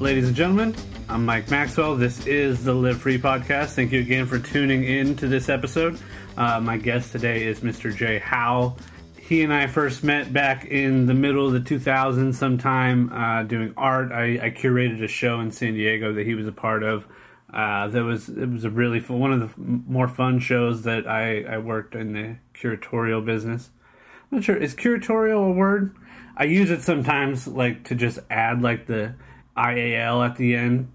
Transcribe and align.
ladies 0.00 0.28
and 0.28 0.36
gentlemen? 0.36 0.76
I'm 1.08 1.26
Mike 1.26 1.50
Maxwell. 1.50 1.96
This 1.96 2.24
is 2.24 2.62
the 2.62 2.72
Live 2.72 3.00
Free 3.00 3.18
podcast. 3.18 3.70
Thank 3.70 3.90
you 3.90 3.98
again 3.98 4.26
for 4.26 4.38
tuning 4.38 4.84
in 4.84 5.16
to 5.16 5.26
this 5.26 5.48
episode. 5.48 5.98
Uh, 6.36 6.60
my 6.60 6.76
guest 6.76 7.10
today 7.10 7.44
is 7.44 7.60
Mr. 7.60 7.94
Jay 7.94 8.20
Howell. 8.20 8.78
He 9.18 9.42
and 9.42 9.52
I 9.52 9.66
first 9.66 10.04
met 10.04 10.32
back 10.32 10.66
in 10.66 11.06
the 11.06 11.14
middle 11.14 11.46
of 11.46 11.52
the 11.52 11.60
2000s, 11.60 12.34
sometime 12.34 13.12
uh, 13.12 13.42
doing 13.42 13.74
art. 13.76 14.12
I, 14.12 14.38
I, 14.40 14.50
curated 14.50 15.02
a 15.02 15.08
show 15.08 15.40
in 15.40 15.50
San 15.50 15.74
Diego 15.74 16.12
that 16.12 16.24
he 16.24 16.36
was 16.36 16.46
a 16.46 16.52
part 16.52 16.84
of. 16.84 17.04
Uh, 17.52 17.88
that 17.88 18.04
was 18.04 18.28
it 18.28 18.48
was 18.48 18.64
a 18.64 18.70
really 18.70 19.00
fun, 19.00 19.18
one 19.18 19.32
of 19.32 19.40
the 19.40 19.50
more 19.60 20.06
fun 20.06 20.38
shows 20.38 20.82
that 20.82 21.08
I, 21.08 21.42
I 21.42 21.58
worked 21.58 21.96
in 21.96 22.12
the 22.12 22.36
curatorial 22.54 23.24
business. 23.24 23.70
I'm 24.30 24.38
not 24.38 24.44
sure 24.44 24.56
is 24.56 24.76
curatorial 24.76 25.48
a 25.48 25.52
word. 25.52 25.96
I 26.36 26.44
use 26.44 26.70
it 26.70 26.82
sometimes, 26.82 27.48
like 27.48 27.84
to 27.84 27.96
just 27.96 28.20
add 28.30 28.62
like 28.62 28.86
the 28.86 29.14
IAL 29.58 30.22
at 30.22 30.36
the 30.36 30.54
end. 30.54 30.90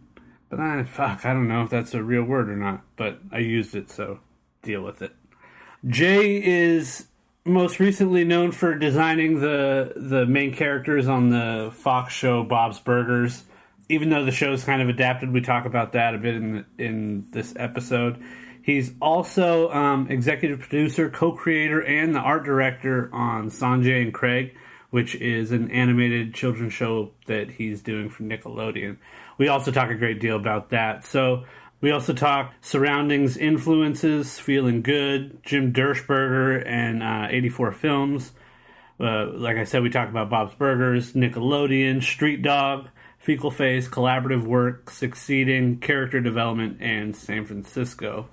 But 0.50 0.60
I, 0.60 0.84
fuck, 0.84 1.26
I 1.26 1.34
don't 1.34 1.48
know 1.48 1.64
if 1.64 1.70
that's 1.70 1.94
a 1.94 2.04
real 2.04 2.24
word 2.24 2.50
or 2.50 2.56
not. 2.56 2.82
But 2.96 3.20
I 3.32 3.40
used 3.40 3.76
it, 3.76 3.90
so 3.90 4.20
deal 4.62 4.82
with 4.82 5.02
it. 5.02 5.14
Jay 5.86 6.42
is 6.44 7.08
most 7.46 7.80
recently 7.80 8.24
known 8.24 8.52
for 8.52 8.76
designing 8.76 9.42
the 9.42 9.94
the 9.96 10.26
main 10.26 10.54
characters 10.54 11.08
on 11.08 11.30
the 11.30 11.72
Fox 11.74 12.14
show 12.14 12.44
Bob's 12.44 12.80
Burgers. 12.80 13.44
Even 13.90 14.10
though 14.10 14.24
the 14.24 14.32
show 14.32 14.54
is 14.54 14.64
kind 14.64 14.82
of 14.82 14.88
adapted, 14.88 15.32
we 15.34 15.42
talk 15.42 15.66
about 15.66 15.92
that 15.92 16.16
a 16.16 16.18
bit 16.18 16.36
in 16.36 16.66
in 16.78 17.28
this 17.32 17.54
episode. 17.58 18.24
He's 18.62 18.94
also 19.02 19.70
um, 19.72 20.08
executive 20.10 20.60
producer, 20.62 21.10
co-creator, 21.10 21.84
and 21.84 22.16
the 22.16 22.20
art 22.20 22.46
director 22.46 23.10
on 23.12 23.50
Sanjay 23.50 24.02
and 24.02 24.14
Craig 24.14 24.56
which 24.94 25.16
is 25.16 25.52
an 25.52 25.72
animated 25.72 26.36
children's 26.36 26.72
show 26.72 27.10
that 27.26 27.50
he's 27.50 27.82
doing 27.82 28.12
for 28.12 28.22
Nickelodeon. 28.22 28.96
We 29.40 29.48
also 29.48 29.72
talk 29.72 29.90
a 29.90 29.96
great 29.96 30.20
deal 30.20 30.36
about 30.36 30.70
that. 30.70 31.04
So 31.04 31.46
we 31.82 31.90
also 31.90 32.14
talk 32.14 32.54
surroundings, 32.62 33.36
influences, 33.36 34.38
feeling 34.38 34.84
good, 34.84 35.42
Jim 35.42 35.74
Dirschberger, 35.74 36.64
and 36.68 37.02
uh, 37.02 37.28
84 37.32 37.72
films. 37.72 38.34
Uh, 39.00 39.32
like 39.34 39.58
I 39.58 39.64
said, 39.64 39.82
we 39.82 39.90
talk 39.90 40.10
about 40.10 40.30
Bob's 40.30 40.54
Burgers, 40.54 41.14
Nickelodeon, 41.14 42.04
Street 42.04 42.44
Dog, 42.44 42.88
Fecal 43.18 43.50
Face, 43.50 43.88
collaborative 43.88 44.46
work, 44.46 44.92
succeeding, 44.92 45.80
character 45.80 46.22
development, 46.22 46.78
and 46.82 47.16
San 47.16 47.46
Francisco. 47.46 48.28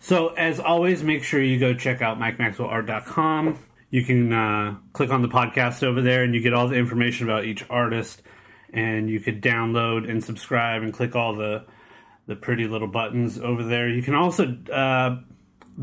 So, 0.00 0.28
as 0.28 0.58
always, 0.58 1.02
make 1.02 1.22
sure 1.22 1.42
you 1.42 1.58
go 1.58 1.74
check 1.74 2.00
out 2.00 2.18
MikeMaxwellArt.com 2.18 3.58
you 3.92 4.02
can 4.02 4.32
uh, 4.32 4.76
click 4.94 5.10
on 5.10 5.20
the 5.20 5.28
podcast 5.28 5.84
over 5.84 6.00
there 6.00 6.24
and 6.24 6.34
you 6.34 6.40
get 6.40 6.54
all 6.54 6.66
the 6.66 6.76
information 6.76 7.28
about 7.28 7.44
each 7.44 7.64
artist. 7.68 8.22
And 8.72 9.10
you 9.10 9.20
could 9.20 9.42
download 9.42 10.10
and 10.10 10.24
subscribe 10.24 10.82
and 10.82 10.92
click 10.94 11.14
all 11.14 11.36
the 11.36 11.66
the 12.26 12.34
pretty 12.34 12.66
little 12.66 12.88
buttons 12.88 13.38
over 13.38 13.62
there. 13.62 13.88
You 13.88 14.02
can 14.02 14.14
also 14.14 14.56
uh, 14.72 15.18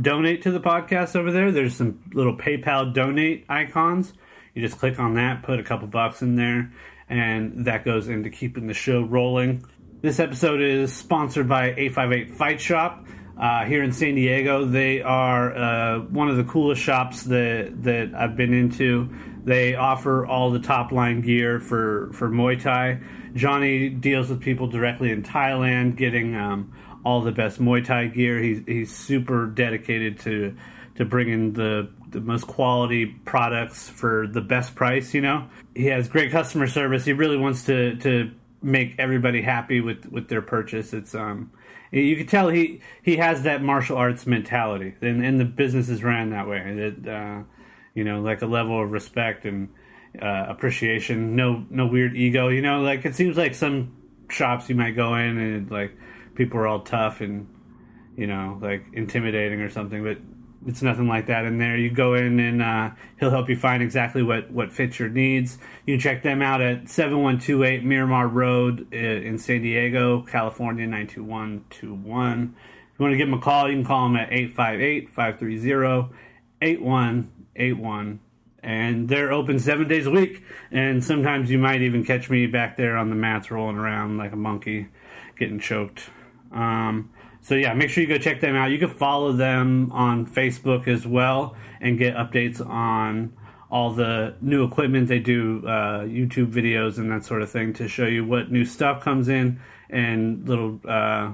donate 0.02 0.42
to 0.44 0.52
the 0.52 0.60
podcast 0.60 1.16
over 1.16 1.32
there. 1.32 1.52
There's 1.52 1.76
some 1.76 2.02
little 2.12 2.36
paypal 2.36 2.96
donate 2.96 3.46
icons. 3.48 4.14
You 4.56 4.64
just 4.64 4.80
click 4.80 4.98
on 5.00 5.14
that 5.14 5.44
put 5.44 5.60
a 5.60 5.64
couple 5.64 5.88
bucks 5.88 6.24
in 6.24 6.36
there 6.36 6.74
and 7.10 7.66
that 7.66 7.86
goes 7.86 8.08
into 8.08 8.32
keeping 8.32 8.66
the 8.66 8.74
show 8.74 9.04
rolling. 9.04 9.66
This 10.02 10.20
episode 10.20 10.62
is 10.62 10.92
sponsored 10.92 11.48
by 11.48 11.76
858 11.78 12.34
fight 12.36 12.60
shop 12.62 13.06
uh, 13.40 13.66
here 13.66 13.84
in 13.84 13.92
San 13.92 14.16
Diego. 14.16 14.66
They 14.66 15.02
are 15.02 15.56
uh, 15.56 16.00
one 16.00 16.30
of 16.30 16.38
the 16.38 16.44
coolest 16.44 16.82
shops 16.82 17.24
that 17.24 17.84
that 17.84 18.14
I've 18.14 18.36
been 18.36 18.54
into. 18.54 19.10
They 19.44 19.76
offer 19.76 20.26
all 20.26 20.52
the 20.52 20.60
top 20.60 20.92
line 20.92 21.22
gear 21.22 21.60
for 21.60 22.12
for 22.14 22.30
Muay 22.30 22.62
Thai. 22.62 23.00
Johnny 23.36 23.90
deals 23.90 24.30
with 24.30 24.42
people 24.42 24.68
directly 24.68 25.12
in 25.12 25.24
Thailand, 25.24 25.96
getting 25.96 26.36
um, 26.36 26.74
all 27.06 27.22
the 27.22 27.32
best 27.32 27.62
Muay 27.62 27.84
Thai 27.84 28.08
gear. 28.08 28.40
He's 28.40 28.62
he's 28.68 28.96
super 28.96 29.46
dedicated 29.46 30.20
to 30.22 30.56
to 30.96 31.06
bringing 31.06 31.54
the 31.54 31.90
the 32.10 32.20
most 32.20 32.48
quality 32.48 33.06
products 33.06 33.88
for 33.88 34.28
the 34.28 34.42
best 34.42 34.76
price. 34.76 35.14
You 35.14 35.22
know, 35.22 35.48
he 35.76 35.86
has 35.86 36.10
great 36.10 36.32
customer 36.32 36.68
service. 36.68 37.06
He 37.06 37.14
really 37.14 37.38
wants 37.38 37.66
to 37.68 37.96
to 37.98 38.32
make 38.62 38.96
everybody 38.98 39.42
happy 39.42 39.82
with 39.82 40.06
with 40.12 40.28
their 40.28 40.42
purchase. 40.42 40.94
It's 40.94 41.16
um 41.16 41.52
you 41.92 42.16
can 42.16 42.28
tell 42.28 42.50
he 42.50 42.82
he 43.02 43.18
has 43.18 43.44
that 43.44 43.64
martial 43.64 43.98
arts 43.98 44.28
mentality, 44.28 44.96
and, 45.02 45.24
and 45.24 45.40
the 45.40 45.46
business 45.46 45.90
is 45.90 46.04
ran 46.04 46.30
that 46.32 46.48
way. 46.48 46.74
That 46.76 47.12
uh, 47.12 47.44
you 47.94 48.04
know, 48.04 48.22
like 48.22 48.42
a 48.42 48.46
level 48.46 48.82
of 48.82 48.92
respect 48.92 49.46
and 49.46 49.70
uh, 50.22 50.46
appreciation. 50.48 51.36
No 51.36 51.66
no 51.70 51.88
weird 51.88 52.16
ego. 52.16 52.50
You 52.50 52.62
know, 52.62 52.82
like 52.82 53.06
it 53.06 53.16
seems 53.16 53.38
like 53.38 53.56
some 53.56 53.96
shops 54.30 54.70
you 54.70 54.76
might 54.76 54.96
go 54.96 55.16
in 55.16 55.38
and 55.38 55.72
like 55.72 55.98
people 56.36 56.60
are 56.60 56.68
all 56.68 56.82
tough 56.82 57.22
and 57.22 57.48
you 58.16 58.28
know 58.28 58.60
like 58.62 58.86
intimidating 58.94 59.62
or 59.62 59.70
something, 59.70 60.04
but 60.04 60.18
it's 60.66 60.82
nothing 60.82 61.08
like 61.08 61.28
that 61.28 61.46
in 61.46 61.58
there. 61.58 61.78
You 61.78 61.90
go 61.90 62.14
in 62.16 62.40
and 62.40 62.62
uh, 62.62 62.92
he'll 63.20 63.30
help 63.30 63.50
you 63.50 63.56
find 63.56 63.82
exactly 63.82 64.22
what, 64.24 64.52
what 64.52 64.72
fits 64.72 65.00
your 65.00 65.10
needs. 65.10 65.58
You 65.86 65.96
can 65.96 66.02
check 66.02 66.24
them 66.24 66.42
out 66.42 66.62
at 66.62 66.90
7128 66.90 67.84
Miramar 67.84 68.28
Road 68.28 68.88
uh, 68.92 68.98
in 68.98 69.38
San 69.38 69.62
Diego, 69.62 70.22
California, 70.24 70.86
92121. 70.86 72.56
If 72.94 73.00
you 73.00 73.04
want 73.04 73.14
to 73.14 73.18
give 73.18 73.28
them 73.28 73.40
a 73.40 73.42
call, 73.42 73.70
you 73.70 73.78
can 73.78 73.86
call 73.86 74.08
them 74.08 74.18
at 74.18 74.34
858 74.34 75.10
530 75.10 76.14
8181. 76.62 78.20
And 78.62 79.08
they're 79.08 79.32
open 79.32 79.60
seven 79.60 79.88
days 79.88 80.06
a 80.06 80.12
week. 80.12 80.44
And 80.72 81.04
sometimes 81.04 81.50
you 81.50 81.58
might 81.58 81.82
even 81.82 82.04
catch 82.04 82.30
me 82.30 82.46
back 82.48 82.76
there 82.76 82.98
on 82.98 83.10
the 83.10 83.16
mats 83.16 83.50
rolling 83.50 83.78
around 83.78 84.18
like 84.18 84.34
a 84.34 84.38
monkey 84.38 84.90
getting 85.38 85.62
choked. 85.62 86.10
Um, 86.52 87.12
so 87.50 87.56
yeah, 87.56 87.74
make 87.74 87.90
sure 87.90 88.04
you 88.04 88.08
go 88.08 88.20
check 88.20 88.42
them 88.42 88.56
out. 88.56 88.70
You 88.70 88.78
can 88.78 88.90
follow 88.90 89.32
them 89.32 89.92
on 89.92 90.28
Facebook 90.28 90.88
as 90.88 91.08
well 91.08 91.56
and 91.82 91.98
get 91.98 92.14
updates 92.16 92.64
on 92.64 93.34
all 93.72 93.92
the 93.92 94.36
new 94.40 94.64
equipment 94.64 95.08
they 95.08 95.18
do, 95.18 95.64
uh, 95.66 96.02
YouTube 96.02 96.52
videos 96.52 97.00
and 97.00 97.12
that 97.12 97.26
sort 97.26 97.42
of 97.42 97.50
thing 97.50 97.74
to 97.74 97.88
show 97.88 98.06
you 98.06 98.24
what 98.24 98.52
new 98.52 98.66
stuff 98.66 99.04
comes 99.04 99.28
in 99.30 99.60
and 99.90 100.48
little 100.48 100.80
uh, 100.88 101.32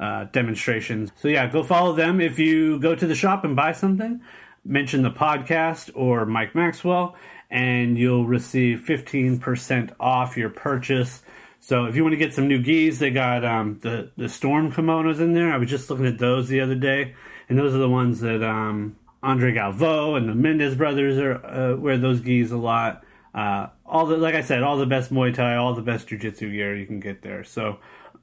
uh, 0.00 0.24
demonstrations. 0.32 1.12
So 1.16 1.28
yeah, 1.28 1.46
go 1.46 1.62
follow 1.62 1.92
them. 1.92 2.22
If 2.22 2.38
you 2.38 2.80
go 2.80 2.94
to 2.94 3.06
the 3.06 3.14
shop 3.14 3.44
and 3.44 3.54
buy 3.54 3.72
something, 3.72 4.22
mention 4.64 5.02
the 5.02 5.10
podcast 5.10 5.90
or 5.94 6.24
Mike 6.24 6.54
Maxwell, 6.54 7.16
and 7.50 7.98
you'll 7.98 8.26
receive 8.26 8.80
fifteen 8.80 9.38
percent 9.38 9.92
off 10.00 10.38
your 10.38 10.48
purchase. 10.48 11.20
So 11.66 11.86
if 11.86 11.96
you 11.96 12.02
want 12.02 12.12
to 12.12 12.18
get 12.18 12.34
some 12.34 12.46
new 12.46 12.60
gis, 12.60 12.98
they 12.98 13.10
got 13.10 13.42
um, 13.42 13.78
the 13.80 14.10
the 14.18 14.28
storm 14.28 14.70
kimonos 14.70 15.18
in 15.18 15.32
there. 15.32 15.50
I 15.50 15.56
was 15.56 15.70
just 15.70 15.88
looking 15.88 16.04
at 16.04 16.18
those 16.18 16.48
the 16.48 16.60
other 16.60 16.74
day, 16.74 17.14
and 17.48 17.58
those 17.58 17.74
are 17.74 17.78
the 17.78 17.88
ones 17.88 18.20
that 18.20 18.42
um, 18.42 18.98
Andre 19.22 19.54
Galvão 19.54 20.14
and 20.14 20.28
the 20.28 20.34
Mendes 20.34 20.74
brothers 20.74 21.16
are 21.16 21.42
uh, 21.42 21.74
wear 21.76 21.96
those 21.96 22.20
gis 22.20 22.52
a 22.52 22.58
lot. 22.58 23.02
Uh, 23.34 23.68
all 23.86 24.04
the 24.04 24.18
like 24.18 24.34
I 24.34 24.42
said, 24.42 24.62
all 24.62 24.76
the 24.76 24.84
best 24.84 25.10
Muay 25.10 25.34
Thai, 25.34 25.56
all 25.56 25.72
the 25.72 25.80
best 25.80 26.08
Jiu 26.08 26.18
Jitsu 26.18 26.52
gear 26.52 26.76
you 26.76 26.84
can 26.84 27.00
get 27.00 27.22
there. 27.22 27.44
So 27.44 27.78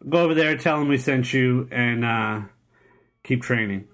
go 0.08 0.20
over 0.20 0.36
there, 0.36 0.56
tell 0.56 0.78
them 0.78 0.88
we 0.88 1.00
sent 1.00 1.34
you, 1.34 1.68
and 1.72 2.06
uh, 2.06 2.42
keep 3.24 3.42
training. 3.42 3.88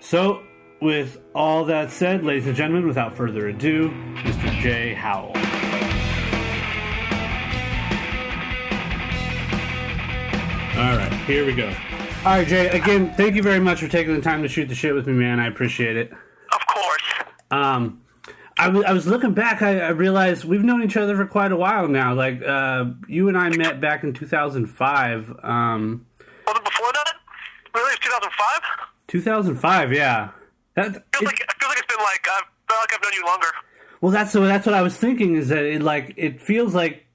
So 0.00 0.42
with 0.80 1.20
all 1.34 1.66
that 1.66 1.90
said, 1.90 2.24
ladies 2.24 2.46
and 2.46 2.56
gentlemen, 2.56 2.86
without 2.86 3.14
further 3.14 3.46
ado, 3.46 3.90
Mr. 3.90 4.58
Jay 4.62 4.94
Howell. 4.94 5.45
All 10.76 10.94
right, 10.94 11.12
here 11.24 11.46
we 11.46 11.54
go. 11.54 11.68
All 11.68 12.32
right, 12.32 12.46
Jay. 12.46 12.68
Again, 12.68 13.14
thank 13.14 13.34
you 13.34 13.42
very 13.42 13.60
much 13.60 13.80
for 13.80 13.88
taking 13.88 14.14
the 14.14 14.20
time 14.20 14.42
to 14.42 14.48
shoot 14.48 14.68
the 14.68 14.74
shit 14.74 14.94
with 14.94 15.06
me, 15.06 15.14
man. 15.14 15.40
I 15.40 15.46
appreciate 15.46 15.96
it. 15.96 16.12
Of 16.52 16.66
course. 16.66 17.02
Um, 17.50 18.02
I, 18.58 18.66
w- 18.66 18.84
I 18.84 18.92
was 18.92 19.06
looking 19.06 19.32
back. 19.32 19.62
I, 19.62 19.80
I, 19.80 19.88
realized 19.88 20.44
we've 20.44 20.62
known 20.62 20.82
each 20.82 20.98
other 20.98 21.16
for 21.16 21.24
quite 21.24 21.50
a 21.50 21.56
while 21.56 21.88
now. 21.88 22.12
Like, 22.12 22.42
uh, 22.42 22.86
you 23.08 23.28
and 23.28 23.38
I 23.38 23.48
met 23.56 23.80
back 23.80 24.04
in 24.04 24.12
2005. 24.12 25.34
Um, 25.42 26.06
was 26.46 26.56
it 26.58 26.64
before 26.64 26.92
that? 26.92 27.12
Really, 27.74 27.92
it's 27.92 28.00
2005. 28.00 28.88
2005, 29.06 29.92
yeah. 29.94 30.28
That 30.74 30.92
feels 30.92 30.96
it, 30.96 31.24
like 31.24 31.40
I 31.48 31.54
feel 31.58 31.68
like 31.70 31.78
it's 31.78 31.94
been 31.94 32.04
like 32.04 32.26
I 32.28 32.42
feel 32.68 32.78
like 32.78 32.92
I've 32.92 33.02
known 33.02 33.12
you 33.14 33.24
longer. 33.24 33.48
Well, 34.02 34.12
that's 34.12 34.30
so. 34.30 34.44
That's 34.44 34.66
what 34.66 34.74
I 34.74 34.82
was 34.82 34.94
thinking. 34.94 35.36
Is 35.36 35.48
that 35.48 35.64
it 35.64 35.80
like 35.80 36.12
it 36.18 36.42
feels 36.42 36.74
like 36.74 37.05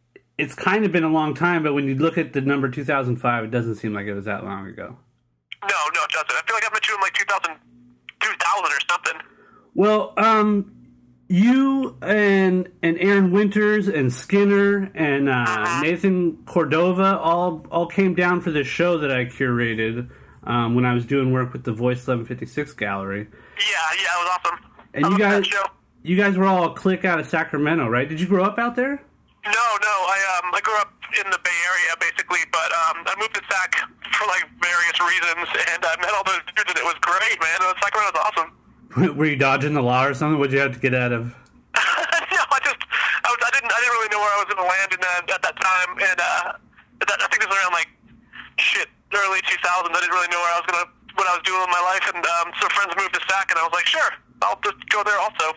it's 0.41 0.55
kind 0.55 0.85
of 0.85 0.91
been 0.91 1.03
a 1.03 1.09
long 1.09 1.35
time, 1.35 1.61
but 1.61 1.75
when 1.75 1.85
you 1.85 1.93
look 1.93 2.17
at 2.17 2.33
the 2.33 2.41
number 2.41 2.67
2005, 2.67 3.43
it 3.43 3.51
doesn't 3.51 3.75
seem 3.75 3.93
like 3.93 4.07
it 4.07 4.15
was 4.15 4.25
that 4.25 4.43
long 4.43 4.65
ago. 4.65 4.97
No, 5.61 5.67
no, 5.69 6.01
it 6.03 6.11
doesn't. 6.11 6.31
I 6.31 6.41
feel 6.47 6.55
like 6.55 6.67
I 6.67 6.73
met 6.73 6.87
you 6.87 6.95
in 6.95 7.01
like 7.01 7.13
2000, 7.13 7.55
2000 8.21 8.65
or 8.65 8.69
something. 8.89 9.21
Well, 9.75 10.13
um, 10.17 10.75
you 11.27 11.95
and 12.01 12.67
and 12.81 12.97
Aaron 12.97 13.31
Winters 13.31 13.87
and 13.87 14.11
Skinner 14.11 14.91
and 14.95 15.29
uh, 15.29 15.45
uh-huh. 15.47 15.81
Nathan 15.83 16.43
Cordova 16.45 17.19
all 17.19 17.63
all 17.69 17.85
came 17.85 18.15
down 18.15 18.41
for 18.41 18.49
this 18.49 18.65
show 18.65 18.97
that 18.97 19.11
I 19.11 19.25
curated 19.25 20.09
um, 20.43 20.73
when 20.73 20.85
I 20.85 20.95
was 20.95 21.05
doing 21.05 21.31
work 21.31 21.53
with 21.53 21.65
the 21.65 21.71
Voice 21.71 21.99
1156 22.07 22.73
Gallery. 22.73 23.27
Yeah, 23.29 23.65
yeah, 23.95 24.01
it 24.01 24.23
was 24.23 24.39
awesome. 24.43 24.59
And 24.95 25.05
I 25.05 25.09
you 25.11 25.17
guys, 25.19 25.45
you 26.01 26.17
guys 26.17 26.35
were 26.35 26.45
all 26.45 26.71
a 26.71 26.73
clique 26.73 27.05
out 27.05 27.19
of 27.19 27.27
Sacramento, 27.27 27.87
right? 27.87 28.09
Did 28.09 28.19
you 28.19 28.27
grow 28.27 28.43
up 28.43 28.57
out 28.57 28.75
there? 28.75 29.03
No, 29.45 29.65
no. 29.81 29.95
I 30.05 30.19
um 30.37 30.53
I 30.53 30.61
grew 30.61 30.77
up 30.77 30.93
in 31.17 31.25
the 31.31 31.39
Bay 31.43 31.59
Area, 31.67 31.91
basically. 31.99 32.43
But 32.51 32.69
um, 32.87 33.03
I 33.09 33.13
moved 33.19 33.35
to 33.35 33.43
Sac 33.49 33.75
for 34.13 34.25
like 34.27 34.45
various 34.61 34.97
reasons, 35.01 35.47
and 35.73 35.81
I 35.81 35.93
met 35.99 36.13
all 36.13 36.23
those 36.23 36.43
dudes, 36.53 36.69
and 36.71 36.79
it 36.79 36.87
was 36.87 36.95
great, 37.01 37.37
man. 37.41 37.57
Sacramento 37.81 38.11
was 38.13 38.21
awesome. 38.21 38.49
Were 39.17 39.25
you 39.25 39.39
dodging 39.39 39.73
the 39.73 39.83
law 39.83 40.05
or 40.05 40.13
something? 40.13 40.37
What'd 40.37 40.53
you 40.53 40.59
have 40.59 40.75
to 40.75 40.83
get 40.83 40.93
out 40.93 41.11
of? 41.11 41.31
no, 42.35 42.41
I 42.51 42.59
just 42.63 42.81
I, 43.23 43.27
was, 43.31 43.39
I 43.41 43.51
didn't 43.55 43.71
I 43.71 43.79
didn't 43.79 43.95
really 43.97 44.11
know 44.11 44.21
where 44.21 44.33
I 44.35 44.39
was 44.43 44.49
going 44.51 44.61
to 44.61 44.69
land 44.69 44.89
in 44.93 45.01
that, 45.01 45.21
at 45.31 45.41
that 45.41 45.57
time, 45.57 45.91
and 45.97 46.19
uh, 46.19 46.43
that, 47.07 47.17
I 47.17 47.27
think 47.31 47.43
it 47.43 47.49
was 47.49 47.57
around 47.57 47.73
like 47.73 47.89
shit 48.59 48.87
early 49.15 49.41
2000s. 49.47 49.89
I 49.89 49.99
didn't 49.99 50.15
really 50.15 50.31
know 50.31 50.39
where 50.39 50.53
I 50.53 50.59
was 50.59 50.67
going 50.69 50.83
to 50.85 50.89
what 51.15 51.27
I 51.27 51.33
was 51.35 51.43
doing 51.43 51.59
with 51.59 51.73
my 51.73 51.83
life, 51.83 52.05
and 52.13 52.23
um, 52.23 52.47
so 52.59 52.67
friends 52.71 52.93
moved 52.95 53.15
to 53.15 53.21
Sac, 53.27 53.51
and 53.51 53.59
I 53.59 53.63
was 53.67 53.75
like, 53.75 53.87
sure, 53.87 54.11
I'll 54.43 54.59
just 54.63 54.79
go 54.91 55.03
there 55.03 55.19
also. 55.19 55.55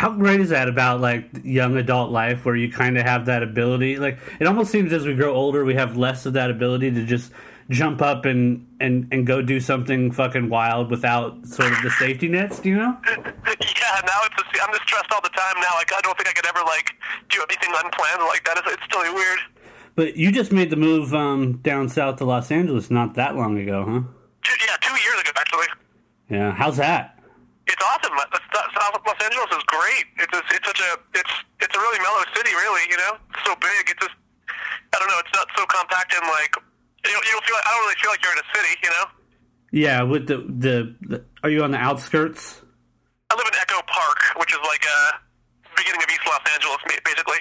How 0.00 0.12
great 0.12 0.40
is 0.40 0.48
that 0.48 0.66
about 0.66 1.02
like 1.02 1.28
young 1.44 1.76
adult 1.76 2.10
life 2.10 2.46
where 2.46 2.56
you 2.56 2.72
kind 2.72 2.96
of 2.96 3.04
have 3.04 3.26
that 3.26 3.42
ability? 3.42 3.98
Like 3.98 4.18
it 4.40 4.46
almost 4.46 4.72
seems 4.72 4.94
as 4.94 5.04
we 5.04 5.12
grow 5.12 5.34
older, 5.34 5.62
we 5.62 5.74
have 5.74 5.94
less 5.94 6.24
of 6.24 6.32
that 6.32 6.50
ability 6.50 6.90
to 6.92 7.04
just 7.04 7.32
jump 7.68 8.00
up 8.00 8.24
and 8.24 8.66
and 8.80 9.08
and 9.12 9.26
go 9.26 9.42
do 9.42 9.60
something 9.60 10.10
fucking 10.10 10.48
wild 10.48 10.90
without 10.90 11.46
sort 11.46 11.70
of 11.70 11.82
the 11.82 11.90
safety 11.90 12.28
nets. 12.28 12.60
Do 12.60 12.70
you 12.70 12.76
know? 12.76 12.96
yeah, 13.08 14.00
now 14.06 14.20
it's 14.24 14.36
just, 14.38 14.64
I'm 14.66 14.72
just 14.72 14.84
stressed 14.84 15.12
all 15.12 15.20
the 15.20 15.28
time 15.28 15.56
now. 15.56 15.74
Like 15.74 15.92
I 15.92 16.00
don't 16.02 16.16
think 16.16 16.30
I 16.30 16.32
could 16.32 16.46
ever 16.46 16.64
like 16.64 16.94
do 17.28 17.44
anything 17.50 17.68
unplanned 17.84 18.22
like 18.22 18.42
that. 18.46 18.56
It's, 18.56 18.72
it's 18.72 18.88
totally 18.88 19.14
weird. 19.14 19.38
But 19.96 20.16
you 20.16 20.32
just 20.32 20.50
made 20.50 20.70
the 20.70 20.76
move 20.76 21.12
um, 21.12 21.58
down 21.58 21.90
south 21.90 22.16
to 22.16 22.24
Los 22.24 22.50
Angeles 22.50 22.90
not 22.90 23.16
that 23.16 23.36
long 23.36 23.58
ago, 23.58 23.84
huh? 23.84 24.00
Two, 24.44 24.66
yeah, 24.66 24.76
two 24.80 24.94
years 24.94 25.20
ago 25.20 25.30
actually. 25.36 25.66
Yeah, 26.30 26.52
how's 26.52 26.78
that? 26.78 27.19
Los 28.92 29.20
Angeles 29.22 29.50
is 29.54 29.64
great. 29.70 30.04
It's 30.18 30.32
just, 30.32 30.48
it's 30.50 30.66
such 30.66 30.80
a 30.80 30.90
it's 31.14 31.34
it's 31.60 31.74
a 31.74 31.80
really 31.80 32.00
mellow 32.02 32.22
city. 32.34 32.52
Really, 32.54 32.84
you 32.90 32.98
know, 32.98 33.14
it's 33.30 33.44
so 33.46 33.54
big. 33.58 33.82
It's 33.90 34.00
just 34.00 34.16
I 34.92 34.98
don't 34.98 35.08
know. 35.08 35.20
It's 35.22 35.34
not 35.34 35.46
so 35.56 35.66
compact 35.66 36.14
and 36.14 36.26
like 36.28 36.52
you 37.06 37.12
don't, 37.12 37.24
you 37.24 37.32
don't 37.32 37.44
feel. 37.44 37.56
Like, 37.56 37.66
I 37.66 37.70
don't 37.74 37.84
really 37.86 38.00
feel 38.02 38.10
like 38.10 38.22
you're 38.22 38.34
in 38.34 38.42
a 38.42 38.50
city. 38.54 38.72
You 38.82 38.90
know. 38.90 39.06
Yeah, 39.70 40.02
with 40.02 40.26
the, 40.26 40.38
the 40.48 40.74
the 41.02 41.24
are 41.42 41.50
you 41.50 41.62
on 41.62 41.70
the 41.70 41.78
outskirts? 41.78 42.60
I 43.30 43.36
live 43.36 43.46
in 43.46 43.58
Echo 43.62 43.80
Park, 43.86 44.18
which 44.38 44.52
is 44.52 44.58
like 44.66 44.82
a 44.82 45.20
beginning 45.76 46.02
of 46.02 46.10
East 46.10 46.26
Los 46.26 46.42
Angeles, 46.52 46.78
basically. 47.04 47.38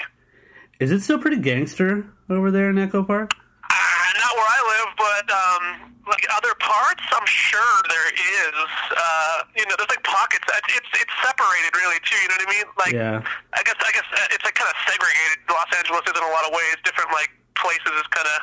Is 0.79 0.91
it 0.91 1.01
still 1.01 1.19
pretty 1.19 1.37
gangster 1.37 2.05
over 2.29 2.51
there 2.51 2.69
in 2.69 2.77
Echo 2.77 3.03
Park? 3.03 3.33
Uh, 3.33 4.09
not 4.21 4.35
where 4.35 4.45
I 4.47 4.61
live, 4.69 4.89
but 4.97 5.25
um, 5.33 5.95
like 6.09 6.25
other 6.33 6.53
parts, 6.59 7.05
I'm 7.13 7.25
sure 7.29 7.73
there 7.87 8.09
is. 8.11 8.57
Uh, 8.91 9.37
you 9.55 9.65
know, 9.69 9.77
there's 9.77 9.89
like 9.89 10.03
pockets. 10.03 10.45
It's 10.73 10.91
it's 10.97 11.15
separated 11.21 11.71
really 11.77 12.01
too. 12.03 12.17
You 12.19 12.27
know 12.29 12.37
what 12.41 12.49
I 12.49 12.55
mean? 12.57 12.67
Like, 12.77 12.93
yeah. 12.93 13.17
I 13.53 13.61
guess 13.63 13.77
I 13.79 13.91
guess 13.93 14.07
it's 14.33 14.43
like 14.43 14.57
kind 14.57 14.69
of 14.69 14.77
segregated. 14.89 15.45
Los 15.49 15.69
Angeles 15.77 16.03
is 16.09 16.15
in 16.17 16.25
a 16.25 16.33
lot 16.33 16.45
of 16.45 16.51
ways. 16.51 16.77
Different 16.83 17.13
like 17.13 17.29
places 17.55 17.93
is 17.93 18.07
kind 18.09 18.27
of 18.27 18.37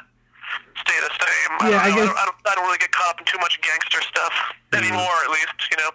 stay 0.81 0.99
the 1.03 1.13
same. 1.19 1.51
Yeah, 1.73 1.83
I, 1.83 1.91
I 1.91 1.91
guess 1.93 2.07
I 2.07 2.07
don't, 2.07 2.19
I 2.19 2.25
don't, 2.25 2.39
I 2.47 2.53
don't 2.55 2.67
really 2.67 2.79
get 2.79 2.93
caught 2.93 3.11
up 3.15 3.19
in 3.21 3.27
too 3.27 3.39
much 3.43 3.59
gangster 3.61 4.01
stuff 4.03 4.35
anymore. 4.73 5.17
At 5.27 5.31
least, 5.31 5.59
you 5.71 5.77
know. 5.79 5.91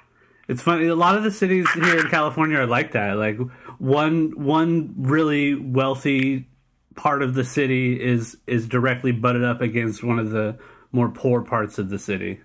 It's 0.47 0.61
funny. 0.61 0.87
A 0.87 0.95
lot 0.95 1.15
of 1.15 1.23
the 1.23 1.31
cities 1.31 1.69
here 1.71 1.99
in 1.99 2.07
California 2.09 2.57
are 2.59 2.67
like 2.67 2.91
that. 2.93 3.15
Like 3.15 3.39
one 3.79 4.33
one 4.35 4.93
really 4.97 5.55
wealthy 5.55 6.47
part 6.95 7.23
of 7.23 7.35
the 7.35 7.43
city 7.45 8.01
is 8.01 8.37
is 8.47 8.67
directly 8.67 9.11
butted 9.11 9.43
up 9.43 9.61
against 9.61 10.03
one 10.03 10.19
of 10.19 10.31
the 10.31 10.57
more 10.91 11.09
poor 11.09 11.41
parts 11.41 11.77
of 11.77 11.89
the 11.89 11.99
city. 11.99 12.39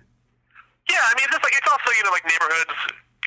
Yeah, 0.89 1.03
I 1.03 1.13
mean, 1.15 1.27
it's 1.27 1.43
like 1.43 1.53
it's 1.55 1.67
also 1.69 1.91
you 1.91 2.03
know 2.03 2.11
like 2.11 2.25
neighborhoods 2.25 2.75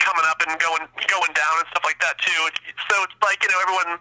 coming 0.00 0.24
up 0.24 0.40
and 0.46 0.58
going 0.58 0.82
going 1.08 1.32
down 1.36 1.54
and 1.60 1.66
stuff 1.70 1.84
like 1.84 2.00
that 2.00 2.16
too. 2.18 2.40
So 2.88 2.94
it's 3.04 3.14
like 3.22 3.42
you 3.42 3.48
know 3.48 3.60
everyone. 3.62 4.00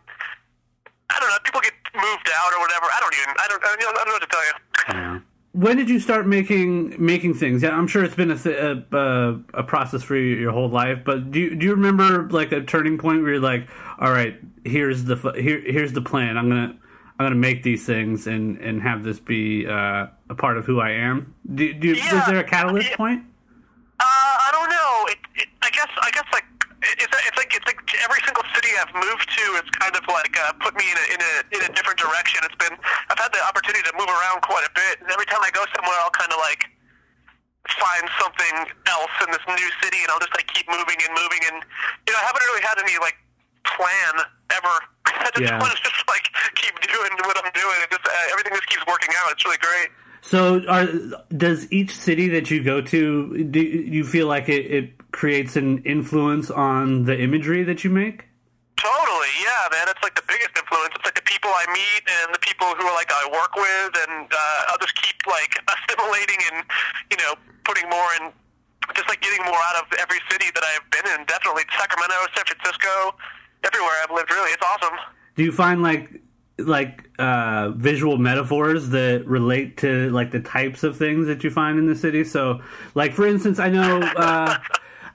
I 1.09 1.19
don't 1.19 1.29
know. 1.29 1.37
People 1.43 1.61
get 1.61 1.73
moved 1.95 2.29
out 2.29 2.53
or 2.53 2.59
whatever. 2.61 2.85
I 2.85 2.99
don't 3.01 3.15
even. 3.15 3.35
I 3.37 3.47
don't. 3.49 3.61
I 3.63 3.75
don't, 3.75 3.81
I 3.81 3.93
don't 3.93 4.07
know 4.07 4.13
what 4.13 4.21
to 4.21 4.31
tell 4.31 4.45
you. 4.45 4.53
Yeah. 4.89 5.19
When 5.51 5.77
did 5.77 5.89
you 5.89 5.99
start 5.99 6.27
making 6.27 7.03
making 7.03 7.33
things? 7.33 7.63
Yeah, 7.63 7.75
I'm 7.75 7.87
sure 7.87 8.03
it's 8.03 8.15
been 8.15 8.31
a 8.31 8.85
a, 8.95 9.39
a, 9.59 9.63
process 9.63 10.03
for 10.03 10.15
you 10.15 10.35
your 10.35 10.51
whole 10.51 10.69
life. 10.69 10.99
But 11.03 11.31
do 11.31 11.39
you, 11.39 11.55
do 11.55 11.65
you 11.65 11.73
remember 11.73 12.29
like 12.29 12.51
a 12.51 12.61
turning 12.61 12.99
point 12.99 13.23
where 13.23 13.33
you're 13.33 13.41
like, 13.41 13.67
all 13.97 14.11
right, 14.11 14.39
here's 14.63 15.05
the 15.05 15.15
here 15.35 15.59
here's 15.59 15.93
the 15.93 16.03
plan. 16.03 16.37
I'm 16.37 16.49
gonna 16.49 16.77
I'm 17.17 17.25
gonna 17.25 17.35
make 17.35 17.63
these 17.63 17.83
things 17.83 18.27
and 18.27 18.57
and 18.59 18.81
have 18.83 19.03
this 19.03 19.19
be 19.19 19.65
uh, 19.65 20.07
a 20.29 20.35
part 20.35 20.57
of 20.57 20.65
who 20.65 20.79
I 20.79 20.91
am. 20.91 21.33
Do, 21.55 21.73
do 21.73 21.93
Yeah, 21.93 22.13
was 22.13 22.25
there 22.27 22.39
a 22.39 22.43
catalyst 22.43 22.89
yeah. 22.91 22.97
point? 22.97 23.21
Uh, 23.99 24.05
I 24.05 24.49
don't 24.53 24.69
know. 24.69 24.93
It, 25.11 25.19
it, 25.43 25.49
I 25.61 25.69
guess. 25.73 25.89
I 25.99 26.09
guess 26.11 26.23
like 26.31 26.45
it's, 26.79 27.11
it's 27.11 27.35
like 27.37 27.51
it's 27.51 27.67
like 27.67 27.81
every 27.99 28.21
single 28.23 28.45
city 28.55 28.71
I've 28.79 28.93
moved 28.95 29.27
to, 29.27 29.43
it's 29.59 29.67
kind 29.75 29.91
of 29.91 30.05
like 30.07 30.31
uh, 30.39 30.53
put 30.63 30.71
me 30.79 30.87
in 30.87 30.95
a, 30.95 31.05
in 31.11 31.19
a 31.19 31.31
in 31.59 31.61
a 31.67 31.71
different 31.75 31.99
direction. 31.99 32.39
It's 32.47 32.55
been 32.55 32.77
I've 33.11 33.19
had 33.19 33.33
the 33.35 33.43
opportunity 33.43 33.83
to 33.83 33.93
move 33.99 34.07
around 34.07 34.39
quite 34.47 34.63
a 34.63 34.71
bit, 34.71 35.03
and 35.03 35.11
every 35.11 35.27
time 35.27 35.43
I 35.43 35.51
go 35.51 35.67
somewhere, 35.75 35.97
I'll 35.99 36.15
kind 36.15 36.31
of 36.31 36.39
like 36.39 36.63
find 37.75 38.07
something 38.23 38.55
else 38.87 39.13
in 39.27 39.29
this 39.35 39.43
new 39.51 39.69
city, 39.83 39.99
and 40.01 40.09
I'll 40.15 40.23
just 40.23 40.31
like 40.37 40.47
keep 40.55 40.65
moving 40.71 40.95
and 41.03 41.11
moving, 41.11 41.43
and 41.51 41.59
you 42.07 42.11
know 42.15 42.19
I 42.23 42.25
haven't 42.31 42.45
really 42.47 42.63
had 42.63 42.79
any 42.79 42.95
like 43.03 43.19
plan 43.67 44.23
ever. 44.55 44.75
I 45.11 45.27
just 45.35 45.43
Yeah. 45.43 45.59
want 45.59 45.75
to 45.75 45.79
just 45.83 45.99
like 46.07 46.31
keep 46.55 46.79
doing 46.87 47.11
what 47.27 47.35
I'm 47.35 47.51
doing. 47.51 47.77
It 47.83 47.91
just 47.91 48.07
uh, 48.07 48.31
everything 48.31 48.55
just 48.55 48.71
keeps 48.71 48.87
working 48.87 49.11
out. 49.19 49.35
It's 49.35 49.43
really 49.43 49.59
great. 49.59 49.91
So, 50.21 50.61
are, 50.67 50.87
does 51.35 51.71
each 51.71 51.95
city 51.95 52.27
that 52.29 52.51
you 52.51 52.63
go 52.63 52.81
to, 52.81 53.43
do 53.45 53.59
you 53.59 54.03
feel 54.03 54.27
like 54.27 54.49
it, 54.49 54.65
it 54.65 55.11
creates 55.11 55.55
an 55.55 55.83
influence 55.83 56.51
on 56.51 57.05
the 57.05 57.19
imagery 57.19 57.63
that 57.63 57.83
you 57.83 57.89
make? 57.89 58.29
Totally, 58.79 59.33
yeah, 59.43 59.67
man. 59.75 59.91
It's 59.91 59.99
like 60.03 60.15
the 60.15 60.23
biggest 60.23 60.55
influence. 60.55 60.95
It's 60.95 61.03
like 61.03 61.15
the 61.19 61.27
people 61.27 61.51
I 61.51 61.67
meet 61.67 62.03
and 62.07 62.31
the 62.31 62.39
people 62.39 62.67
who 62.79 62.87
like 62.95 63.11
I 63.11 63.27
work 63.27 63.51
with, 63.55 63.91
and 64.07 64.27
uh, 64.31 64.71
I'll 64.71 64.79
just 64.79 64.95
keep 64.95 65.19
like 65.27 65.51
assimilating 65.75 66.39
and 66.53 66.63
you 67.11 67.17
know 67.19 67.35
putting 67.67 67.89
more 67.91 68.07
in, 68.19 68.31
just 68.95 69.09
like 69.11 69.19
getting 69.19 69.43
more 69.43 69.59
out 69.67 69.83
of 69.83 69.91
every 69.99 70.23
city 70.31 70.47
that 70.55 70.63
I've 70.63 70.87
been 70.95 71.03
in. 71.11 71.27
Definitely 71.27 71.67
Sacramento, 71.75 72.15
San 72.31 72.47
Francisco, 72.47 73.19
everywhere 73.67 73.95
I've 73.99 74.15
lived. 74.15 74.31
Really, 74.31 74.51
it's 74.55 74.63
awesome. 74.63 74.95
Do 75.35 75.43
you 75.43 75.51
find 75.51 75.83
like 75.83 76.07
like 76.59 77.09
uh, 77.19 77.69
visual 77.75 78.17
metaphors 78.17 78.89
that 78.89 79.25
relate 79.25 79.77
to 79.77 80.09
like 80.11 80.31
the 80.31 80.39
types 80.39 80.83
of 80.83 80.97
things 80.97 81.27
that 81.27 81.43
you 81.43 81.49
find 81.49 81.79
in 81.79 81.85
the 81.85 81.95
city? 81.95 82.23
So, 82.23 82.61
like 82.95 83.13
for 83.13 83.25
instance, 83.25 83.59
I 83.59 83.69
know. 83.69 84.01
Uh, 84.01 84.57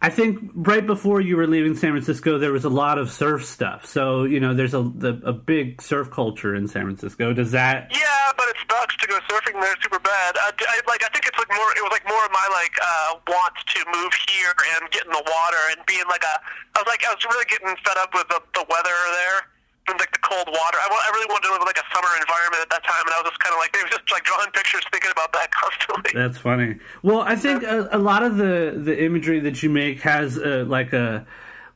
I 0.04 0.10
think 0.10 0.52
right 0.52 0.84
before 0.84 1.22
you 1.22 1.36
were 1.36 1.46
leaving 1.46 1.74
San 1.74 1.92
Francisco, 1.92 2.36
there 2.36 2.52
was 2.52 2.64
a 2.64 2.68
lot 2.68 2.98
of 2.98 3.10
surf 3.10 3.42
stuff. 3.42 3.86
So 3.86 4.24
you 4.24 4.38
know, 4.38 4.52
there's 4.52 4.74
a 4.74 4.82
the, 4.82 5.16
a 5.24 5.32
big 5.32 5.80
surf 5.80 6.10
culture 6.10 6.54
in 6.54 6.68
San 6.68 6.84
Francisco. 6.84 7.32
Does 7.32 7.52
that? 7.52 7.88
Yeah, 7.88 8.28
but 8.36 8.44
it 8.48 8.56
sucks 8.68 8.96
to 8.98 9.06
go 9.08 9.16
surfing 9.32 9.56
there 9.60 9.74
super 9.80 9.98
bad. 9.98 10.36
I, 10.36 10.52
I, 10.60 10.80
like 10.86 11.00
I 11.00 11.08
think 11.08 11.24
it's 11.24 11.38
like 11.38 11.48
more. 11.48 11.72
It 11.72 11.80
was 11.80 11.88
like 11.90 12.06
more 12.06 12.20
of 12.20 12.32
my 12.32 12.46
like 12.52 12.76
uh, 12.84 13.16
want 13.32 13.56
to 13.56 13.80
move 13.96 14.12
here 14.28 14.52
and 14.76 14.90
get 14.92 15.06
in 15.06 15.12
the 15.12 15.24
water 15.24 15.62
and 15.72 15.80
being 15.86 16.04
like 16.10 16.22
a. 16.22 16.36
I 16.76 16.84
was 16.84 16.86
like 16.86 17.00
I 17.08 17.14
was 17.14 17.24
really 17.24 17.48
getting 17.48 17.72
fed 17.80 17.96
up 17.96 18.12
with 18.12 18.28
the, 18.28 18.44
the 18.60 18.66
weather 18.68 18.92
there 19.16 19.53
like 19.92 20.12
the 20.12 20.18
cold 20.18 20.46
water. 20.48 20.78
I, 20.80 20.88
I 20.88 21.10
really 21.14 21.26
wanted 21.28 21.46
to 21.48 21.52
live 21.52 21.60
in 21.62 21.66
like 21.66 21.78
a 21.78 21.88
summer 21.94 22.08
environment 22.20 22.62
at 22.62 22.70
that 22.70 22.84
time, 22.84 23.04
and 23.04 23.14
I 23.14 23.20
was 23.20 23.30
just 23.30 23.40
kind 23.40 23.52
of 23.52 23.58
like 23.60 23.74
it 23.76 23.82
was 23.84 23.90
just 24.00 24.10
like 24.12 24.24
drawing 24.24 24.50
pictures, 24.52 24.82
thinking 24.90 25.10
about 25.12 25.32
that 25.32 25.50
constantly. 25.60 26.12
That's 26.14 26.38
funny. 26.38 26.76
Well, 27.02 27.20
I 27.20 27.36
think 27.36 27.62
a, 27.62 27.88
a 27.92 27.98
lot 27.98 28.22
of 28.22 28.36
the 28.36 28.74
the 28.82 29.04
imagery 29.04 29.40
that 29.40 29.62
you 29.62 29.70
make 29.70 30.00
has 30.02 30.38
uh, 30.38 30.64
like 30.66 30.92
a 30.92 31.26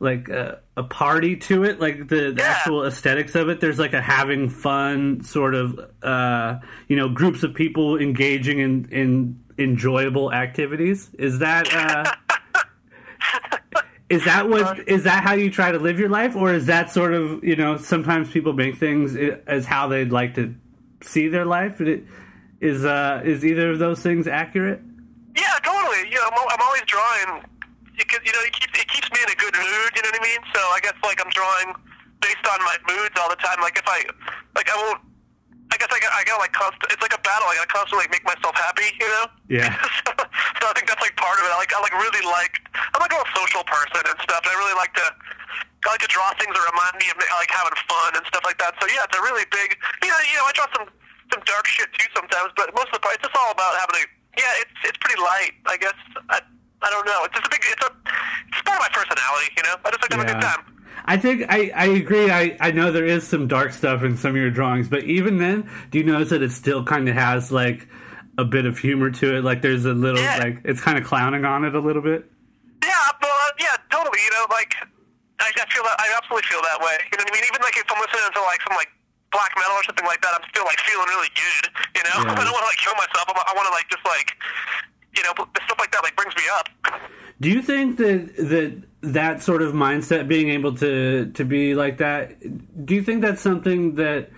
like 0.00 0.28
a, 0.28 0.60
a 0.76 0.84
party 0.84 1.34
to 1.34 1.64
it, 1.64 1.80
like 1.80 2.06
the, 2.08 2.30
the 2.30 2.34
Yeah. 2.38 2.50
actual 2.56 2.84
aesthetics 2.86 3.34
of 3.34 3.48
it. 3.48 3.60
There's 3.60 3.80
like 3.80 3.94
a 3.94 4.00
having 4.00 4.48
fun 4.48 5.22
sort 5.24 5.54
of 5.54 5.78
uh, 6.02 6.60
you 6.86 6.96
know 6.96 7.08
groups 7.08 7.42
of 7.42 7.52
people 7.54 7.98
engaging 7.98 8.58
in 8.60 8.88
in 8.90 9.40
enjoyable 9.58 10.32
activities. 10.32 11.10
Is 11.18 11.40
that 11.40 11.66
uh, 11.74 12.04
is 14.10 14.24
that 14.24 14.48
what 14.48 14.88
is 14.88 15.04
that 15.04 15.22
how 15.22 15.34
you 15.34 15.50
try 15.50 15.70
to 15.70 15.78
live 15.78 15.98
your 15.98 16.08
life, 16.08 16.34
or 16.34 16.52
is 16.54 16.66
that 16.66 16.90
sort 16.90 17.12
of 17.12 17.44
you 17.44 17.56
know 17.56 17.76
sometimes 17.76 18.30
people 18.30 18.54
make 18.54 18.76
things 18.76 19.16
as 19.46 19.66
how 19.66 19.88
they'd 19.88 20.10
like 20.12 20.34
to 20.36 20.54
see 21.02 21.28
their 21.28 21.44
life? 21.44 21.80
Is 22.60 22.84
uh 22.84 23.22
is 23.24 23.44
either 23.44 23.70
of 23.70 23.78
those 23.78 24.00
things 24.00 24.26
accurate? 24.26 24.80
Yeah, 25.36 25.52
totally. 25.62 26.08
You 26.08 26.16
know, 26.16 26.28
I'm, 26.32 26.48
I'm 26.50 26.62
always 26.64 26.82
drawing. 26.86 27.44
Because 27.96 28.20
you 28.24 28.32
know, 28.32 28.40
it 28.48 28.52
keeps 28.52 28.80
it 28.80 28.88
keeps 28.88 29.10
me 29.12 29.20
in 29.22 29.30
a 29.30 29.36
good 29.36 29.54
mood. 29.54 29.90
You 29.94 30.02
know 30.02 30.10
what 30.10 30.20
I 30.20 30.24
mean? 30.24 30.40
So 30.54 30.60
I 30.60 30.80
guess 30.82 30.94
like 31.04 31.20
I'm 31.20 31.30
drawing 31.30 31.74
based 32.20 32.46
on 32.48 32.58
my 32.64 32.76
moods 32.88 33.14
all 33.20 33.28
the 33.28 33.36
time. 33.36 33.60
Like 33.60 33.76
if 33.76 33.86
I 33.86 34.04
like 34.56 34.70
I 34.70 34.76
won't. 34.76 35.02
I 35.70 35.76
guess 35.76 35.88
I 35.92 36.00
got 36.00 36.12
I 36.16 36.24
got 36.24 36.40
like 36.40 36.52
constant. 36.52 36.90
It's 36.90 37.02
like 37.02 37.12
a 37.12 37.20
battle. 37.20 37.46
I 37.46 37.56
got 37.60 37.68
to 37.68 37.74
constantly 37.76 38.08
like, 38.08 38.12
make 38.16 38.24
myself 38.24 38.56
happy. 38.56 38.88
You 38.98 39.06
know? 39.06 39.26
Yeah. 39.48 39.76
so 40.06 40.17
I 40.68 40.75
think 40.76 40.87
that's 40.88 41.02
like 41.02 41.16
part 41.16 41.40
of 41.40 41.44
it. 41.44 41.52
I 41.52 41.58
like 41.58 41.72
I 41.72 41.80
like 41.80 41.96
really 41.96 42.25
like 42.25 42.60
I'm 42.94 43.00
like 43.00 43.12
a 43.12 43.18
real 43.18 43.30
social 43.34 43.64
person 43.64 44.02
and 44.04 44.18
stuff. 44.20 44.40
And 44.44 44.52
I 44.52 44.56
really 44.60 44.76
like 44.76 44.92
to 45.00 45.06
I 45.08 45.96
like 45.96 46.04
to 46.04 46.10
draw 46.10 46.28
things 46.37 46.52
that 46.52 46.64
remind 46.68 46.94
me 47.00 47.06
of 47.08 47.16
like 47.18 47.52
having 47.52 47.76
fun 47.87 48.10
and 48.18 48.25
stuff 48.28 48.44
like 48.44 48.58
that. 48.58 48.76
So 48.82 48.90
yeah, 48.90 49.06
it's 49.06 49.16
a 49.16 49.22
really 49.22 49.46
big. 49.48 49.78
You 50.02 50.10
know, 50.10 50.20
you 50.28 50.37
know, 50.37 50.46
I 50.48 50.52
draw 50.52 50.68
some 50.75 50.87
some 51.32 51.42
dark 51.44 51.66
shit 51.68 51.88
too 51.96 52.08
sometimes, 52.12 52.52
but 52.56 52.72
most 52.75 52.92
of 52.92 52.98
the 52.98 53.02
part 53.04 53.16
it's 53.16 53.25
just 53.25 53.37
all 53.37 53.52
about 53.52 53.78
having 53.78 54.02
a. 54.02 54.04
Yeah, 54.37 54.62
it's 54.62 54.78
it's 54.92 54.98
pretty 55.00 55.18
light. 55.20 55.54
I 55.66 55.76
guess 55.78 55.96
I 56.28 56.42
I 56.82 56.88
don't 56.90 57.06
know. 57.06 57.25
It's 57.25 57.34
just 57.34 57.46
a 57.46 57.52
big. 57.52 57.62
It's 57.64 57.84
a 57.84 57.90
it's 58.52 58.62
part 58.62 58.78
of 58.78 58.84
my 58.84 58.92
personality. 58.92 59.48
You 59.56 59.64
know, 59.64 59.75
I 59.82 59.88
just 59.90 60.02
like 60.02 60.10
to 60.12 60.16
have 60.18 60.26
a 60.26 60.32
good 60.32 60.42
time. 60.42 60.62
I 61.08 61.16
think 61.16 61.46
I, 61.48 61.72
I 61.75 61.87
agree. 61.87 62.30
I, 62.30 62.56
I 62.60 62.70
know 62.70 62.92
there 62.92 63.06
is 63.06 63.26
some 63.26 63.48
dark 63.48 63.72
stuff 63.72 64.02
in 64.02 64.16
some 64.16 64.32
of 64.32 64.37
your 64.37 64.50
drawings, 64.50 64.88
but 64.88 65.04
even 65.04 65.38
then, 65.38 65.70
do 65.90 65.98
you 65.98 66.04
notice 66.04 66.30
that 66.30 66.42
it 66.42 66.52
still 66.52 66.84
kind 66.84 67.08
of 67.08 67.14
has 67.14 67.50
like 67.50 67.88
a 68.38 68.45
bit 68.47 68.64
of 68.64 68.78
humor 68.78 69.11
to 69.11 69.37
it? 69.37 69.42
Like 69.45 69.61
there's 69.61 69.85
a 69.85 69.92
little 69.92 70.21
Yeah. 70.23 70.38
like 70.38 70.61
it's 70.64 70.80
kind 70.80 70.97
of 70.97 71.04
clowning 71.04 71.45
on 71.45 71.64
it 71.66 71.75
a 71.75 71.80
little 71.80 72.02
bit. 72.02 72.25
Yeah, 72.83 72.95
well, 73.21 73.30
uh, 73.35 73.50
yeah, 73.61 73.76
totally. 73.90 74.21
You 74.25 74.30
know, 74.30 74.47
like 74.50 74.73
I, 75.42 75.50
I 75.50 75.66
feel 75.75 75.83
that 75.85 75.99
I 75.99 76.07
absolutely 76.16 76.47
feel 76.49 76.62
that 76.62 76.78
way. 76.80 76.97
You 77.12 77.18
know 77.18 77.25
what 77.26 77.33
I 77.33 77.37
mean? 77.37 77.45
Even 77.50 77.61
like 77.62 77.76
if 77.76 77.85
I'm 77.90 78.00
listening 78.00 78.30
to 78.33 78.42
like 78.47 78.62
some 78.66 78.76
like 78.78 78.88
black 79.35 79.52
metal 79.59 79.75
or 79.76 79.85
something 79.85 80.07
like 80.07 80.23
that, 80.23 80.33
I'm 80.38 80.47
still 80.49 80.64
like 80.64 80.80
feeling 80.87 81.07
really 81.11 81.28
good. 81.35 81.64
You 81.99 82.02
know, 82.09 82.16
Yeah. 82.25 82.33
I 82.40 82.45
don't 82.47 82.54
want 82.54 82.64
to 82.64 82.71
like 82.73 82.80
kill 82.80 82.95
myself. 82.97 83.26
I'm, 83.28 83.37
I 83.37 83.52
want 83.59 83.66
to 83.68 83.75
like 83.75 83.88
just 83.90 84.07
like 84.07 84.33
you 85.18 85.23
know 85.26 85.33
stuff 85.66 85.78
like 85.83 85.90
that 85.92 86.02
like 86.07 86.14
brings 86.16 86.35
me 86.38 86.47
up. 86.54 86.66
Do 87.40 87.50
you 87.50 87.62
think 87.62 87.99
that 87.99 88.35
that 88.38 88.71
that 89.02 89.42
sort 89.42 89.62
of 89.62 89.75
mindset, 89.75 90.26
being 90.28 90.49
able 90.50 90.75
to 90.78 91.30
to 91.35 91.45
be 91.45 91.75
like 91.75 91.99
that, 91.99 92.38
do 92.87 92.95
you 92.95 93.02
think 93.02 93.23
that's 93.23 93.42
something 93.42 93.95
that 93.97 94.30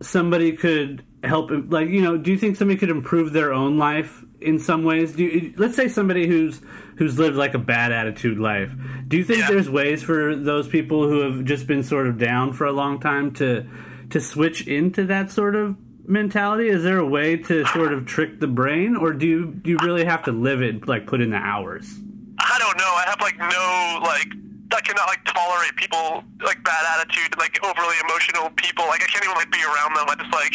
somebody 0.00 0.52
could 0.52 1.04
help? 1.24 1.50
Like, 1.68 1.88
you 1.88 2.02
know, 2.02 2.16
do 2.16 2.30
you 2.30 2.38
think 2.38 2.56
somebody 2.56 2.78
could 2.78 2.90
improve 2.90 3.32
their 3.32 3.52
own 3.52 3.78
life 3.78 4.24
in 4.40 4.58
some 4.58 4.84
ways? 4.84 5.12
Do 5.12 5.24
you, 5.24 5.54
let's 5.56 5.76
say 5.76 5.88
somebody 5.88 6.26
who's 6.26 6.60
who's 6.96 7.18
lived 7.18 7.36
like 7.36 7.54
a 7.54 7.58
bad 7.58 7.92
attitude 7.92 8.38
life. 8.38 8.70
Do 9.08 9.16
you 9.16 9.24
think 9.24 9.38
Yeah. 9.40 9.48
there's 9.48 9.70
ways 9.70 10.02
for 10.02 10.36
those 10.36 10.68
people 10.68 11.08
who 11.08 11.20
have 11.20 11.46
just 11.46 11.66
been 11.66 11.82
sort 11.82 12.06
of 12.06 12.18
down 12.18 12.52
for 12.52 12.66
a 12.66 12.72
long 12.72 13.00
time 13.00 13.32
to 13.34 13.64
to 14.10 14.20
switch 14.20 14.66
into 14.66 15.06
that 15.06 15.30
sort 15.30 15.54
of 15.56 15.76
mentality? 16.06 16.68
Is 16.68 16.82
there 16.82 16.98
a 16.98 17.06
way 17.06 17.36
to 17.38 17.64
sort 17.68 17.94
of 17.94 18.04
trick 18.04 18.38
the 18.40 18.46
brain, 18.48 18.96
or 18.96 19.14
do 19.14 19.26
you 19.26 19.46
do 19.46 19.70
you 19.70 19.78
really 19.82 20.04
have 20.04 20.24
to 20.24 20.32
live 20.32 20.60
it, 20.60 20.86
like 20.86 21.06
put 21.06 21.22
in 21.22 21.30
the 21.30 21.38
hours? 21.38 21.98
I 22.38 22.58
don't 22.58 22.76
know. 22.76 22.84
I 22.84 23.04
have 23.06 23.20
like 23.22 23.38
no 23.38 24.00
like 24.02 24.28
I 24.70 24.80
cannot 24.80 25.10
like 25.10 25.22
tolerate 25.26 25.74
people 25.74 26.22
like 26.46 26.62
bad 26.62 26.84
attitude, 26.94 27.34
like 27.38 27.58
overly 27.66 27.98
emotional 28.06 28.50
people. 28.54 28.86
Like 28.86 29.02
I 29.02 29.08
can't 29.10 29.24
even 29.26 29.34
like 29.34 29.50
be 29.50 29.62
around 29.66 29.98
them. 29.98 30.06
I 30.06 30.14
just 30.14 30.30
like 30.30 30.54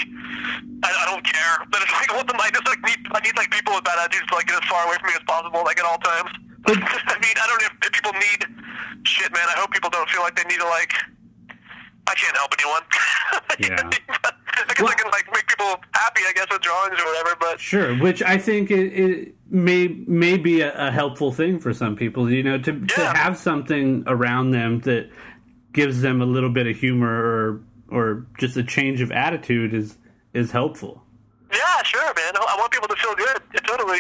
I, 0.84 0.90
I 0.92 1.06
don't 1.12 1.26
care. 1.26 1.54
But 1.68 1.84
it's 1.84 1.92
like 1.92 2.08
I 2.14 2.16
want 2.16 2.28
them. 2.32 2.40
I 2.40 2.50
just 2.52 2.68
like 2.68 2.82
need 2.84 3.02
I 3.12 3.20
need 3.20 3.36
like 3.36 3.52
people 3.52 3.76
with 3.76 3.84
bad 3.84 4.00
attitudes 4.00 4.28
to 4.32 4.36
like 4.40 4.48
get 4.48 4.62
as 4.62 4.68
far 4.72 4.88
away 4.88 4.96
from 5.04 5.12
me 5.12 5.16
as 5.20 5.26
possible, 5.28 5.62
like 5.68 5.80
at 5.80 5.86
all 5.86 6.00
times. 6.00 6.32
I 6.72 7.16
mean, 7.22 7.36
I 7.38 7.46
don't 7.46 7.60
know 7.62 7.70
if, 7.70 7.76
if 7.86 7.92
people 7.94 8.14
need 8.16 8.42
shit, 9.06 9.30
man. 9.36 9.46
I 9.52 9.60
hope 9.60 9.72
people 9.72 9.92
don't 9.92 10.10
feel 10.10 10.22
like 10.22 10.36
they 10.36 10.48
need 10.48 10.60
to 10.60 10.70
like. 10.70 10.94
I 12.08 12.14
can't 12.16 12.36
help 12.38 12.54
anyone. 12.60 12.82
Yeah. 13.58 13.90
I 14.68 14.74
guess 14.74 14.90
I 14.90 14.94
can 14.96 15.12
like 15.12 15.26
make 15.32 15.48
people 15.48 15.78
happy, 15.94 16.22
I 16.28 16.34
guess, 16.36 16.48
with 16.52 16.62
drawings 16.62 17.00
or 17.00 17.06
whatever. 17.06 17.36
But 17.40 17.60
Sure, 17.60 17.96
which 17.98 18.22
I 18.22 18.38
think 18.38 18.70
it, 18.70 18.92
it 18.94 19.36
may 19.50 19.88
may 19.88 20.38
be 20.38 20.60
a, 20.62 20.88
a 20.88 20.92
helpful 20.92 21.32
thing 21.32 21.60
for 21.60 21.74
some 21.74 21.96
people. 21.96 22.30
You 22.30 22.44
know, 22.44 22.58
to 22.58 22.86
to 22.86 23.06
have 23.14 23.38
something 23.38 24.04
around 24.08 24.52
them 24.52 24.82
that 24.82 25.10
gives 25.72 26.02
them 26.02 26.22
a 26.22 26.26
little 26.26 26.50
bit 26.50 26.68
of 26.68 26.76
humor 26.78 27.08
or 27.10 27.62
or 27.90 28.26
just 28.40 28.58
a 28.58 28.64
change 28.64 29.00
of 29.00 29.12
attitude 29.12 29.74
is 29.74 29.98
is 30.34 30.52
helpful. 30.52 31.04
yeah, 31.54 31.82
sure, 31.84 32.02
man. 32.14 32.36
I 32.36 32.46
I 32.50 32.56
want 32.60 32.72
people 32.74 32.90
to 32.90 32.96
feel 32.98 33.16
good. 33.16 33.42
Yeah, 33.54 33.60
totally. 33.62 34.00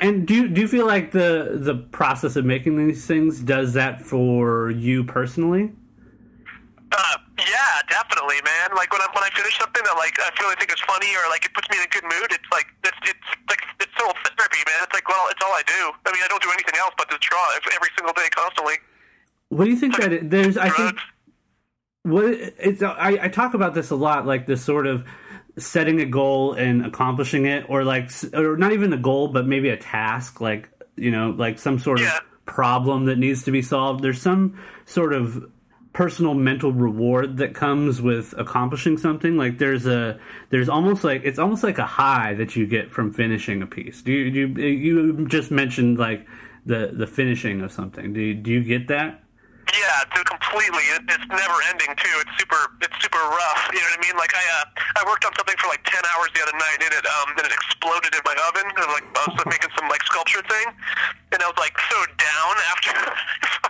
And 0.00 0.26
do 0.26 0.34
you, 0.34 0.48
do 0.48 0.60
you 0.62 0.68
feel 0.68 0.86
like 0.86 1.12
the 1.12 1.58
the 1.60 1.74
process 1.74 2.34
of 2.34 2.44
making 2.44 2.76
these 2.88 3.06
things 3.06 3.40
does 3.40 3.74
that 3.74 4.02
for 4.02 4.70
you 4.70 5.04
personally? 5.04 5.72
Uh, 6.90 7.16
yeah, 7.38 7.78
definitely, 7.88 8.42
man. 8.42 8.74
Like 8.74 8.90
when 8.92 9.00
I 9.00 9.06
when 9.14 9.22
I 9.22 9.30
finish 9.34 9.54
something 9.58 9.82
that 9.84 9.94
like 9.96 10.18
I 10.18 10.30
really 10.42 10.56
think 10.58 10.72
is 10.74 10.80
funny 10.86 11.06
or 11.14 11.30
like 11.30 11.44
it 11.46 11.54
puts 11.54 11.70
me 11.70 11.78
in 11.78 11.84
a 11.86 11.92
good 11.94 12.02
mood, 12.04 12.30
it's 12.34 12.50
like 12.50 12.66
it's 12.82 12.98
it's 13.06 13.28
like 13.48 13.62
it's 13.78 13.92
total 13.94 14.14
therapy, 14.36 14.58
man. 14.66 14.82
It's 14.82 14.94
like 14.94 15.06
well, 15.08 15.26
it's 15.30 15.38
all 15.44 15.52
I 15.54 15.62
do. 15.66 15.94
I 16.06 16.10
mean, 16.12 16.22
I 16.24 16.28
don't 16.28 16.42
do 16.42 16.50
anything 16.50 16.74
else 16.82 16.94
but 16.98 17.08
to 17.10 17.18
draw 17.20 17.44
every 17.74 17.88
single 17.96 18.12
day, 18.14 18.26
constantly. 18.34 18.74
What 19.50 19.64
do 19.64 19.70
you 19.70 19.76
think 19.76 19.96
that 19.98 20.12
it, 20.12 20.30
there's? 20.30 20.58
I 20.58 20.70
think 20.70 20.98
what 22.02 22.24
it's 22.24 22.82
I, 22.82 23.18
I 23.22 23.28
talk 23.28 23.54
about 23.54 23.74
this 23.74 23.90
a 23.90 23.96
lot 23.96 24.26
like 24.26 24.46
this 24.46 24.64
sort 24.64 24.86
of 24.86 25.04
setting 25.58 26.00
a 26.00 26.06
goal 26.06 26.54
and 26.54 26.86
accomplishing 26.86 27.46
it 27.46 27.66
or 27.68 27.84
like 27.84 28.10
or 28.32 28.56
not 28.56 28.72
even 28.72 28.92
a 28.92 28.96
goal 28.96 29.28
but 29.28 29.46
maybe 29.46 29.68
a 29.68 29.76
task 29.76 30.40
like 30.40 30.70
you 30.96 31.10
know 31.10 31.30
like 31.30 31.58
some 31.58 31.78
sort 31.78 32.00
Yeah. 32.00 32.16
of 32.16 32.22
problem 32.46 33.04
that 33.04 33.18
needs 33.18 33.44
to 33.44 33.50
be 33.50 33.60
solved 33.60 34.02
there's 34.02 34.20
some 34.20 34.58
sort 34.86 35.12
of 35.12 35.44
personal 36.00 36.32
mental 36.32 36.72
reward 36.72 37.36
that 37.36 37.52
comes 37.52 38.00
with 38.00 38.32
accomplishing 38.38 38.96
something 38.96 39.36
like 39.36 39.58
there's 39.58 39.84
a 39.84 40.18
there's 40.48 40.66
almost 40.66 41.04
like 41.04 41.20
it's 41.24 41.38
almost 41.38 41.62
like 41.62 41.76
a 41.76 41.84
high 41.84 42.32
that 42.32 42.56
you 42.56 42.66
get 42.66 42.90
from 42.90 43.12
finishing 43.12 43.60
a 43.60 43.66
piece 43.66 44.00
do 44.00 44.10
you 44.10 44.48
do 44.48 44.62
you, 44.62 44.96
you 44.96 45.28
just 45.28 45.50
mentioned 45.50 45.98
like 45.98 46.26
the 46.64 46.88
the 46.96 47.06
finishing 47.06 47.60
of 47.60 47.70
something 47.70 48.14
do 48.14 48.20
you, 48.20 48.32
do 48.32 48.50
you 48.50 48.64
get 48.64 48.88
that 48.88 49.20
Yeah, 49.76 50.00
dude, 50.16 50.24
completely. 50.24 50.82
It, 50.96 51.02
it's 51.14 51.28
never 51.30 51.56
ending 51.70 51.92
too. 51.94 52.16
It's 52.26 52.34
super. 52.42 52.58
It's 52.82 52.98
super 52.98 53.22
rough. 53.22 53.62
You 53.70 53.78
know 53.78 53.86
what 53.94 54.02
I 54.02 54.06
mean? 54.08 54.16
Like 54.18 54.34
I, 54.34 54.42
uh, 54.58 54.98
I 54.98 55.02
worked 55.06 55.22
on 55.22 55.30
something 55.38 55.54
for 55.62 55.68
like 55.70 55.84
ten 55.86 56.02
hours 56.10 56.26
the 56.34 56.42
other 56.42 56.56
night, 56.58 56.80
and 56.82 56.90
it, 56.90 57.06
um, 57.06 57.28
and 57.38 57.44
it 57.46 57.54
exploded 57.54 58.10
in 58.10 58.22
my 58.26 58.34
oven. 58.50 58.66
And 58.66 58.88
like 58.90 59.06
I 59.14 59.30
was 59.30 59.46
making 59.46 59.70
some 59.78 59.86
like 59.86 60.02
sculpture 60.02 60.42
thing, 60.50 60.66
and 61.30 61.38
I 61.38 61.46
was 61.46 61.60
like 61.62 61.76
so 61.86 61.98
down 62.18 62.54
after 62.72 62.94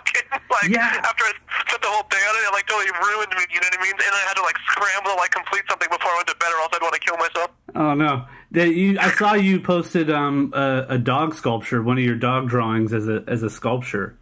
like 0.51 0.69
Yeah. 0.69 1.01
after 1.03 1.23
I 1.25 1.33
set 1.69 1.81
the 1.81 1.87
whole 1.87 2.03
thing 2.09 2.21
on 2.23 2.33
it. 2.35 2.47
It 2.47 2.53
like 2.53 2.67
totally 2.67 2.91
ruined 2.91 3.31
me. 3.35 3.43
You 3.53 3.59
know 3.59 3.67
what 3.71 3.79
I 3.79 3.83
mean? 3.83 3.93
And 3.93 4.13
I 4.15 4.23
had 4.27 4.35
to 4.35 4.43
like 4.43 4.57
scramble 4.71 5.11
to 5.11 5.17
like 5.17 5.31
complete 5.31 5.63
something 5.69 5.89
before 5.89 6.11
I 6.11 6.15
went 6.23 6.27
to 6.29 6.35
bed, 6.39 6.51
or 6.53 6.59
else 6.61 6.69
I'd 6.73 6.81
want 6.81 6.93
to 6.95 6.99
kill 7.01 7.17
myself. 7.17 7.49
Oh 7.75 7.93
no! 7.93 8.25
You, 8.51 8.97
I 8.99 9.11
saw 9.11 9.33
you 9.33 9.59
posted 9.59 10.09
um, 10.11 10.51
a, 10.55 10.85
a 10.89 10.97
dog 10.97 11.35
sculpture, 11.35 11.81
one 11.81 11.97
of 11.97 12.03
your 12.03 12.15
dog 12.15 12.47
drawings 12.49 12.93
as 12.93 13.07
a 13.07 13.23
as 13.27 13.43
a 13.43 13.49
sculpture. 13.49 14.17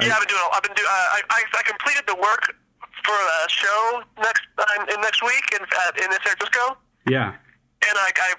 Yeah, 0.00 0.12
I've 0.14 0.20
been 0.20 0.28
doing. 0.28 0.42
I've 0.54 0.62
been 0.62 0.74
doing. 0.74 0.88
Uh, 0.88 0.92
I, 0.92 1.20
I 1.30 1.42
I 1.58 1.62
completed 1.62 2.04
the 2.08 2.16
work 2.16 2.54
for 3.04 3.14
a 3.14 3.48
show 3.48 4.02
next 4.18 4.42
uh, 4.58 4.64
in 4.94 5.00
next 5.00 5.22
week 5.22 5.44
in 5.54 5.60
uh, 5.62 5.90
in 6.04 6.10
San 6.12 6.20
Francisco. 6.36 6.76
Yeah, 7.06 7.34
and 7.88 7.94
like 8.00 8.18
I, 8.18 8.30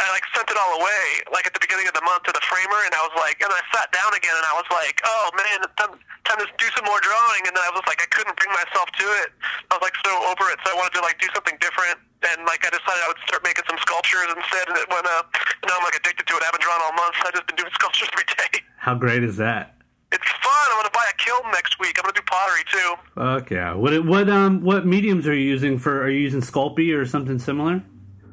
I 0.00 0.04
like 0.10 0.24
sent 0.34 0.48
it 0.50 0.56
all 0.58 0.80
away 0.80 1.04
like 1.30 1.46
at 1.46 1.54
the 1.54 1.62
beginning 1.62 1.86
of 1.86 1.94
the 1.94 2.04
month 2.04 2.26
to 2.28 2.32
the 2.32 2.42
framer, 2.44 2.80
and 2.86 2.92
I 2.94 3.02
was 3.04 3.14
like, 3.18 3.38
and 3.42 3.50
I 3.50 3.60
sat 3.74 3.90
down 3.92 4.10
again, 4.16 4.34
and 4.34 4.46
I 4.48 4.54
was 4.56 4.68
like, 4.72 5.00
oh 5.04 5.26
man, 5.36 5.58
time, 5.76 5.92
time 6.26 6.38
to 6.42 6.48
do 6.56 6.68
some 6.74 6.86
more 6.88 6.98
drawing, 7.04 7.42
and 7.46 7.54
then 7.54 7.64
I 7.64 7.72
was 7.74 7.84
like, 7.86 8.00
I 8.02 8.08
couldn't 8.10 8.34
bring 8.38 8.52
myself 8.54 8.88
to 9.00 9.06
it. 9.24 9.28
I 9.70 9.78
was 9.78 9.84
like 9.84 9.96
so 10.02 10.12
over 10.30 10.48
it, 10.50 10.58
so 10.64 10.72
I 10.72 10.76
wanted 10.78 10.94
to 10.98 11.02
like 11.04 11.18
do 11.20 11.28
something 11.34 11.56
different, 11.60 11.98
and 12.26 12.42
like 12.48 12.64
I 12.64 12.70
decided 12.72 13.00
I 13.04 13.08
would 13.12 13.22
start 13.28 13.42
making 13.44 13.64
some 13.68 13.78
sculptures 13.82 14.30
instead, 14.32 14.64
and 14.72 14.76
it 14.80 14.88
went 14.90 15.06
up. 15.18 15.30
And 15.62 15.68
now 15.68 15.78
I'm 15.78 15.84
like 15.84 15.98
addicted 15.98 16.24
to 16.28 16.34
it. 16.38 16.42
I 16.42 16.48
haven't 16.50 16.64
drawn 16.64 16.80
all 16.80 16.94
month. 16.96 17.14
I've 17.24 17.34
just 17.36 17.46
been 17.46 17.58
doing 17.60 17.72
sculptures 17.78 18.08
every 18.12 18.28
day. 18.34 18.64
how 18.78 18.94
great 18.96 19.22
is 19.22 19.36
that? 19.38 19.76
It's 20.12 20.30
fun. 20.42 20.66
I'm 20.70 20.78
gonna 20.78 20.94
buy 20.94 21.06
a 21.10 21.16
kiln 21.18 21.50
next 21.50 21.78
week. 21.80 21.98
I'm 21.98 22.06
gonna 22.06 22.14
do 22.14 22.22
pottery 22.26 22.62
too. 22.70 22.90
Fuck 23.18 23.50
yeah! 23.50 23.74
What 23.74 24.04
what 24.06 24.28
um 24.30 24.62
what 24.62 24.86
mediums 24.86 25.26
are 25.26 25.34
you 25.34 25.44
using 25.44 25.78
for? 25.78 26.02
Are 26.02 26.08
you 26.10 26.20
using 26.20 26.40
Sculpey 26.40 26.96
or 26.96 27.04
something 27.04 27.38
similar? 27.38 27.82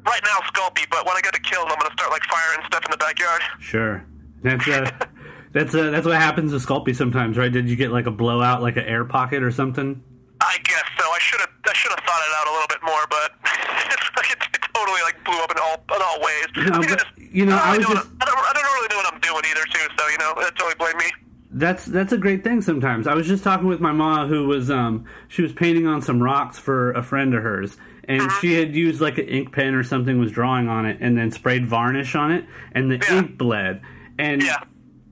Right 0.04 0.20
now, 0.24 0.38
Sculpey, 0.52 0.88
but 0.90 1.06
when 1.06 1.16
I 1.16 1.20
get 1.20 1.34
a 1.36 1.40
kiln, 1.40 1.64
I'm 1.70 1.78
gonna 1.78 1.92
start 1.94 2.10
like 2.10 2.22
firing 2.24 2.66
stuff 2.66 2.84
in 2.84 2.90
the 2.90 2.96
backyard. 2.96 3.42
Sure, 3.60 4.04
that's 4.42 4.66
uh 4.68 4.90
that's 5.52 5.74
uh, 5.74 5.90
that's 5.90 6.06
what 6.06 6.16
happens 6.16 6.52
with 6.52 6.64
Sculpey 6.66 6.94
sometimes, 6.94 7.36
right? 7.38 7.52
Did 7.52 7.68
you 7.70 7.76
get 7.76 7.92
like 7.92 8.06
a 8.06 8.10
blowout, 8.10 8.62
like 8.62 8.76
an 8.76 8.84
air 8.84 9.04
pocket 9.04 9.42
or 9.42 9.50
something? 9.52 10.02
I 10.40 10.58
guess 10.64 10.82
so. 10.98 11.04
I 11.06 11.18
should 11.20 11.40
have 11.40 11.50
I 11.68 11.72
should 11.72 11.90
have 11.92 12.00
thought 12.00 12.20
it 12.26 12.34
out 12.40 12.46
a 12.48 12.52
little 12.52 12.68
bit 12.68 12.82
more, 12.84 13.06
but 13.10 13.30
it's 13.92 14.10
like 14.16 14.30
it, 14.32 14.38
it 14.54 14.60
totally 14.74 15.00
like 15.04 15.22
blew 15.24 15.38
up 15.38 15.50
in 15.52 15.58
all 15.58 15.78
in 15.94 16.02
all 16.02 16.18
ways. 16.20 16.46
No, 16.56 16.74
I 16.74 16.78
but, 16.80 16.88
just, 16.88 17.06
you 17.32 17.46
know, 17.46 17.54
I, 17.56 17.70
I 17.70 17.78
don't 17.78 17.78
was 17.78 17.86
really 17.86 17.94
know 17.94 18.00
just- 18.00 18.10
what, 18.12 18.22
I, 18.22 18.24
don't, 18.26 18.38
I 18.38 18.52
don't 18.54 18.74
really 18.74 18.88
know 18.88 18.96
what 18.96 19.14
I'm 19.14 19.20
doing 19.20 19.42
either, 19.50 19.64
too. 19.70 19.86
So 19.96 20.08
you 20.08 20.18
know, 20.18 20.34
that's 20.36 20.50
totally 20.58 20.74
blame 20.78 20.96
me. 20.98 21.12
That's 21.54 21.84
that's 21.84 22.12
a 22.12 22.18
great 22.18 22.42
thing 22.42 22.60
sometimes. 22.62 23.06
I 23.06 23.14
was 23.14 23.28
just 23.28 23.44
talking 23.44 23.68
with 23.68 23.78
my 23.80 23.92
mom 23.92 24.28
who 24.28 24.46
was 24.48 24.68
um 24.70 25.04
she 25.28 25.42
was 25.42 25.52
painting 25.52 25.86
on 25.86 26.02
some 26.02 26.20
rocks 26.22 26.58
for 26.58 26.92
a 26.92 27.02
friend 27.02 27.34
of 27.34 27.42
hers 27.42 27.76
and 28.08 28.22
Uh-huh. 28.22 28.40
she 28.40 28.54
had 28.54 28.74
used 28.74 29.00
like 29.00 29.18
an 29.18 29.26
ink 29.26 29.52
pen 29.52 29.74
or 29.74 29.82
something 29.84 30.18
was 30.18 30.32
drawing 30.32 30.68
on 30.68 30.86
it 30.86 30.98
and 31.00 31.16
then 31.16 31.30
sprayed 31.30 31.66
varnish 31.66 32.14
on 32.14 32.30
it 32.32 32.44
and 32.72 32.90
the 32.90 32.96
Yeah. 33.08 33.18
ink 33.18 33.38
bled 33.38 33.80
and 34.18 34.42
Yeah. 34.42 34.58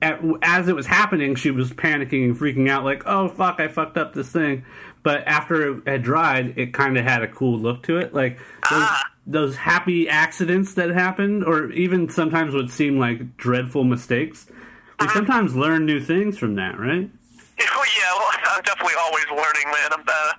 at, 0.02 0.20
as 0.42 0.68
it 0.68 0.74
was 0.74 0.86
happening 0.86 1.34
she 1.34 1.50
was 1.50 1.70
panicking 1.72 2.24
and 2.24 2.36
freaking 2.38 2.68
out 2.68 2.84
like 2.84 3.02
oh 3.06 3.28
fuck 3.28 3.60
I 3.60 3.68
fucked 3.68 3.96
up 3.96 4.14
this 4.14 4.30
thing 4.30 4.64
but 5.02 5.22
after 5.26 5.78
it 5.78 5.82
had 5.88 6.02
dried 6.02 6.54
it 6.56 6.72
kind 6.74 6.96
of 6.98 7.04
had 7.04 7.22
a 7.22 7.28
cool 7.28 7.58
look 7.58 7.82
to 7.84 7.96
it 7.98 8.12
like 8.14 8.38
those, 8.70 8.82
Ah. 8.82 9.04
those 9.26 9.56
happy 9.56 10.08
accidents 10.08 10.74
that 10.74 10.90
happened 10.90 11.44
or 11.44 11.70
even 11.72 12.08
sometimes 12.08 12.54
would 12.54 12.70
seem 12.70 12.98
like 12.98 13.36
dreadful 13.36 13.84
mistakes 13.84 14.46
we 14.48 15.06
Uh-huh. 15.06 15.14
sometimes 15.14 15.54
learn 15.54 15.86
new 15.86 16.00
things 16.00 16.36
from 16.38 16.56
that, 16.56 16.78
right? 16.78 17.08
Yeah, 17.60 18.14
well, 18.16 18.30
I'm 18.56 18.62
definitely 18.62 18.94
always 18.98 19.24
learning, 19.28 19.64
man. 19.66 19.90
I'm 19.92 20.00
uh, 20.08 20.32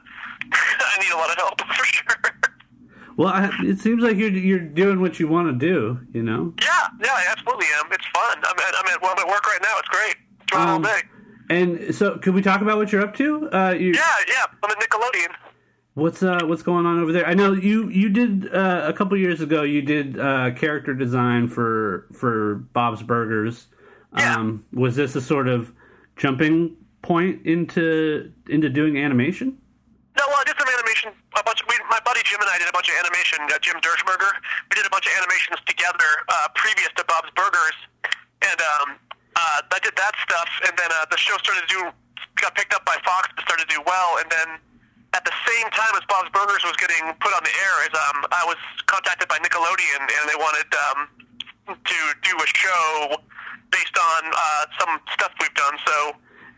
I 0.54 0.98
need 1.02 1.12
a 1.12 1.18
lot 1.18 1.30
of 1.30 1.36
help 1.38 1.62
for 1.78 1.86
sure. 1.86 2.16
Well, 3.18 3.28
I, 3.30 3.50
it 3.64 3.80
seems 3.80 4.02
like 4.04 4.18
you're 4.18 4.30
you're 4.32 4.60
doing 4.60 5.02
what 5.02 5.20
you 5.20 5.28
want 5.28 5.48
to 5.48 5.54
do. 5.54 6.00
You 6.12 6.24
know, 6.24 6.54
yeah, 6.62 6.88
yeah, 7.04 7.12
I 7.12 7.26
absolutely 7.32 7.66
am. 7.80 7.92
It's 7.92 8.06
fun. 8.14 8.38
I'm 8.38 8.60
at 8.60 8.74
I'm 8.80 8.88
at 8.94 9.02
well, 9.02 9.12
I'm 9.12 9.20
at 9.20 9.28
work 9.28 9.46
right 9.48 9.60
now. 9.62 9.74
It's 9.80 9.90
great. 9.90 10.16
Drawing 10.48 10.70
Um, 10.70 10.86
all 10.86 10.92
day. 10.92 11.02
and 11.50 11.96
so 11.96 12.18
could 12.18 12.34
we 12.34 12.42
talk 12.42 12.62
about 12.62 12.78
what 12.78 12.92
you're 12.92 13.02
up 13.04 13.16
to? 13.18 13.50
Uh, 13.52 13.72
you, 13.72 13.94
Yeah, 13.94 14.02
yeah. 14.28 14.46
I'm 14.64 14.72
at 14.72 14.80
Nickelodeon. 14.80 15.34
What's 15.94 16.24
uh 16.24 16.40
what's 16.46 16.64
going 16.64 16.86
on 16.86 17.00
over 17.02 17.12
there? 17.12 17.28
I 17.28 17.34
know 17.34 17.52
you 17.52 17.90
you 17.90 18.08
did 18.10 18.54
uh, 18.54 18.84
a 18.86 18.94
couple 18.94 19.18
years 19.18 19.42
ago. 19.42 19.64
You 19.64 19.82
did 19.82 20.18
uh, 20.18 20.52
character 20.52 20.94
design 20.94 21.50
for 21.50 22.08
for 22.14 22.56
Bob's 22.74 23.04
Burgers. 23.04 23.68
Yeah. 24.18 24.36
Um, 24.38 24.66
was 24.74 24.96
this 24.96 25.16
a 25.18 25.22
sort 25.22 25.48
of 25.50 25.74
jumping 26.16 26.78
point 27.02 27.46
into 27.46 28.32
into 28.48 28.70
doing 28.70 28.98
animation? 28.98 29.58
No, 30.18 30.24
well, 30.28 30.38
I 30.40 30.44
did 30.46 30.56
some 30.58 30.68
animation. 30.78 31.12
A 31.38 31.44
bunch. 31.44 31.62
Of, 31.62 31.68
Jim 32.24 32.40
and 32.42 32.50
I 32.50 32.58
did 32.58 32.68
a 32.70 32.76
bunch 32.76 32.90
of 32.90 32.96
animation. 33.00 33.40
Uh, 33.50 33.58
Jim 33.62 33.78
Dirschberger. 33.82 34.32
We 34.70 34.76
did 34.78 34.86
a 34.86 34.94
bunch 34.94 35.06
of 35.08 35.14
animations 35.18 35.60
together 35.66 36.10
uh, 36.30 36.48
previous 36.56 36.90
to 36.98 37.04
Bob's 37.06 37.32
Burgers, 37.36 37.78
and 38.46 38.60
um, 38.78 38.88
uh, 39.36 39.62
I 39.72 39.80
did 39.82 39.96
that 39.98 40.14
stuff. 40.26 40.50
And 40.68 40.74
then 40.78 40.90
uh, 40.92 41.06
the 41.10 41.18
show 41.18 41.36
started 41.42 41.68
to 41.68 41.72
do 41.72 41.80
got 42.40 42.56
picked 42.56 42.74
up 42.74 42.86
by 42.86 42.98
Fox 43.06 43.30
and 43.38 43.44
started 43.46 43.68
to 43.70 43.72
do 43.76 43.82
well. 43.86 44.18
And 44.24 44.28
then 44.32 44.50
at 45.14 45.24
the 45.26 45.36
same 45.46 45.68
time 45.76 45.94
as 46.00 46.04
Bob's 46.08 46.30
Burgers 46.32 46.64
was 46.64 46.76
getting 46.80 47.04
put 47.20 47.34
on 47.36 47.44
the 47.44 47.54
air, 47.54 47.76
is 47.86 47.94
um, 47.94 48.26
I 48.32 48.44
was 48.48 48.58
contacted 48.88 49.28
by 49.28 49.38
Nickelodeon, 49.40 50.02
and 50.06 50.24
they 50.30 50.38
wanted 50.40 50.70
um, 50.90 51.00
to 51.76 51.98
do 52.24 52.34
a 52.38 52.48
show 52.56 53.18
based 53.72 53.98
on 53.98 54.22
uh, 54.32 54.64
some 54.80 55.00
stuff 55.14 55.32
we've 55.40 55.54
done. 55.54 55.76
So. 55.86 55.96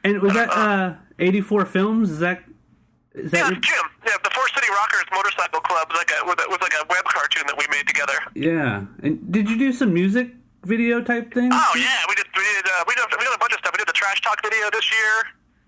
And 0.03 0.21
was 0.21 0.33
that 0.33 0.49
uh, 0.49 0.95
84 1.19 1.65
Films? 1.65 2.11
Is 2.11 2.19
that 2.19 2.43
is 3.13 3.31
that 3.31 3.37
Yeah, 3.37 3.49
your- 3.49 3.59
Jim. 3.59 3.85
Yeah, 4.05 4.17
the 4.23 4.31
City 4.63 4.71
Rockers 4.71 5.03
Motorcycle 5.11 5.59
Club 5.59 5.91
was 5.91 5.97
like 5.99 6.11
a 6.15 6.23
was, 6.23 6.39
a- 6.39 6.47
was 6.49 6.61
like 6.63 6.71
a 6.79 6.87
web 6.87 7.03
cartoon 7.11 7.43
that 7.51 7.57
we 7.59 7.67
made 7.69 7.83
together. 7.87 8.15
yeah? 8.33 8.87
And 9.03 9.19
did 9.31 9.49
you 9.51 9.57
do 9.59 9.73
some 9.75 9.91
music 9.93 10.31
video 10.63 11.03
type 11.03 11.33
things? 11.35 11.51
Oh 11.51 11.73
yeah, 11.75 12.07
we 12.07 12.15
did 12.15 12.27
we 12.31 12.43
did 12.55 12.63
uh, 12.71 12.87
we 12.87 12.95
did 12.95 13.03
we 13.19 13.25
did 13.27 13.35
a 13.35 13.41
bunch 13.43 13.51
of 13.51 13.59
stuff. 13.59 13.75
We 13.75 13.83
did 13.83 13.89
the 13.91 13.97
Trash 13.99 14.21
Talk 14.23 14.39
video 14.41 14.71
this 14.71 14.87
year, 14.87 15.15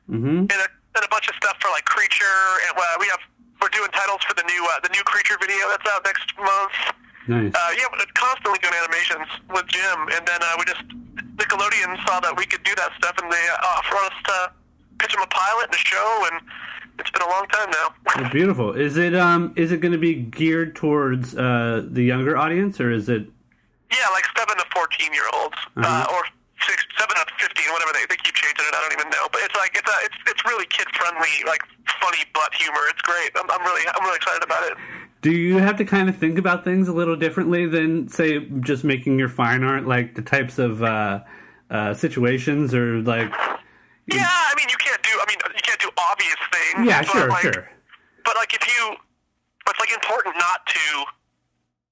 Mm-hmm. 0.06 0.48
and 0.48 0.60
a, 0.64 0.68
and 0.96 1.04
a 1.04 1.10
bunch 1.12 1.28
of 1.28 1.36
stuff 1.36 1.58
for 1.60 1.68
like 1.76 1.84
Creature, 1.84 2.40
and 2.70 2.78
uh, 2.80 2.84
we 3.04 3.08
have 3.12 3.20
we're 3.60 3.74
doing 3.76 3.90
titles 3.92 4.22
for 4.24 4.34
the 4.38 4.46
new 4.48 4.62
uh, 4.72 4.80
the 4.86 4.90
new 4.96 5.04
Creature 5.04 5.36
video 5.44 5.66
that's 5.68 5.84
out 5.92 6.06
next 6.06 6.30
month. 6.40 6.76
Nice. 7.28 7.52
Uh, 7.52 7.72
yeah, 7.76 7.90
we're 7.92 8.06
constantly 8.14 8.62
doing 8.62 8.78
animations 8.80 9.26
with 9.50 9.66
Jim, 9.68 9.98
and 10.16 10.24
then 10.30 10.40
uh, 10.40 10.56
we 10.62 10.64
just 10.70 10.86
Nickelodeon 11.42 11.98
saw 12.08 12.20
that 12.22 12.38
we 12.38 12.46
could 12.46 12.64
do 12.64 12.72
that 12.80 12.94
stuff, 13.02 13.18
and 13.18 13.28
they 13.34 13.44
uh, 13.50 13.76
offered 13.76 13.98
us 14.08 14.18
to 14.30 14.38
pitch 15.00 15.14
him 15.16 15.22
a 15.22 15.28
pilot 15.28 15.66
and 15.66 15.74
a 15.74 15.78
show, 15.78 16.28
and 16.32 16.42
it's 17.00 17.12
been 17.12 17.22
a 17.22 17.30
long 17.30 17.46
time 17.52 17.70
now. 17.72 18.30
Beautiful. 18.30 18.74
Is 18.74 18.98
it 18.98 19.16
um 19.16 19.54
is 19.56 19.72
it 19.72 19.82
going 19.82 19.92
to 19.92 19.98
be 19.98 20.16
geared 20.16 20.76
towards 20.76 21.36
uh 21.36 21.84
the 21.90 22.04
younger 22.04 22.38
audience 22.38 22.80
or 22.80 22.92
is 22.92 23.10
it 23.10 23.28
Yeah, 23.92 24.08
like 24.14 24.26
seven 24.38 24.58
to 24.58 24.66
fourteen 24.74 25.14
year 25.14 25.28
olds, 25.34 25.58
uh 25.78 25.82
Uh-huh. 25.82 26.16
or 26.16 26.24
six, 26.68 26.86
seven 26.98 27.16
to 27.16 27.26
fifteen, 27.40 27.72
whatever 27.74 27.92
they 27.94 28.06
they 28.10 28.18
keep 28.24 28.36
changing 28.36 28.66
it. 28.68 28.74
I 28.76 28.82
don't 28.82 28.94
even 29.00 29.10
know, 29.12 29.28
but 29.32 29.42
it's 29.44 29.56
like 29.56 29.72
it's 29.76 29.90
a, 29.90 29.98
it's 30.06 30.18
it's 30.28 30.46
really 30.46 30.66
kid 30.68 30.88
friendly, 30.96 31.30
like 31.46 31.62
funny 32.02 32.24
butt 32.34 32.54
humor. 32.56 32.82
It's 32.90 33.02
great. 33.02 33.32
I'm, 33.36 33.50
I'm 33.52 33.62
really 33.66 33.82
I'm 33.88 34.04
really 34.06 34.18
excited 34.18 34.44
about 34.44 34.64
it. 34.72 34.78
do 35.22 35.32
you 35.32 35.58
have 35.58 35.76
to 35.78 35.86
kind 35.86 36.08
of 36.08 36.16
think 36.16 36.38
about 36.38 36.64
things 36.64 36.88
a 36.88 36.94
little 36.94 37.16
differently 37.16 37.66
than 37.66 38.08
say 38.08 38.48
just 38.62 38.84
making 38.84 39.18
your 39.20 39.30
fine 39.30 39.64
art 39.64 39.86
like 39.88 40.16
the 40.16 40.22
types 40.22 40.60
of 40.60 40.82
uh 40.84 41.20
uh 41.72 41.94
situations 41.96 42.74
or 42.76 43.02
like 43.02 43.32
Yeah, 44.08 44.26
I 44.30 44.54
mean 44.56 44.70
you 44.70 44.78
can't 44.78 45.02
do 45.02 45.14
I 45.18 45.26
mean 45.28 45.40
you 45.56 45.64
can't 45.66 45.82
do 45.82 45.90
obvious 45.98 46.38
things. 46.54 46.86
yeah 46.88 47.02
but 47.02 47.10
sure 47.12 47.30
like, 47.30 47.42
sure 47.42 47.66
But 48.24 48.36
like 48.38 48.54
if 48.54 48.62
you, 48.68 48.96
it's 49.68 49.80
like 49.82 49.94
important 49.94 50.38
not 50.38 50.66
to 50.68 50.84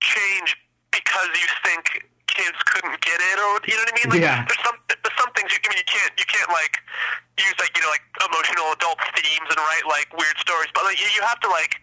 change 0.01 0.55
because 0.93 1.29
you 1.33 1.47
think 1.65 2.05
kids 2.29 2.57
couldn't 2.65 2.97
get 3.01 3.17
it, 3.17 3.37
or 3.41 3.61
you 3.65 3.77
know 3.77 3.85
what 3.85 3.93
I 3.93 3.97
mean? 3.97 4.09
Like 4.13 4.21
Yeah. 4.25 4.45
there's 4.45 4.61
some 4.65 4.77
there's 4.89 5.17
some 5.17 5.29
things 5.33 5.49
you, 5.53 5.59
I 5.61 5.67
mean 5.73 5.79
you 5.81 5.89
can't 5.89 6.13
you 6.17 6.25
can't 6.29 6.49
like 6.53 6.73
use 7.41 7.53
like 7.61 7.73
you 7.77 7.81
know 7.81 7.89
like 7.89 8.05
emotional 8.25 8.73
adult 8.77 9.01
themes 9.17 9.47
and 9.49 9.57
write 9.57 9.85
like 9.89 10.09
weird 10.13 10.37
stories, 10.37 10.69
but 10.73 10.85
like 10.85 10.97
you, 11.01 11.07
you 11.17 11.21
have 11.25 11.39
to 11.41 11.49
like. 11.49 11.77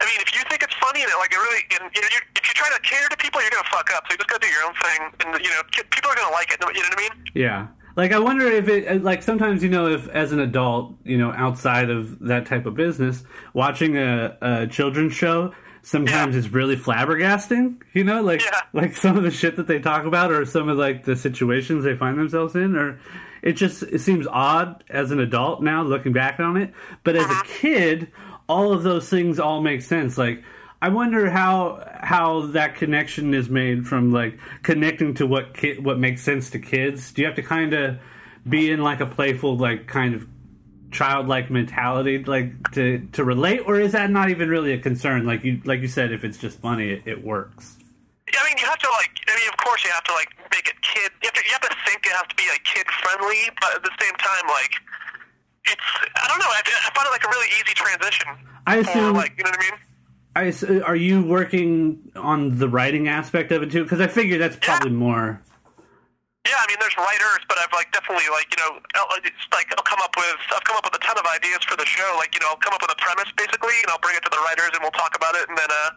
I 0.00 0.06
mean, 0.06 0.22
if 0.22 0.30
you 0.30 0.38
think 0.46 0.62
it's 0.62 0.78
funny 0.78 1.02
and 1.02 1.10
it, 1.10 1.18
like 1.18 1.34
it 1.34 1.42
really, 1.42 1.58
and, 1.74 1.90
you 1.90 1.98
know, 1.98 2.06
you, 2.14 2.22
if 2.38 2.46
you 2.46 2.54
try 2.54 2.70
to 2.70 2.78
cater 2.86 3.10
to 3.10 3.16
people, 3.18 3.42
you're 3.42 3.50
gonna 3.50 3.66
fuck 3.66 3.90
up. 3.90 4.06
So 4.06 4.14
you 4.14 4.18
just 4.22 4.30
gotta 4.30 4.46
do 4.46 4.52
your 4.54 4.62
own 4.62 4.70
thing, 4.78 5.00
and 5.26 5.28
you 5.42 5.50
know, 5.50 5.58
people 5.74 6.06
are 6.06 6.14
gonna 6.14 6.30
like 6.30 6.54
it. 6.54 6.62
You 6.62 6.70
know 6.86 6.94
what 6.94 7.02
I 7.02 7.02
mean? 7.02 7.14
Yeah. 7.34 7.66
Like 7.98 8.12
I 8.12 8.20
wonder 8.20 8.46
if 8.46 8.68
it 8.68 8.86
uh, 8.86 9.00
like 9.02 9.24
sometimes 9.24 9.60
you 9.64 9.68
know 9.68 9.88
if 9.88 10.08
as 10.10 10.30
an 10.30 10.38
adult 10.38 10.94
you 11.02 11.18
know 11.18 11.32
outside 11.32 11.90
of 11.90 12.20
that 12.20 12.46
type 12.46 12.64
of 12.64 12.76
business 12.76 13.24
watching 13.54 13.96
a, 13.96 14.38
a 14.40 14.66
children's 14.68 15.14
show 15.14 15.52
sometimes 15.82 16.34
Yeah. 16.34 16.38
it's 16.38 16.48
really 16.52 16.76
flabbergasting 16.76 17.82
you 17.94 18.04
know 18.04 18.22
like 18.22 18.40
Yeah. 18.42 18.60
like 18.72 18.94
some 18.94 19.16
of 19.16 19.24
the 19.24 19.32
shit 19.32 19.56
that 19.56 19.66
they 19.66 19.80
talk 19.80 20.04
about 20.04 20.30
or 20.30 20.46
some 20.46 20.68
of 20.68 20.78
like 20.78 21.06
the 21.06 21.16
situations 21.16 21.82
they 21.82 21.96
find 21.96 22.16
themselves 22.16 22.54
in 22.54 22.76
or 22.76 23.00
it 23.42 23.54
just 23.54 23.82
it 23.82 24.00
seems 24.00 24.28
odd 24.28 24.84
as 24.88 25.10
an 25.10 25.18
adult 25.18 25.60
now 25.60 25.82
looking 25.82 26.12
back 26.12 26.38
on 26.38 26.56
it 26.56 26.72
but 27.02 27.16
as 27.16 27.24
a 27.24 27.28
uh-huh. 27.28 27.42
kid 27.48 28.12
all 28.48 28.72
of 28.72 28.84
those 28.84 29.08
things 29.08 29.40
all 29.40 29.60
make 29.60 29.82
sense 29.82 30.16
like 30.16 30.44
I 30.80 30.88
wonder 30.90 31.28
how 31.30 31.84
how 32.00 32.46
that 32.48 32.76
connection 32.76 33.34
is 33.34 33.48
made 33.48 33.86
from 33.86 34.12
like 34.12 34.38
connecting 34.62 35.14
to 35.14 35.26
what 35.26 35.56
ki- 35.56 35.78
what 35.78 35.98
makes 35.98 36.22
sense 36.22 36.50
to 36.50 36.58
kids. 36.58 37.12
Do 37.12 37.22
you 37.22 37.26
have 37.26 37.36
to 37.36 37.42
kind 37.42 37.72
of 37.74 37.98
be 38.48 38.70
in 38.70 38.82
like 38.82 39.00
a 39.00 39.06
playful 39.06 39.56
like 39.56 39.86
kind 39.86 40.14
of 40.14 40.26
childlike 40.90 41.50
mentality 41.50 42.22
like 42.24 42.70
to 42.72 43.06
to 43.12 43.22
relate 43.22 43.60
or 43.66 43.78
is 43.78 43.92
that 43.92 44.10
not 44.10 44.30
even 44.30 44.48
really 44.48 44.72
a 44.72 44.78
concern 44.78 45.26
like 45.26 45.44
you 45.44 45.60
like 45.66 45.80
you 45.80 45.88
said 45.88 46.12
if 46.12 46.24
it's 46.24 46.38
just 46.38 46.58
funny 46.60 46.88
it, 46.88 47.02
it 47.04 47.22
works 47.22 47.76
I 48.28 48.44
mean, 48.48 48.56
you 48.58 48.66
have 48.66 48.78
to 48.78 48.90
like. 49.00 49.10
I 49.26 49.36
mean, 49.36 49.48
of 49.48 49.56
course, 49.56 49.82
you 49.84 49.90
have 49.90 50.04
to 50.04 50.12
like 50.12 50.28
make 50.52 50.68
it 50.68 50.76
kid. 50.82 51.10
You 51.22 51.28
have 51.32 51.34
to, 51.34 51.40
you 51.48 51.52
have 51.52 51.64
to 51.64 51.74
think 51.88 52.04
it 52.04 52.12
has 52.12 52.28
to 52.28 52.36
be 52.36 52.44
like 52.52 52.62
kid 52.64 52.84
friendly, 53.00 53.48
but 53.60 53.76
at 53.76 53.82
the 53.82 53.90
same 54.00 54.12
time, 54.20 54.44
like 54.48 54.72
it's. 55.64 55.80
I 56.14 56.28
don't 56.28 56.38
know. 56.38 56.52
I, 56.52 56.60
I 56.60 56.90
find 56.92 57.08
it 57.08 57.10
like 57.10 57.24
a 57.24 57.28
really 57.32 57.48
easy 57.56 57.72
transition. 57.72 58.28
I 58.66 58.82
for, 58.82 58.90
assume- 58.90 59.16
like 59.16 59.32
you 59.38 59.44
know 59.44 59.50
what 59.50 59.60
I 59.60 59.70
mean. 59.70 59.80
I 60.42 60.48
s 60.48 60.62
are 60.90 60.96
you 61.08 61.22
working 61.22 62.12
on 62.16 62.58
the 62.62 62.68
writing 62.76 63.08
aspect 63.08 63.50
of 63.52 63.62
it 63.64 63.70
too 63.74 63.82
because 63.84 64.00
i 64.00 64.06
figure 64.06 64.38
that's 64.38 64.56
probably 64.68 64.90
more 65.08 65.28
Yeah, 66.48 66.56
I 66.64 66.66
mean, 66.70 66.80
there's 66.80 66.96
writers, 66.96 67.42
but 67.50 67.56
I've 67.60 67.74
like 67.76 67.92
definitely 67.92 68.24
like 68.38 68.48
you 68.54 68.58
know, 68.62 68.70
I'll- 68.96 69.20
it's 69.20 69.44
like 69.58 69.68
I'll 69.76 69.84
come 69.92 70.00
up 70.06 70.14
with 70.16 70.38
I've 70.56 70.64
come 70.68 70.76
up 70.80 70.84
with 70.88 70.96
a 70.96 71.02
ton 71.04 71.16
of 71.22 71.26
ideas 71.38 71.60
for 71.68 71.76
the 71.76 71.84
show. 71.84 72.08
Like 72.22 72.32
you 72.34 72.40
know, 72.40 72.48
I'll 72.56 72.62
come 72.64 72.72
up 72.72 72.80
with 72.80 72.94
a 72.96 73.00
premise 73.06 73.28
basically, 73.36 73.76
and 73.84 73.88
I'll 73.92 74.00
bring 74.06 74.16
it 74.16 74.24
to 74.28 74.32
the 74.36 74.40
writers, 74.46 74.70
and 74.72 74.80
we'll 74.80 74.96
talk 75.02 75.12
about 75.20 75.34
it, 75.40 75.44
and 75.50 75.56
then 75.60 75.68
uh, 75.68 75.90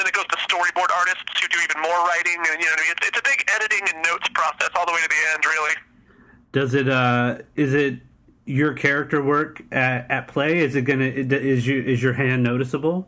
then 0.00 0.04
it 0.08 0.14
goes 0.16 0.24
to 0.32 0.38
storyboard 0.48 0.88
artists 1.00 1.28
who 1.40 1.46
do 1.52 1.58
even 1.66 1.78
more 1.84 2.00
writing, 2.08 2.38
and 2.48 2.56
you 2.56 2.66
know, 2.68 2.72
what 2.72 2.80
I 2.80 2.88
mean? 2.88 2.94
it's, 2.96 3.04
it's 3.12 3.20
a 3.20 3.26
big 3.30 3.40
editing 3.56 3.84
and 3.92 3.98
notes 4.08 4.28
process 4.32 4.70
all 4.78 4.86
the 4.88 4.94
way 4.96 5.02
to 5.04 5.10
the 5.12 5.22
end, 5.36 5.42
really. 5.44 5.74
does 6.56 6.72
it 6.72 6.88
uh 6.88 7.44
is 7.66 7.74
it 7.74 8.00
your 8.46 8.72
character 8.72 9.20
work 9.20 9.60
at, 9.72 10.08
at 10.10 10.24
play 10.32 10.52
is 10.64 10.72
it 10.78 10.82
gonna 10.88 11.04
is 11.04 11.66
you 11.68 11.82
is 11.82 12.00
your 12.02 12.14
hand 12.22 12.40
noticeable 12.42 12.98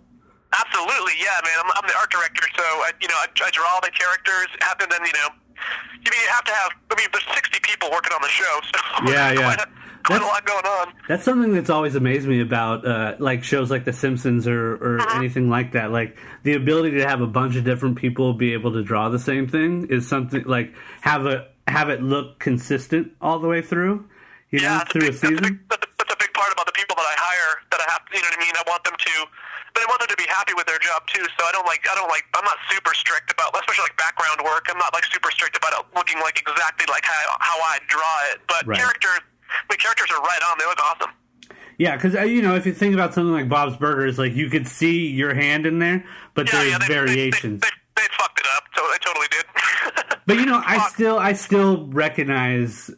Absolutely, 0.52 1.12
yeah, 1.20 1.36
man. 1.44 1.56
I'm, 1.64 1.70
I'm 1.76 1.86
the 1.88 1.96
art 1.98 2.10
director, 2.10 2.42
so 2.56 2.62
I, 2.62 2.90
you 3.00 3.08
know, 3.08 3.14
I, 3.20 3.26
I 3.44 3.50
draw 3.50 3.66
all 3.68 3.80
the 3.82 3.90
characters, 3.92 4.48
have 4.62 4.80
and 4.80 4.90
then 4.90 5.00
you 5.04 5.12
know, 5.12 5.28
you 6.00 6.10
mean 6.10 6.20
you 6.24 6.30
have 6.32 6.44
to 6.44 6.52
have. 6.52 6.70
I 6.90 6.94
mean, 6.96 7.08
there's 7.12 7.26
60 7.34 7.58
people 7.62 7.90
working 7.90 8.12
on 8.12 8.22
the 8.22 8.28
show, 8.28 8.60
so 8.64 9.12
Yeah, 9.12 9.32
yeah. 9.32 9.34
quite, 9.44 9.60
a, 9.60 9.66
quite 10.04 10.16
a 10.16 10.18
That's- 10.20 10.22
lot 10.22 10.44
going 10.46 10.64
on. 10.66 10.92
That's 11.08 11.24
something 11.24 11.52
that's 11.52 11.68
always 11.70 11.94
amazed 11.96 12.26
me 12.26 12.40
about 12.40 12.86
uh, 12.86 13.16
like 13.18 13.44
shows 13.44 13.70
like 13.70 13.84
The 13.84 13.92
Simpsons 13.92 14.46
or, 14.46 14.74
or 14.76 15.00
Uh-huh. 15.00 15.18
anything 15.18 15.50
like 15.50 15.72
that. 15.72 15.90
Like 15.90 16.16
the 16.44 16.54
ability 16.54 16.92
to 16.98 17.06
have 17.06 17.20
a 17.20 17.26
bunch 17.26 17.56
of 17.56 17.64
different 17.64 17.96
people 17.98 18.32
be 18.34 18.52
able 18.54 18.72
to 18.72 18.82
draw 18.82 19.08
the 19.10 19.18
same 19.18 19.48
thing 19.48 19.88
is 19.90 20.08
something 20.08 20.44
like 20.44 20.74
have 21.02 21.26
a 21.26 21.48
have 21.66 21.90
it 21.90 22.02
look 22.02 22.38
consistent 22.38 23.12
all 23.20 23.38
the 23.38 23.48
way 23.48 23.60
through. 23.60 24.08
You 24.50 24.60
Yeah, 24.60 24.78
that's 24.78 24.88
a, 24.88 24.92
through 24.98 25.08
a 25.08 25.12
big, 25.12 25.14
a 25.14 25.18
season. 25.18 25.60
that's, 25.68 25.84
a, 25.84 25.88
that's 25.98 26.14
a 26.14 26.16
big 26.18 26.32
part 26.32 26.50
about 26.52 26.64
the 26.64 26.72
people 26.72 26.96
that 26.96 27.04
I 27.04 27.14
hire. 27.18 27.60
That 27.70 27.80
I 27.86 27.92
have, 27.92 28.00
you 28.12 28.20
know 28.22 28.28
what 28.30 28.38
I 28.38 28.40
mean. 28.40 28.52
I 28.56 28.64
want 28.66 28.84
them 28.84 28.94
to, 28.96 29.12
I 29.82 29.88
want 29.88 30.00
them 30.00 30.10
to 30.10 30.18
be 30.18 30.28
happy 30.28 30.54
with 30.54 30.66
their 30.66 30.78
job 30.78 31.06
too. 31.08 31.24
So 31.38 31.46
I 31.46 31.52
don't 31.52 31.66
like, 31.66 31.84
I 31.90 31.94
don't 31.94 32.08
like, 32.08 32.24
I'm 32.34 32.44
not 32.44 32.58
super 32.70 32.94
strict 32.94 33.30
about, 33.32 33.54
especially 33.54 33.86
like 33.90 33.96
background 33.96 34.42
work. 34.44 34.66
I'm 34.70 34.78
not 34.78 34.92
like 34.92 35.04
super 35.12 35.30
strict 35.30 35.56
about 35.56 35.72
it 35.74 35.82
looking 35.94 36.18
like 36.20 36.40
exactly 36.40 36.86
like 36.88 37.04
how 37.04 37.36
how 37.40 37.56
I 37.62 37.78
draw 37.88 38.16
it. 38.32 38.40
But 38.46 38.66
Right. 38.66 38.78
characters, 38.78 39.20
the 39.70 39.76
characters 39.76 40.10
are 40.10 40.22
right 40.22 40.42
on. 40.50 40.58
They 40.58 40.66
look 40.66 40.80
awesome. 40.82 41.12
Yeah, 41.78 41.94
because 41.94 42.16
uh, 42.16 42.22
you 42.22 42.42
know 42.42 42.56
if 42.56 42.66
you 42.66 42.74
think 42.74 42.94
about 42.94 43.14
something 43.14 43.32
like 43.32 43.48
Bob's 43.48 43.76
Burgers, 43.76 44.18
like 44.18 44.34
you 44.34 44.50
could 44.50 44.66
see 44.66 45.06
your 45.08 45.34
hand 45.34 45.64
in 45.64 45.78
there, 45.78 46.04
but 46.34 46.46
Yeah, 46.46 46.58
there's 46.58 46.72
yeah, 46.72 46.78
they, 46.78 46.86
variations. 46.86 47.60
They, 47.62 47.68
they, 47.68 48.02
they, 48.02 48.08
fucked 48.18 48.40
it 48.40 48.46
up. 48.56 48.64
So 48.74 48.82
they 48.90 48.98
totally 48.98 49.28
did. 49.30 49.44
But 50.26 50.36
you 50.36 50.44
know, 50.44 50.60
I 50.64 50.88
still 50.90 51.18
I 51.18 51.32
still 51.32 51.86
recognize 51.86 52.90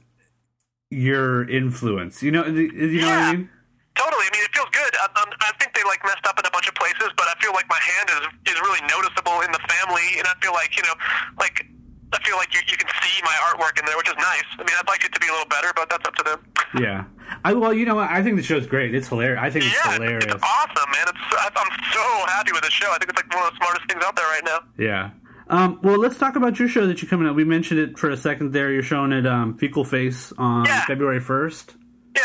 your 0.91 1.49
influence. 1.49 2.23
You 2.23 2.33
know, 2.33 2.45
you 2.47 3.01
know 3.01 3.07
what 3.07 3.19
I 3.19 3.33
mean? 3.33 3.49
Totally. 3.95 4.25
I 4.27 4.31
mean, 4.33 4.45
it 4.45 4.55
feels 4.55 4.71
good. 4.73 4.93
I, 4.97 5.07
I 5.15 5.53
think 5.59 5.75
they 5.75 5.85
like 5.85 6.03
messed 6.05 6.27
up 6.27 6.39
in 6.39 6.47
a 6.47 6.51
bunch 6.51 6.69
of 6.69 6.75
places, 6.75 7.11
but 7.17 7.27
I 7.29 7.35
feel 7.41 7.53
like 7.53 7.60
my 7.71 7.79
hand 7.79 8.07
is 8.11 8.53
is 8.53 8.59
really 8.61 8.83
noticeable 8.91 9.41
in 9.47 9.51
the 9.55 9.63
family, 9.71 10.19
and 10.19 10.27
I 10.27 10.35
feel 10.43 10.53
like 10.53 10.75
you 10.77 10.83
know, 10.83 10.95
like 11.39 11.65
I 12.13 12.19
feel 12.27 12.37
like 12.37 12.53
you, 12.53 12.61
you 12.67 12.77
can 12.77 12.91
see 13.01 13.23
my 13.23 13.37
artwork 13.49 13.79
in 13.79 13.87
there, 13.87 13.97
which 13.97 14.09
is 14.09 14.19
nice. 14.19 14.45
I 14.59 14.67
mean, 14.67 14.75
I'd 14.79 14.89
like 14.89 15.05
it 15.05 15.13
to 15.15 15.21
be 15.21 15.29
a 15.29 15.33
little 15.33 15.47
better, 15.49 15.71
but 15.77 15.89
that's 15.89 16.07
up 16.07 16.15
to 16.17 16.25
them. 16.25 16.39
Yeah. 16.79 17.05
I 17.45 17.55
well, 17.55 17.73
you 17.73 17.87
know 17.87 17.95
what? 17.95 18.11
I 18.11 18.23
think 18.23 18.37
the 18.37 18.43
show's 18.43 18.67
great. 18.67 18.95
It's 18.95 19.07
hilarious. 19.09 19.39
I 19.41 19.51
think 19.51 19.65
it's 19.67 19.75
yeah, 19.87 19.95
hilarious. 19.95 20.25
it's 20.27 20.43
awesome, 20.43 20.91
man. 20.91 21.07
It's 21.07 21.55
I'm 21.57 21.71
so 21.95 22.03
happy 22.27 22.51
with 22.53 22.63
the 22.63 22.71
show. 22.71 22.91
I 22.91 22.99
think 22.99 23.11
it's 23.11 23.17
like 23.23 23.33
one 23.33 23.47
of 23.47 23.53
the 23.53 23.57
smartest 23.65 23.89
things 23.89 24.03
out 24.05 24.17
there 24.17 24.27
right 24.27 24.45
now. 24.45 24.59
Yeah. 24.77 25.11
Um, 25.49 25.81
well, 25.83 25.99
let's 25.99 26.17
talk 26.19 26.37
about 26.37 26.59
your 26.59 26.69
show 26.69 26.87
that 26.87 27.03
you're 27.03 27.09
coming 27.09 27.27
up. 27.29 27.35
We 27.35 27.43
mentioned 27.45 27.81
it 27.81 27.99
for 27.99 28.11
a 28.11 28.17
second 28.17 28.53
there. 28.53 28.71
You're 28.73 28.83
showing 28.85 29.11
it 29.13 29.27
um, 29.27 29.57
Fecal 29.59 29.85
Face 29.85 30.33
on 30.39 30.65
Yeah. 30.67 30.85
February 30.87 31.21
1st. 31.21 31.75
Yeah. 32.17 32.23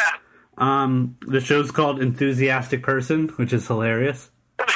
Um, 0.57 1.15
the 1.21 1.41
show's 1.41 1.71
called 1.71 2.01
Enthusiastic 2.01 2.83
Person, 2.83 3.29
which 3.29 3.51
is 3.51 3.65
hilarious. 3.67 4.29
it 4.59 4.67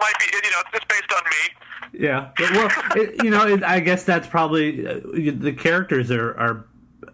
might 0.00 0.14
be, 0.18 0.24
you 0.32 0.50
know, 0.50 0.62
it's 0.72 0.84
based 0.86 1.12
on 1.12 1.22
me. 1.24 1.87
Yeah. 1.98 2.30
Well, 2.38 2.70
it, 2.94 3.24
you 3.24 3.30
know, 3.30 3.46
it, 3.46 3.64
I 3.64 3.80
guess 3.80 4.04
that's 4.04 4.28
probably 4.28 4.86
uh, 4.86 5.00
the 5.02 5.52
characters 5.52 6.10
are, 6.12 6.30
are 6.38 6.64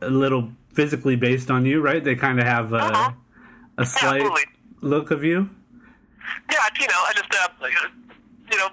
a 0.03 0.11
little 0.11 0.51
physically 0.75 1.17
based 1.17 1.51
on 1.51 1.65
you, 1.65 1.81
right? 1.81 2.05
They 2.05 2.15
kind 2.17 2.39
of 2.39 2.47
have 2.47 2.73
a, 2.75 2.77
Uh-huh. 2.77 3.11
a 3.79 3.87
slight 3.87 4.29
look 4.83 5.11
of 5.11 5.25
you. 5.25 5.49
Yeah, 6.51 6.59
you 6.79 6.87
know, 6.87 6.95
I 6.95 7.13
just, 7.17 7.35
uh, 7.35 7.49
like, 7.63 7.73
uh, 7.83 7.89
you 8.53 8.59
know, 8.59 8.69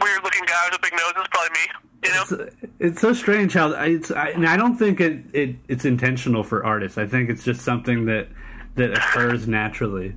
weird 0.00 0.24
looking 0.24 0.44
guy 0.46 0.68
with 0.70 0.78
a 0.78 0.82
big 0.82 0.92
nose 0.92 1.12
is 1.20 1.28
probably 1.30 1.50
me. 1.50 1.68
You 2.04 2.10
know? 2.10 2.46
It's, 2.46 2.66
it's 2.80 3.00
so 3.00 3.12
strange 3.12 3.52
how 3.52 3.72
it's. 3.72 4.10
I, 4.10 4.30
and 4.30 4.48
I 4.48 4.56
don't 4.56 4.76
think 4.76 5.00
it, 5.00 5.22
it 5.32 5.56
it's 5.68 5.84
intentional 5.84 6.42
for 6.42 6.64
artists. 6.66 6.98
I 6.98 7.06
think 7.06 7.30
it's 7.30 7.44
just 7.44 7.60
something 7.60 8.06
that 8.06 8.26
that 8.74 8.92
occurs 8.92 9.46
naturally. 9.46 10.16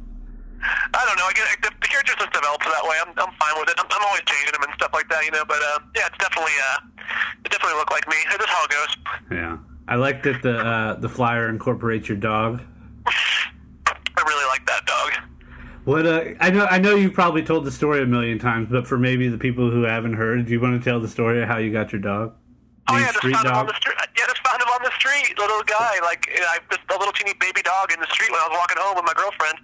I 0.63 1.05
don't 1.05 1.17
know. 1.17 1.25
I 1.29 1.33
get 1.35 1.61
the, 1.61 1.69
the 1.79 1.87
character 1.87 2.13
just 2.17 2.31
develops 2.33 2.65
that 2.65 2.83
way. 2.83 2.95
I'm, 3.05 3.09
I'm 3.09 3.33
fine 3.37 3.59
with 3.59 3.69
it. 3.69 3.75
I'm, 3.77 3.85
I'm 3.91 4.05
always 4.07 4.23
changing 4.25 4.51
them 4.53 4.63
and 4.63 4.64
stuff 4.75 4.91
like 4.93 5.09
that, 5.09 5.25
you 5.25 5.31
know. 5.31 5.43
But 5.47 5.57
uh, 5.57 5.79
yeah, 5.95 6.07
it's 6.07 6.17
definitely 6.17 6.53
uh, 6.71 7.03
it 7.43 7.51
definitely 7.51 7.77
look 7.77 7.91
like 7.91 8.07
me. 8.07 8.15
It's 8.25 8.37
just 8.37 8.49
how 8.49 8.65
it 8.65 8.71
goes. 8.71 8.97
Yeah, 9.31 9.57
I 9.87 9.95
like 9.95 10.23
that 10.23 10.41
the 10.41 10.57
uh, 10.57 10.95
the 10.95 11.09
flyer 11.09 11.49
incorporates 11.49 12.07
your 12.07 12.17
dog. 12.17 12.61
I 13.07 14.23
really 14.25 14.47
like 14.47 14.65
that 14.67 14.85
dog. 14.85 15.11
What 15.85 16.05
uh, 16.05 16.23
I 16.39 16.49
know, 16.49 16.65
I 16.65 16.79
know 16.79 16.95
you've 16.95 17.13
probably 17.13 17.43
told 17.43 17.65
the 17.65 17.71
story 17.71 18.01
a 18.01 18.05
million 18.05 18.39
times, 18.39 18.69
but 18.71 18.87
for 18.87 18.97
maybe 18.97 19.27
the 19.29 19.37
people 19.37 19.69
who 19.69 19.83
haven't 19.83 20.13
heard, 20.13 20.45
do 20.45 20.51
you 20.51 20.59
want 20.59 20.81
to 20.81 20.83
tell 20.83 20.99
the 20.99 21.07
story 21.07 21.41
of 21.43 21.47
how 21.47 21.57
you 21.57 21.71
got 21.71 21.91
your 21.91 22.01
dog? 22.01 22.33
Oh 22.87 22.97
yeah, 22.97 23.11
just 23.11 23.21
found 23.21 23.45
him 23.45 23.53
on 23.53 23.65
Dog? 23.65 23.67
the 23.67 23.73
street. 23.81 23.97
Yeah, 24.17 24.25
just 24.29 24.45
found 24.45 24.61
him 24.61 24.69
on 24.69 24.81
the 24.83 24.93
street. 24.93 25.33
Little 25.37 25.61
guy, 25.65 25.97
like 26.01 26.29
I 26.29 26.59
just 26.69 26.85
a 26.89 26.97
little 26.97 27.13
teeny 27.13 27.33
baby 27.39 27.61
dog 27.61 27.91
in 27.91 27.99
the 27.99 28.09
street 28.13 28.29
when 28.29 28.39
I 28.41 28.47
was 28.47 28.57
walking 28.57 28.77
home 28.77 28.95
with 28.95 29.05
my 29.05 29.13
girlfriend. 29.17 29.57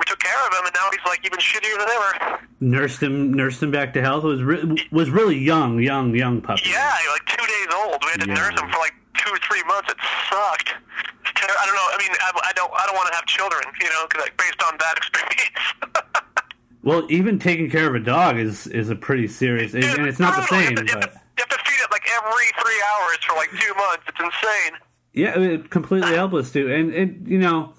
We 0.00 0.04
took 0.06 0.18
care 0.18 0.40
of 0.48 0.52
him, 0.56 0.64
and 0.64 0.74
now 0.74 0.88
he's 0.90 1.04
like 1.04 1.20
even 1.26 1.38
shittier 1.38 1.76
than 1.78 1.88
ever. 1.92 2.40
Nursed 2.60 3.02
him, 3.02 3.34
nursed 3.34 3.62
him 3.62 3.70
back 3.70 3.92
to 3.94 4.00
health. 4.00 4.24
Was 4.24 4.42
re- 4.42 4.88
was 4.90 5.10
really 5.10 5.36
young, 5.36 5.78
young, 5.78 6.14
young 6.14 6.40
puppy. 6.40 6.70
Yeah, 6.70 6.96
like 7.12 7.26
two 7.26 7.44
days 7.46 7.68
old. 7.76 8.02
We 8.02 8.10
had 8.10 8.20
to 8.22 8.28
Yeah. 8.28 8.34
nurse 8.34 8.58
him 8.58 8.68
for 8.70 8.78
like 8.78 8.94
two 9.18 9.30
or 9.30 9.38
three 9.46 9.62
months. 9.64 9.92
It 9.92 9.98
sucked. 10.30 10.68
Ter- 11.36 11.54
I 11.60 11.66
don't 11.66 11.74
know. 11.76 11.88
I 11.92 11.96
mean, 12.00 12.10
I, 12.18 12.30
I 12.48 12.52
don't. 12.56 12.72
I 12.72 12.86
don't 12.86 12.96
want 12.96 13.08
to 13.10 13.14
have 13.14 13.26
children. 13.26 13.62
You 13.80 13.88
know, 13.88 14.06
'cause, 14.08 14.22
like 14.22 14.36
based 14.38 14.62
on 14.64 14.78
that 14.78 14.96
experience. 15.04 16.16
Well, 16.82 17.06
even 17.10 17.38
taking 17.38 17.68
care 17.70 17.86
of 17.88 17.94
a 17.94 18.00
dog 18.00 18.38
is 18.38 18.66
is 18.68 18.88
a 18.88 18.96
pretty 18.96 19.28
serious, 19.28 19.74
and, 19.74 19.84
and 19.84 20.06
it's 20.06 20.18
not 20.18 20.34
the 20.36 20.46
same. 20.46 20.70
You 20.70 20.76
have, 20.78 20.86
to, 20.86 20.96
But 20.98 21.12
you 21.12 21.44
have 21.44 21.48
to 21.50 21.58
feed 21.70 21.80
it 21.84 21.90
like 21.90 22.04
every 22.16 22.46
three 22.58 22.82
hours 22.90 23.18
for 23.26 23.36
like 23.36 23.50
two 23.50 23.74
months. 23.74 24.04
It's 24.08 24.18
insane. 24.18 24.78
yeah, 25.12 25.56
completely 25.68 26.14
helpless 26.14 26.50
too. 26.52 26.72
And 26.72 26.94
and 26.94 27.28
you 27.28 27.38
know, 27.38 27.74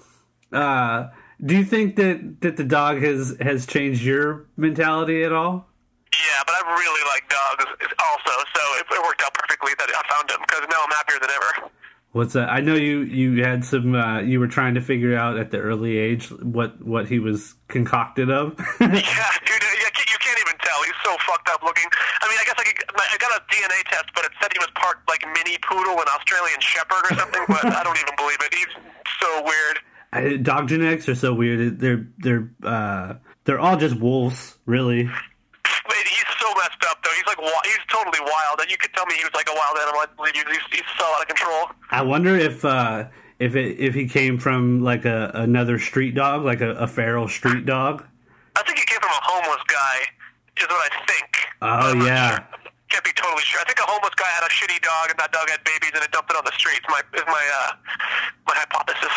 uh, 0.52 1.08
do 1.44 1.56
you 1.56 1.64
think 1.64 1.96
that 1.96 2.40
that 2.40 2.56
the 2.56 2.64
dog 2.64 3.02
has 3.02 3.36
has 3.40 3.66
changed 3.66 4.02
your 4.02 4.46
mentality 4.56 5.24
at 5.24 5.32
all? 5.32 5.66
Yeah, 6.12 6.42
but 6.46 6.54
I 6.54 6.60
really 6.76 7.04
like 7.08 7.28
dogs 7.28 7.64
also, 7.64 8.34
so 8.54 8.62
it, 8.78 8.86
it 8.92 9.02
worked 9.02 9.22
out 9.22 9.32
perfectly 9.34 9.72
that 9.78 9.88
I 9.88 10.02
found 10.12 10.30
him 10.30 10.40
because 10.40 10.68
now 10.68 10.84
I'm 10.84 10.90
happier 10.92 11.18
than 11.20 11.30
ever. 11.30 11.70
What's 12.12 12.34
that? 12.34 12.52
I 12.52 12.60
know 12.60 12.74
you 12.74 13.00
you 13.08 13.42
had 13.42 13.64
some. 13.64 13.94
Uh, 13.94 14.20
you 14.20 14.38
were 14.38 14.46
trying 14.46 14.74
to 14.74 14.82
figure 14.82 15.16
out 15.16 15.38
at 15.38 15.50
the 15.50 15.58
early 15.58 15.96
age 15.96 16.28
what 16.30 16.76
what 16.84 17.08
he 17.08 17.18
was 17.18 17.54
concocted 17.68 18.30
of. 18.30 18.52
Yeah, 18.80 19.32
dude, 19.48 19.64
yeah, 19.80 19.88
you 20.12 20.18
can't 20.20 20.40
even 20.44 20.56
tell. 20.60 20.78
He's 20.84 21.00
so 21.02 21.16
fucked 21.24 21.48
up 21.48 21.64
looking. 21.64 21.88
I 22.20 22.28
mean, 22.28 22.36
I 22.36 22.44
guess 22.44 22.54
I, 22.60 22.64
could, 22.68 22.76
I 22.92 23.16
got 23.16 23.32
a 23.32 23.40
DNA 23.48 23.80
test, 23.88 24.12
but 24.14 24.26
it 24.26 24.32
said 24.40 24.52
he 24.52 24.60
was 24.60 24.68
part 24.76 25.00
like 25.08 25.24
mini 25.32 25.56
poodle 25.64 25.96
and 25.96 26.08
Australian 26.12 26.60
shepherd 26.60 27.00
or 27.08 27.16
something. 27.16 27.44
but 27.48 27.64
I 27.80 27.82
don't 27.82 27.96
even 27.96 28.14
believe 28.20 28.38
it. 28.44 28.52
He's 28.52 28.72
so 29.16 29.42
weird. 29.42 29.80
I- 30.12 30.36
dog 30.36 30.68
genetics 30.68 31.08
are 31.08 31.14
so 31.14 31.32
weird. 31.34 31.80
They're 31.80 32.06
they're 32.18 32.50
uh, 32.62 33.14
they're 33.44 33.60
all 33.60 33.76
just 33.76 33.96
wolves, 33.96 34.58
really. 34.66 35.04
Wait, 35.04 36.06
he's 36.06 36.24
so 36.40 36.48
messed 36.54 36.84
up 36.88 37.02
though. 37.02 37.10
He's 37.16 37.26
like 37.26 37.38
he's 37.64 37.78
totally 37.88 38.20
wild, 38.20 38.60
and 38.60 38.70
you 38.70 38.76
could 38.76 38.92
tell 38.94 39.06
me 39.06 39.14
he 39.14 39.24
was 39.24 39.34
like 39.34 39.48
a 39.48 39.54
wild 39.54 39.78
animal. 39.78 40.00
I 40.00 40.06
believe 40.16 40.36
you. 40.36 40.44
He's, 40.48 40.60
he's 40.70 40.88
so 40.98 41.04
out 41.04 41.22
of 41.22 41.28
control. 41.28 41.70
I 41.90 42.02
wonder 42.02 42.36
if 42.36 42.64
uh, 42.64 43.04
if 43.38 43.56
it 43.56 43.78
if 43.78 43.94
he 43.94 44.06
came 44.06 44.38
from 44.38 44.82
like 44.82 45.04
a 45.04 45.30
another 45.34 45.78
street 45.78 46.14
dog, 46.14 46.44
like 46.44 46.60
a, 46.60 46.72
a 46.74 46.86
feral 46.86 47.28
street 47.28 47.66
dog. 47.66 48.04
I 48.54 48.62
think 48.64 48.78
he 48.78 48.84
came 48.84 49.00
from 49.00 49.10
a 49.10 49.22
homeless 49.24 49.62
guy, 49.66 49.96
is 50.60 50.68
what 50.68 50.92
I 50.92 51.06
think. 51.06 51.28
Oh, 51.62 52.04
yeah. 52.04 52.30
sure. 52.36 52.46
Can't 52.90 53.04
be 53.04 53.12
totally 53.16 53.42
sure. 53.42 53.60
I 53.62 53.64
think 53.64 53.78
a 53.80 53.88
homeless 53.90 54.14
guy 54.14 54.28
had 54.28 54.44
a 54.44 54.52
shitty 54.52 54.82
dog, 54.82 55.08
and 55.08 55.18
that 55.18 55.32
dog 55.32 55.48
had 55.48 55.64
babies, 55.64 55.90
and 55.94 56.04
it 56.04 56.12
dumped 56.12 56.30
it 56.30 56.36
on 56.36 56.44
the 56.44 56.52
streets. 56.52 56.84
My 56.90 57.00
is 57.14 57.24
my 57.26 57.44
uh, 57.64 57.72
my 58.46 58.54
hypothesis. 58.54 59.16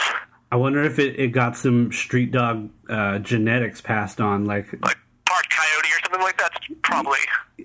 I 0.52 0.58
wonder 0.58 0.84
if 0.84 1.00
it, 1.00 1.20
it 1.20 1.30
got 1.30 1.58
some 1.58 1.92
street 1.92 2.32
dog 2.32 2.70
uh, 2.90 3.20
genetics 3.20 3.82
passed 3.82 4.22
on, 4.22 4.46
like 4.46 4.72
Like 4.82 4.98
part 5.26 5.46
coyote 5.50 5.88
or 5.88 6.00
something 6.04 6.22
like 6.22 6.38
that. 6.38 6.52
Probably. 6.84 7.18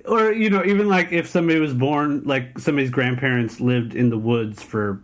or 0.06 0.32
you 0.32 0.48
know 0.50 0.64
even 0.64 0.88
like 0.88 1.12
if 1.12 1.28
somebody 1.28 1.60
was 1.60 1.74
born 1.74 2.22
like 2.24 2.58
somebody's 2.58 2.90
grandparents 2.90 3.60
lived 3.60 3.94
in 3.94 4.08
the 4.10 4.18
woods 4.18 4.62
for 4.62 5.02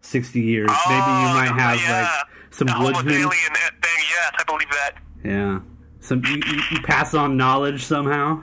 60 0.00 0.40
years 0.40 0.68
maybe 0.88 0.94
you 0.96 1.00
Oh, 1.28 1.34
might 1.34 1.52
have 1.58 1.78
yeah. 1.80 2.02
like 2.02 2.26
some 2.52 2.66
the 2.68 2.74
woodsmen 2.78 3.14
alien 3.14 3.30
thing. 3.30 4.04
Yes, 4.10 4.32
I 4.38 4.44
believe 4.46 4.70
that. 4.70 4.92
yeah 5.22 5.60
some 6.00 6.24
you, 6.24 6.36
you 6.46 6.62
you 6.70 6.80
pass 6.82 7.12
on 7.12 7.36
knowledge 7.36 7.84
somehow 7.84 8.42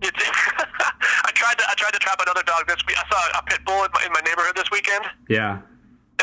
I 0.02 1.30
tried 1.34 1.58
to 1.58 1.64
I 1.68 1.74
tried 1.76 1.92
to 1.92 1.98
trap 1.98 2.20
another 2.22 2.42
dog 2.44 2.66
this 2.68 2.76
week. 2.86 2.96
I 2.98 3.08
saw 3.10 3.38
a 3.40 3.42
pit 3.44 3.60
bull 3.66 3.82
in 3.84 3.90
my, 3.94 4.02
in 4.06 4.12
my 4.12 4.20
neighborhood 4.24 4.56
this 4.56 4.70
weekend, 4.70 5.04
yeah 5.28 5.60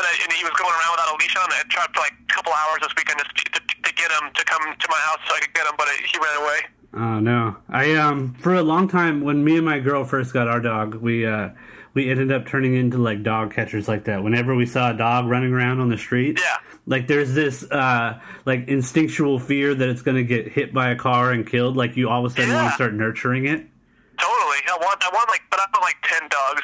and, 0.04 0.12
I, 0.12 0.14
and 0.22 0.30
he 0.36 0.44
was 0.44 0.52
going 0.60 0.68
around 0.70 0.92
without 1.00 1.10
a 1.12 1.16
leash 1.16 1.36
on. 1.40 1.48
I 1.48 1.64
tried 1.72 1.88
for 1.96 2.00
like 2.04 2.12
a 2.12 2.32
couple 2.32 2.52
hours 2.52 2.84
this 2.84 2.92
weekend 2.96 3.24
just 3.24 3.32
to, 3.40 3.44
to, 3.56 3.60
to 3.88 3.90
get 3.96 4.12
him 4.12 4.28
to 4.36 4.42
come 4.44 4.62
to 4.76 4.86
my 4.92 5.00
house 5.08 5.20
so 5.26 5.34
I 5.34 5.40
could 5.40 5.54
get 5.56 5.64
him, 5.66 5.74
but 5.80 5.88
he 5.88 6.18
ran 6.20 6.36
away. 6.44 6.58
oh 6.94 7.18
no 7.20 7.56
i 7.70 7.94
um 7.96 8.34
for 8.38 8.54
a 8.54 8.62
long 8.62 8.86
time 8.86 9.20
when 9.22 9.42
me 9.42 9.56
and 9.56 9.64
my 9.66 9.80
girl 9.80 10.04
first 10.04 10.32
got 10.32 10.46
our 10.46 10.60
dog 10.60 10.94
we 10.94 11.26
uh 11.26 11.48
we 11.92 12.08
ended 12.10 12.30
up 12.30 12.46
turning 12.46 12.74
into 12.76 12.98
like 12.98 13.22
dog 13.24 13.52
catchers 13.52 13.88
like 13.88 14.04
that 14.04 14.22
whenever 14.22 14.54
we 14.54 14.64
saw 14.66 14.90
a 14.90 14.96
dog 14.96 15.26
running 15.26 15.52
around 15.52 15.80
on 15.80 15.88
the 15.88 15.98
street 15.98 16.38
Yeah. 16.40 16.56
like 16.86 17.08
there's 17.08 17.34
this 17.34 17.64
uh 17.70 18.20
like 18.46 18.68
instinctual 18.68 19.40
fear 19.40 19.74
that 19.74 19.88
it's 19.88 20.02
going 20.02 20.16
to 20.18 20.24
get 20.24 20.46
hit 20.52 20.72
by 20.72 20.90
a 20.90 20.96
car 20.96 21.32
and 21.32 21.44
killed 21.46 21.76
like 21.76 21.96
you 21.96 22.08
all 22.08 22.24
of 22.24 22.30
a 22.32 22.34
sudden 22.36 22.54
want 22.54 22.68
to 22.68 22.74
start 22.74 22.94
nurturing 22.94 23.46
it 23.46 23.66
Totally. 24.16 24.58
I 24.68 24.76
want 24.80 25.02
I 25.04 25.08
want 25.12 25.28
like, 25.30 25.42
but 25.50 25.58
I 25.58 25.64
want 25.74 25.82
like 25.82 25.96
ten 26.04 26.28
dogs. 26.28 26.62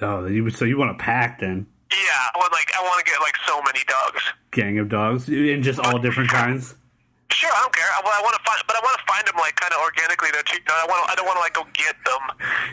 Oh, 0.00 0.26
you 0.26 0.50
so 0.50 0.64
you 0.64 0.76
want 0.76 0.90
a 0.90 0.94
pack 0.94 1.38
then? 1.38 1.66
Yeah, 1.92 2.32
I 2.32 2.38
want 2.40 2.52
like 2.52 2.72
I 2.74 2.80
want 2.82 3.04
to 3.04 3.06
get 3.10 3.20
like 3.20 3.36
so 3.46 3.60
many 3.62 3.80
dogs. 3.86 4.22
Gang 4.50 4.78
of 4.78 4.88
dogs 4.88 5.28
in 5.28 5.62
just 5.62 5.78
all 5.78 5.98
different 5.98 6.30
kinds. 6.30 6.74
Sure, 7.30 7.48
I 7.52 7.60
don't 7.64 7.72
care. 7.74 7.88
I, 7.88 8.00
I 8.00 8.20
want 8.24 8.36
to 8.36 8.42
find, 8.44 8.60
but 8.68 8.76
I 8.76 8.80
want 8.84 8.96
to 9.00 9.04
find 9.08 9.24
them 9.28 9.36
like 9.40 9.56
kind 9.56 9.72
of 9.72 9.80
organically. 9.80 10.28
Too. 10.44 10.56
You 10.56 10.64
know, 10.68 10.76
I 10.76 10.86
want. 10.88 11.00
I 11.10 11.14
don't 11.16 11.24
want 11.28 11.36
to 11.40 11.44
like 11.44 11.56
go 11.56 11.64
get 11.76 11.96
them. 12.04 12.22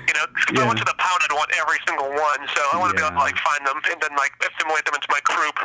You 0.08 0.14
know, 0.20 0.26
'cause 0.36 0.46
if 0.52 0.56
Yeah. 0.56 0.64
I 0.64 0.68
went 0.68 0.80
to 0.80 0.88
the 0.88 0.96
pound, 1.00 1.20
I'd 1.24 1.32
want 1.36 1.52
every 1.56 1.80
single 1.88 2.12
one. 2.12 2.40
So 2.56 2.62
I 2.72 2.78
want 2.80 2.92
to 2.92 2.96
be 2.96 3.04
able 3.04 3.16
to 3.16 3.24
like 3.24 3.36
find 3.40 3.64
them 3.68 3.80
and 3.92 4.00
then 4.04 4.14
like 4.20 4.32
assimilate 4.44 4.84
them 4.88 4.96
into 5.00 5.10
my 5.12 5.22
group. 5.24 5.58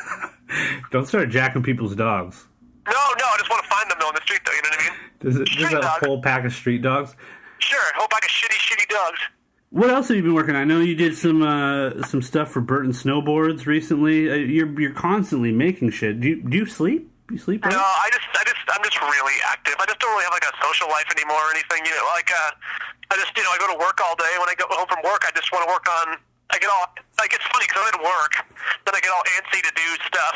Don't 0.90 1.06
start 1.06 1.28
jacking 1.30 1.62
people's 1.62 1.94
dogs. 1.96 2.44
No, 2.86 2.92
no, 2.92 3.26
I 3.28 3.36
just 3.38 3.50
want 3.50 3.62
to 3.62 3.70
find 3.70 3.90
them 3.90 3.98
though 4.00 4.08
on 4.08 4.14
the 4.16 4.22
street 4.22 4.40
though. 4.44 4.52
You 4.56 4.62
know 4.62 4.70
what 4.70 4.80
I 4.80 4.84
mean? 4.84 4.96
There's 5.20 5.36
there's 5.56 5.72
a 5.72 5.80
dog. 5.80 6.00
whole 6.04 6.20
pack 6.22 6.44
of 6.44 6.52
street 6.52 6.82
dogs. 6.82 7.14
Sure, 7.60 7.78
a 7.78 7.98
whole 7.98 8.08
pack 8.08 8.24
of 8.24 8.30
shitty, 8.30 8.56
shitty 8.56 8.88
dogs. 8.88 9.20
What 9.70 9.86
else 9.86 10.10
have 10.10 10.18
you 10.18 10.26
been 10.26 10.34
working 10.34 10.58
on? 10.58 10.62
I 10.62 10.66
know 10.66 10.82
you 10.82 10.98
did 10.98 11.14
some 11.14 11.46
uh, 11.46 12.02
some 12.02 12.26
stuff 12.26 12.50
for 12.50 12.58
Burton 12.58 12.90
Snowboards 12.90 13.70
recently. 13.70 14.26
Uh, 14.26 14.34
you're 14.34 14.66
you're 14.74 14.98
constantly 14.98 15.54
making 15.54 15.94
shit. 15.94 16.18
Do 16.18 16.26
you 16.26 16.42
do 16.42 16.58
you 16.58 16.66
sleep? 16.66 17.06
You 17.30 17.38
sleep? 17.38 17.62
Right? 17.62 17.70
No, 17.70 17.78
I 17.78 18.10
just, 18.10 18.26
I 18.34 18.42
just, 18.42 18.66
I'm 18.66 18.82
just 18.82 18.98
really 18.98 19.38
active. 19.46 19.78
I 19.78 19.86
just 19.86 20.02
don't 20.02 20.10
really 20.10 20.26
have 20.26 20.34
like 20.34 20.50
a 20.50 20.50
social 20.58 20.90
life 20.90 21.06
anymore 21.14 21.38
or 21.38 21.54
anything. 21.54 21.86
You 21.86 21.94
know, 21.94 22.02
like 22.18 22.26
uh, 22.34 23.14
I 23.14 23.22
just, 23.22 23.30
you 23.38 23.46
know, 23.46 23.54
I 23.54 23.62
go 23.62 23.70
to 23.70 23.78
work 23.78 24.02
all 24.02 24.18
day. 24.18 24.34
When 24.42 24.50
I 24.50 24.58
go 24.58 24.66
home 24.74 24.90
from 24.90 25.06
work, 25.06 25.22
I 25.22 25.30
just 25.38 25.46
want 25.54 25.62
to 25.62 25.70
work 25.70 25.86
on. 25.86 26.18
I 26.50 26.58
get 26.58 26.66
all 26.66 26.90
like 27.22 27.30
it's 27.30 27.46
funny 27.54 27.70
because 27.70 27.86
I'm 27.86 27.94
at 27.94 28.02
work, 28.02 28.42
then 28.82 28.98
I 28.98 28.98
get 28.98 29.14
all 29.14 29.22
antsy 29.38 29.62
to 29.62 29.70
do 29.70 29.88
stuff 30.02 30.34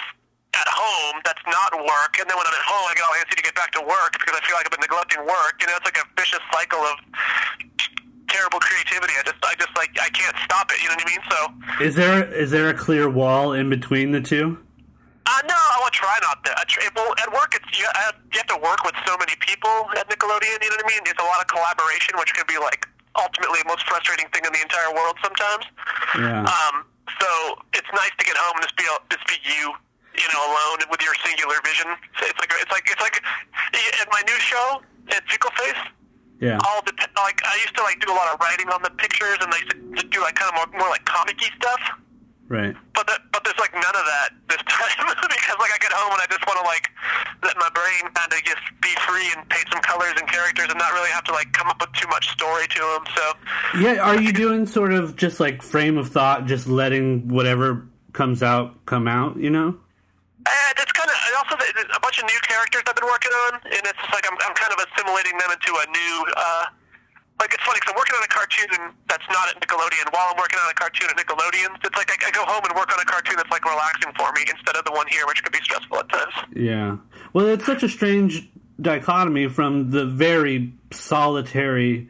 at 0.55 0.71
home 0.71 1.19
that's 1.27 1.43
not 1.51 1.75
work, 1.75 2.23
and 2.23 2.31
then 2.31 2.39
when 2.39 2.47
I'm 2.47 2.55
at 2.55 2.67
home, 2.71 2.87
I 2.87 2.95
get 2.95 3.03
all 3.03 3.19
antsy 3.19 3.35
to 3.35 3.43
get 3.43 3.59
back 3.59 3.75
to 3.75 3.83
work 3.83 4.15
because 4.15 4.39
I 4.39 4.41
feel 4.47 4.55
like 4.55 4.71
I've 4.71 4.75
been 4.79 4.87
neglecting 4.87 5.27
work. 5.27 5.59
You 5.59 5.67
know, 5.67 5.75
it's 5.75 5.91
like 5.91 5.99
a 5.99 6.07
vicious 6.15 6.39
cycle 6.55 6.87
of 6.87 7.03
terrible 8.35 8.59
creativity. 8.59 9.15
I 9.15 9.23
just, 9.23 9.39
I 9.47 9.55
just 9.55 9.75
like, 9.79 9.95
I 10.03 10.11
can't 10.11 10.37
stop 10.45 10.71
it. 10.75 10.83
You 10.83 10.91
know 10.91 10.99
what 10.99 11.07
I 11.07 11.15
mean? 11.15 11.23
So. 11.31 11.39
Is 11.87 11.95
there 11.95 12.27
is 12.35 12.51
there 12.51 12.69
a 12.69 12.75
clear 12.75 13.09
wall 13.09 13.53
in 13.55 13.71
between 13.71 14.11
the 14.11 14.21
two? 14.21 14.59
Uh, 15.25 15.41
no, 15.49 15.57
I 15.57 15.77
want 15.81 15.95
to 15.95 15.99
try 15.99 16.17
not 16.21 16.45
to. 16.45 16.53
I 16.53 16.65
try, 16.69 16.85
well, 16.93 17.15
at 17.17 17.33
work, 17.33 17.57
it's 17.57 17.65
you 17.73 17.89
have, 17.97 18.13
you 18.29 18.39
have 18.45 18.51
to 18.53 18.61
work 18.61 18.85
with 18.85 18.93
so 19.09 19.17
many 19.17 19.33
people 19.41 19.89
at 19.97 20.05
Nickelodeon. 20.13 20.61
You 20.61 20.69
know 20.69 20.77
what 20.77 20.85
I 20.85 20.93
mean? 20.93 21.03
It's 21.09 21.23
a 21.23 21.25
lot 21.25 21.41
of 21.41 21.49
collaboration, 21.49 22.21
which 22.21 22.35
can 22.37 22.45
be 22.45 22.61
like 22.61 22.85
ultimately 23.17 23.65
the 23.65 23.71
most 23.73 23.89
frustrating 23.89 24.29
thing 24.37 24.45
in 24.45 24.53
the 24.53 24.61
entire 24.61 24.93
world 24.93 25.17
sometimes. 25.25 25.65
Yeah. 26.19 26.45
Um, 26.45 26.85
so 27.23 27.57
it's 27.73 27.89
nice 27.97 28.13
to 28.21 28.25
get 28.29 28.37
home 28.37 28.61
and 28.61 28.69
just 28.69 28.77
be 28.77 28.85
just 29.09 29.25
be 29.25 29.41
you, 29.49 29.73
you 30.13 30.29
know, 30.29 30.43
alone 30.45 30.85
with 30.93 31.01
your 31.01 31.17
singular 31.25 31.57
vision. 31.65 31.89
So 32.21 32.29
it's 32.29 32.41
like 32.45 32.53
it's 32.61 32.73
like 32.75 32.85
it's 32.85 33.01
like 33.01 33.17
at 34.05 34.09
my 34.13 34.21
new 34.29 34.39
show 34.45 34.85
at 35.09 35.25
Fecal 35.25 35.57
Face. 35.57 35.83
Yeah. 36.45 36.61
All 36.69 36.85
the 36.85 36.93
like 37.17 37.41
I 37.49 37.57
used 37.65 37.75
to 37.81 37.83
like 37.83 38.05
do 38.05 38.13
a 38.13 38.17
lot 38.17 38.29
of 38.29 38.37
writing 38.41 38.69
on 38.69 38.85
the 38.85 38.93
pictures, 39.01 39.41
and 39.41 39.49
I 39.49 39.59
used 39.65 39.73
to 39.73 40.05
do 40.13 40.21
like 40.21 40.37
kind 40.37 40.53
of 40.53 40.61
more, 40.61 40.69
more 40.81 40.91
like 40.93 41.05
comic-y 41.09 41.49
stuff. 41.57 41.81
Right. 42.49 42.77
But 42.93 43.09
that, 43.09 43.25
but 43.33 43.43
there's 43.43 43.57
like 43.59 43.73
none 43.73 43.97
of 43.97 44.05
that 44.05 44.29
this 44.53 44.61
time 44.69 45.09
because 45.09 45.57
like 45.57 45.73
I 45.73 45.81
get 45.81 45.93
home 45.97 46.13
and 46.13 46.21
I 46.21 46.29
just 46.29 46.45
want 46.45 46.61
to 46.61 46.67
like 46.69 46.93
let 47.43 47.57
my 47.57 47.71
brain 47.73 48.13
kind 48.13 48.29
of 48.29 48.45
just 48.45 48.61
be 48.85 48.93
free 49.09 49.33
and 49.33 49.49
paint 49.49 49.65
some 49.73 49.81
colors 49.81 50.13
and 50.21 50.29
characters 50.29 50.69
and 50.69 50.77
not 50.77 50.93
really 50.93 51.09
have 51.11 51.25
to 51.25 51.33
like 51.33 51.51
come 51.57 51.69
up 51.69 51.81
with 51.81 51.93
too 51.97 52.09
much 52.09 52.29
story 52.29 52.69
to 52.69 52.81
them. 52.81 53.05
So 53.17 53.25
Yeah. 53.81 54.05
Are 54.05 54.21
you 54.21 54.33
doing 54.33 54.67
sort 54.67 54.93
of 54.93 55.17
just 55.17 55.41
like 55.41 55.63
frame 55.63 55.97
of 55.97 56.09
thought, 56.09 56.45
just 56.45 56.69
letting 56.69 57.29
whatever 57.29 57.89
comes 58.15 58.43
out 58.43 58.87
come 58.87 59.07
out. 59.07 59.37
You 59.37 59.51
know. 59.51 59.77
And 60.47 60.75
it's 60.77 60.93
kind 60.93 61.09
of 61.09 61.17
also 61.41 61.57
there's 61.57 61.89
a 61.95 62.01
bunch 62.01 62.14
of 62.25 62.33
new 62.33 62.41
characters 62.49 62.83
I've 62.89 62.97
been 62.97 63.07
working 63.09 63.35
on, 63.49 63.61
and 63.69 63.83
it's 63.85 64.01
just 64.01 64.13
like 64.17 64.25
I'm, 64.25 64.37
I'm 64.41 64.57
kind 64.57 64.73
of 64.73 64.81
assimilating 64.89 65.37
them 65.37 65.53
into 65.53 65.73
a 65.77 65.85
new. 65.93 66.15
Uh, 66.33 66.65
like 67.41 67.53
it's 67.53 67.63
funny 67.67 67.83
because 67.83 67.93
I'm 67.93 67.99
working 67.99 68.15
on 68.17 68.23
a 68.25 68.31
cartoon 68.31 68.95
that's 69.11 69.27
not 69.29 69.51
at 69.51 69.59
Nickelodeon 69.61 70.07
while 70.15 70.31
I'm 70.33 70.39
working 70.39 70.59
on 70.63 70.71
a 70.71 70.75
cartoon 70.79 71.11
at 71.11 71.17
Nickelodeon. 71.19 71.77
It's 71.85 71.97
like 71.99 72.09
I, 72.09 72.29
I 72.29 72.31
go 72.31 72.45
home 72.47 72.63
and 72.65 72.73
work 72.79 72.89
on 72.95 73.01
a 73.03 73.05
cartoon 73.05 73.35
that's 73.37 73.51
like 73.51 73.65
relaxing 73.67 74.13
for 74.17 74.31
me 74.33 74.43
instead 74.49 74.77
of 74.77 74.85
the 74.87 74.93
one 74.93 75.07
here, 75.09 75.27
which 75.27 75.43
could 75.43 75.53
be 75.53 75.59
stressful 75.61 75.99
at 75.99 76.09
times. 76.09 76.33
Yeah. 76.55 76.97
Well, 77.33 77.47
it's 77.49 77.67
such 77.67 77.83
a 77.83 77.89
strange 77.89 78.49
dichotomy 78.81 79.49
from 79.49 79.91
the 79.91 80.07
very 80.07 80.73
solitary 80.93 82.09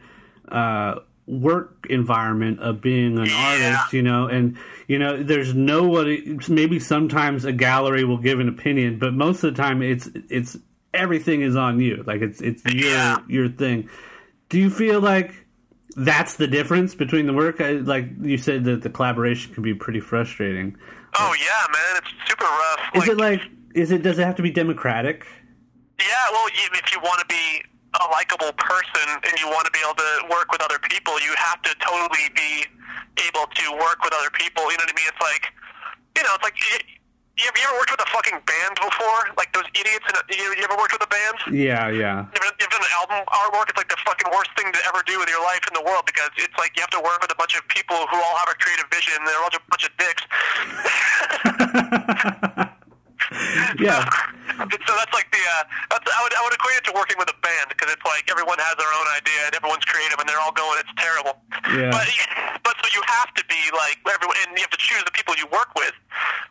uh, 0.49 0.99
work 1.25 1.87
environment 1.89 2.59
of 2.59 2.79
being 2.81 3.17
an 3.17 3.25
Yeah. 3.25 3.35
artist, 3.75 3.93
you 3.93 4.03
know, 4.03 4.27
and 4.27 4.57
you 4.87 4.99
know, 4.99 5.21
there's 5.23 5.53
nobody. 5.53 6.37
Maybe 6.47 6.79
sometimes 6.79 7.45
a 7.45 7.51
gallery 7.51 8.03
will 8.03 8.17
give 8.17 8.39
an 8.39 8.49
opinion, 8.49 8.99
but 8.99 9.13
most 9.13 9.43
of 9.43 9.55
the 9.55 9.61
time, 9.61 9.81
it's 9.81 10.09
it's 10.29 10.57
everything 10.93 11.41
is 11.41 11.55
on 11.55 11.79
you. 11.79 12.03
Like 12.05 12.21
it's 12.21 12.41
it's 12.41 12.63
your 12.65 12.91
Yeah. 12.91 13.17
your 13.27 13.49
thing. 13.49 13.89
Do 14.49 14.59
you 14.59 14.69
feel 14.69 14.99
like 15.01 15.33
that's 15.97 16.35
the 16.35 16.47
difference 16.47 16.93
between 16.95 17.25
the 17.25 17.33
work? 17.33 17.61
I, 17.61 17.71
like 17.73 18.05
you 18.21 18.37
said 18.37 18.63
that 18.65 18.81
the 18.83 18.89
collaboration 18.89 19.53
can 19.53 19.63
be 19.63 19.73
pretty 19.73 19.99
frustrating. 20.01 20.77
Oh 21.17 21.33
yeah, 21.39 21.67
man, 21.73 22.01
it's 22.03 22.29
super 22.29 22.45
rough. 22.45 22.79
Is 23.03 23.07
it 23.09 23.17
like 23.17 23.41
is 23.73 23.91
it 23.91 24.03
does 24.03 24.19
it 24.19 24.23
have 24.25 24.35
to 24.35 24.43
be 24.43 24.51
democratic? 24.51 25.25
Yeah, 25.99 26.05
well, 26.31 26.47
if 26.53 26.93
you 26.93 26.99
want 26.99 27.19
to 27.21 27.25
be 27.27 27.63
a 28.01 28.07
likable 28.11 28.51
person 28.59 29.07
and 29.23 29.33
you 29.39 29.47
want 29.47 29.65
to 29.67 29.73
be 29.73 29.79
able 29.83 29.95
to 29.95 30.11
work 30.31 30.51
with 30.51 30.61
other 30.61 30.79
people, 30.79 31.15
you 31.21 31.33
have 31.37 31.61
to 31.63 31.71
totally 31.79 32.27
be 32.35 32.65
able 33.27 33.47
to 33.47 33.65
work 33.79 34.03
with 34.03 34.13
other 34.13 34.29
people. 34.35 34.67
You 34.71 34.77
know 34.79 34.85
what 34.87 34.95
I 34.95 34.99
mean? 34.99 35.09
It's 35.11 35.23
like, 35.23 35.43
you 36.17 36.23
know, 36.23 36.33
it's 36.35 36.43
like, 36.43 36.57
you, 36.59 36.75
you, 37.39 37.45
ever, 37.47 37.57
you 37.59 37.65
ever 37.67 37.77
worked 37.79 37.91
with 37.91 38.03
a 38.03 38.09
fucking 38.11 38.39
band 38.47 38.75
before? 38.79 39.21
Like 39.39 39.51
those 39.55 39.67
idiots? 39.75 40.03
In 40.07 40.15
a, 40.15 40.21
you, 40.31 40.47
you 40.55 40.63
ever 40.67 40.75
worked 40.79 40.95
with 40.95 41.03
a 41.03 41.11
band? 41.11 41.35
Yeah, 41.51 41.87
yeah. 41.91 42.27
You've 42.31 42.43
done- 42.43 42.57
you've 42.59 42.71
done 42.71 42.83
album 43.03 43.23
artwork. 43.31 43.67
It's 43.71 43.77
like 43.79 43.91
the 43.91 43.99
fucking 44.07 44.31
worst 44.31 44.51
thing 44.55 44.71
to 44.71 44.79
ever 44.87 45.03
do 45.07 45.19
with 45.19 45.27
your 45.29 45.43
life 45.43 45.63
in 45.67 45.73
the 45.75 45.83
world 45.83 46.03
because 46.07 46.31
it's 46.39 46.55
like 46.57 46.71
you 46.75 46.81
have 46.83 46.91
to 46.95 47.03
work 47.03 47.19
with 47.21 47.31
a 47.31 47.39
bunch 47.39 47.55
of 47.59 47.67
people 47.67 48.07
who 48.11 48.17
all 48.19 48.35
have 48.39 48.47
a 48.51 48.55
creative 48.59 48.87
vision. 48.91 49.19
They're 49.27 49.41
all 49.43 49.51
just 49.51 49.63
a 49.63 49.71
bunch 49.71 49.85
of 49.87 49.93
dicks. 49.99 50.23
Yeah. 53.79 54.05
so 54.87 54.91
that's 54.95 55.13
like 55.13 55.27
the 55.31 55.43
uh, 55.43 55.63
that's 55.91 56.07
I 56.07 56.19
would 56.23 56.33
I 56.33 56.41
would 56.43 56.55
equate 56.55 56.79
it 56.79 56.85
to 56.89 56.93
working 56.95 57.19
with 57.19 57.29
a 57.29 57.37
band 57.43 57.69
because 57.69 57.91
it's 57.91 58.05
like 58.07 58.27
everyone 58.31 58.59
has 58.59 58.75
their 58.79 58.89
own 58.89 59.07
idea 59.15 59.51
and 59.51 59.53
everyone's 59.55 59.85
creative 59.85 60.17
and 60.19 60.27
they're 60.27 60.41
all 60.41 60.55
going 60.55 60.79
it's 60.79 60.93
terrible. 60.97 61.39
Yeah. 61.71 61.91
But 61.91 62.07
but 62.65 62.73
so 62.79 62.87
you 62.95 63.03
have 63.19 63.33
to 63.35 63.43
be 63.51 63.61
like 63.75 63.99
everyone 64.07 64.37
and 64.47 64.55
you 64.55 64.63
have 64.63 64.73
to 64.73 64.81
choose 64.81 65.03
the 65.03 65.13
people 65.13 65.35
you 65.35 65.47
work 65.51 65.75
with. 65.75 65.93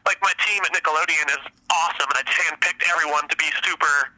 Like 0.07 0.21
my 0.21 0.33
team 0.45 0.61
at 0.63 0.73
Nickelodeon 0.77 1.27
is 1.33 1.43
awesome 1.73 2.09
and 2.13 2.19
I 2.21 2.25
handpicked 2.29 2.85
everyone 2.93 3.27
to 3.29 3.37
be 3.37 3.49
super 3.65 4.13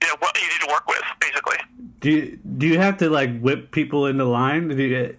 you 0.00 0.08
know 0.08 0.16
what 0.20 0.36
easy 0.38 0.58
to 0.64 0.68
work 0.70 0.86
with 0.88 1.02
basically. 1.20 1.58
Do 2.00 2.10
you, 2.10 2.38
do 2.56 2.66
you 2.66 2.78
have 2.78 2.96
to 2.98 3.10
like 3.10 3.38
whip 3.40 3.70
people 3.70 4.06
into 4.06 4.24
line? 4.24 4.68
Do 4.68 4.82
you, 4.82 5.16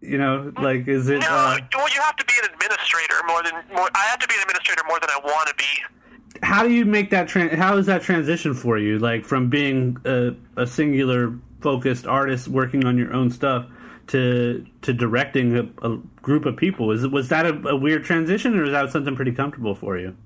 you 0.00 0.18
know, 0.18 0.52
like 0.60 0.86
is 0.86 1.08
it? 1.08 1.20
No, 1.20 1.28
Uh, 1.28 1.58
well 1.74 1.88
you 1.88 2.00
have 2.02 2.16
to 2.16 2.24
be 2.24 2.34
an 2.42 2.50
administrator 2.52 3.16
more 3.26 3.42
than 3.42 3.54
more. 3.74 3.88
I 3.94 4.04
have 4.10 4.18
to 4.20 4.28
be 4.28 4.34
an 4.34 4.42
administrator 4.42 4.82
more 4.88 5.00
than 5.00 5.10
I 5.10 5.18
want 5.24 5.48
to 5.48 5.54
be. 5.54 5.97
How 6.42 6.62
do 6.62 6.70
you 6.70 6.84
make 6.84 7.10
that? 7.10 7.30
How 7.30 7.76
is 7.76 7.86
that 7.86 8.02
transition 8.02 8.54
for 8.54 8.78
you? 8.78 8.98
Like 8.98 9.24
from 9.24 9.48
being 9.48 9.98
a, 10.04 10.34
a 10.56 10.66
singular 10.66 11.34
focused 11.60 12.06
artist 12.06 12.48
working 12.48 12.84
on 12.84 12.96
your 12.98 13.12
own 13.12 13.30
stuff 13.30 13.66
to 14.08 14.66
to 14.82 14.92
directing 14.92 15.56
a, 15.56 15.86
a 15.86 15.96
group 16.22 16.46
of 16.46 16.56
people. 16.56 16.90
Is 16.90 17.06
was 17.06 17.28
that 17.28 17.46
a, 17.46 17.54
a 17.68 17.76
weird 17.76 18.04
transition, 18.04 18.58
or 18.58 18.64
is 18.64 18.72
that 18.72 18.90
something 18.90 19.16
pretty 19.16 19.32
comfortable 19.32 19.74
for 19.74 19.98
you? 19.98 20.16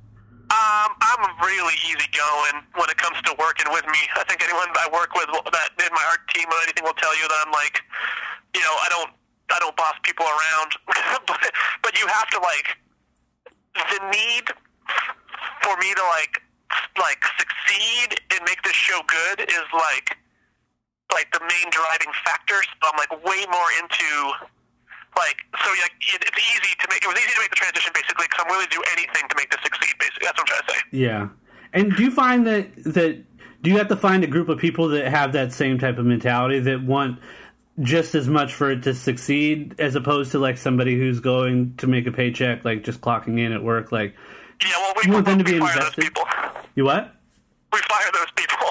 Um, 0.53 0.92
I'm 1.01 1.25
really 1.40 1.75
easygoing 1.88 2.61
when 2.77 2.88
it 2.90 2.98
comes 2.98 3.16
to 3.22 3.35
working 3.38 3.72
with 3.72 3.87
me. 3.87 4.01
I 4.16 4.25
think 4.29 4.44
anyone 4.44 4.68
I 4.77 4.88
work 4.92 5.14
with 5.14 5.27
that 5.48 5.70
in 5.81 5.88
my 5.92 6.05
art 6.11 6.20
team 6.35 6.44
or 6.44 6.61
anything 6.64 6.85
will 6.85 6.98
tell 7.01 7.16
you 7.16 7.27
that 7.27 7.44
I'm 7.46 7.53
like, 7.53 7.81
you 8.55 8.61
know, 8.61 8.77
I 8.85 8.88
don't, 8.90 9.11
I 9.48 9.59
don't 9.61 9.75
boss 9.77 9.94
people 10.03 10.27
around. 10.27 10.70
but, 11.27 11.40
but 11.83 11.98
you 11.98 12.07
have 12.07 12.29
to 12.37 12.38
like 12.40 12.77
the 13.75 14.11
need 14.12 14.44
for 15.62 15.77
me 15.79 15.94
to 15.94 16.05
like, 16.18 16.42
like 16.98 17.22
succeed 17.38 18.20
and 18.33 18.40
make 18.44 18.62
this 18.62 18.77
show 18.77 19.01
good 19.07 19.48
is 19.48 19.68
like, 19.72 20.16
like 21.12 21.31
the 21.33 21.40
main 21.40 21.68
driving 21.70 22.12
factor. 22.25 22.62
So 22.62 22.90
I'm 22.90 22.98
like 22.98 23.12
way 23.25 23.44
more 23.51 23.70
into 23.81 24.33
like 25.16 25.37
so 25.62 25.68
like 25.81 25.92
it, 26.01 26.25
it's 26.25 26.38
easy 26.38 26.75
to 26.81 26.87
make 26.88 27.03
it 27.03 27.09
was 27.09 27.16
easy 27.18 27.35
to 27.35 27.40
make 27.40 27.51
the 27.51 27.57
transition 27.57 27.92
basically 27.94 28.25
because 28.29 28.44
I'm 28.44 28.51
willing 28.51 28.66
to 28.68 28.77
do 28.77 28.83
anything 28.92 29.29
to 29.29 29.37
make 29.37 29.51
this 29.51 29.61
succeed 29.62 29.94
basically 29.98 30.25
that's 30.25 30.38
what 30.40 30.48
I'm 30.48 30.64
trying 30.64 30.66
to 30.66 30.72
say 30.72 30.81
Yeah. 30.92 31.29
And 31.72 31.96
do 31.96 32.03
you 32.03 32.11
find 32.11 32.46
that 32.46 32.75
that 32.85 33.25
do 33.62 33.70
you 33.70 33.79
have 33.79 33.88
to 33.88 33.96
find 33.96 34.25
a 34.25 34.27
group 34.27 34.48
of 34.48 34.59
people 34.59 34.88
that 34.88 35.09
have 35.09 35.33
that 35.33 35.53
same 35.53 35.79
type 35.79 35.98
of 35.98 36.07
mentality 36.07 36.61
that 36.61 36.83
want 36.83 37.20
just 37.81 38.14
as 38.14 38.29
much 38.29 38.53
for 38.53 38.70
it 38.70 38.83
to 38.83 38.94
succeed 38.94 39.75
as 39.79 39.94
opposed 39.94 40.33
to 40.33 40.38
like 40.38 40.59
somebody 40.59 40.98
who's 40.98 41.20
going 41.20 41.75
to 41.77 41.87
make 41.87 42.07
a 42.07 42.12
paycheck 42.12 42.64
like 42.64 42.85
just 42.85 43.01
clocking 43.01 43.38
in 43.38 43.53
at 43.53 43.62
work 43.62 43.92
like 43.92 44.14
yeah 44.64 44.79
well 44.79 44.94
we, 44.96 45.03
You 45.07 45.12
want 45.12 45.27
them 45.27 45.38
to 45.38 45.44
be 45.44 45.59
fire 45.59 45.72
invested? 45.72 46.03
those 46.03 46.05
people 46.09 46.25
you 46.75 46.85
what? 46.85 47.14
we 47.72 47.79
fire 47.88 48.11
those 48.12 48.31
people 48.37 48.68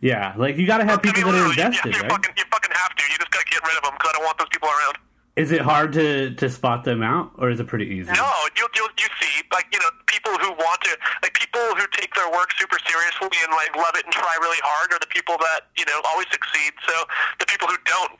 Yeah, 0.00 0.34
like 0.36 0.56
you 0.56 0.66
got 0.66 0.78
to 0.78 0.84
have 0.84 1.00
I 1.00 1.02
mean, 1.02 1.14
people 1.14 1.32
that 1.32 1.38
are 1.40 1.48
literally, 1.48 1.56
you- 1.56 1.64
invested, 1.64 1.94
you, 1.96 2.00
right? 2.02 2.10
fucking, 2.12 2.34
you 2.36 2.44
fucking 2.52 2.74
have 2.74 2.92
to 2.96 3.02
you 3.10 3.16
just 3.18 3.30
gotta 3.32 3.46
get 3.50 3.62
rid 3.66 3.76
of 3.78 3.82
them 3.84 3.94
because 3.96 4.10
I 4.10 4.14
don't 4.18 4.24
want 4.28 4.38
those 4.38 4.52
people 4.52 4.68
around 4.68 4.96
Is 5.36 5.50
it 5.50 5.62
hard 5.62 5.92
to 5.98 6.34
to 6.40 6.46
spot 6.50 6.84
them 6.84 7.02
out 7.02 7.32
or 7.40 7.50
is 7.50 7.58
it 7.60 7.66
pretty 7.66 7.86
easy? 7.88 8.12
no 8.12 8.28
you 8.56 8.66
you 8.76 8.84
you 9.00 9.08
see 9.20 9.34
like 9.52 9.66
you 9.72 9.80
know 9.80 9.90
people 10.06 10.32
who 10.38 10.50
want 10.60 10.80
to 10.88 10.92
like 11.24 11.34
people 11.34 11.60
who 11.78 11.84
take 11.96 12.12
their 12.14 12.30
work 12.30 12.52
super 12.60 12.78
seriously 12.86 13.32
and 13.44 13.50
like 13.56 13.72
love 13.76 13.94
it 13.98 14.04
and 14.04 14.12
try 14.14 14.34
really 14.40 14.60
hard 14.62 14.92
are 14.94 15.00
the 15.00 15.10
people 15.10 15.36
that 15.40 15.72
you 15.76 15.84
know 15.88 15.98
always 16.12 16.28
succeed 16.30 16.72
so 16.86 16.94
the 17.40 17.46
people 17.46 17.66
who 17.68 17.76
don't 17.88 18.14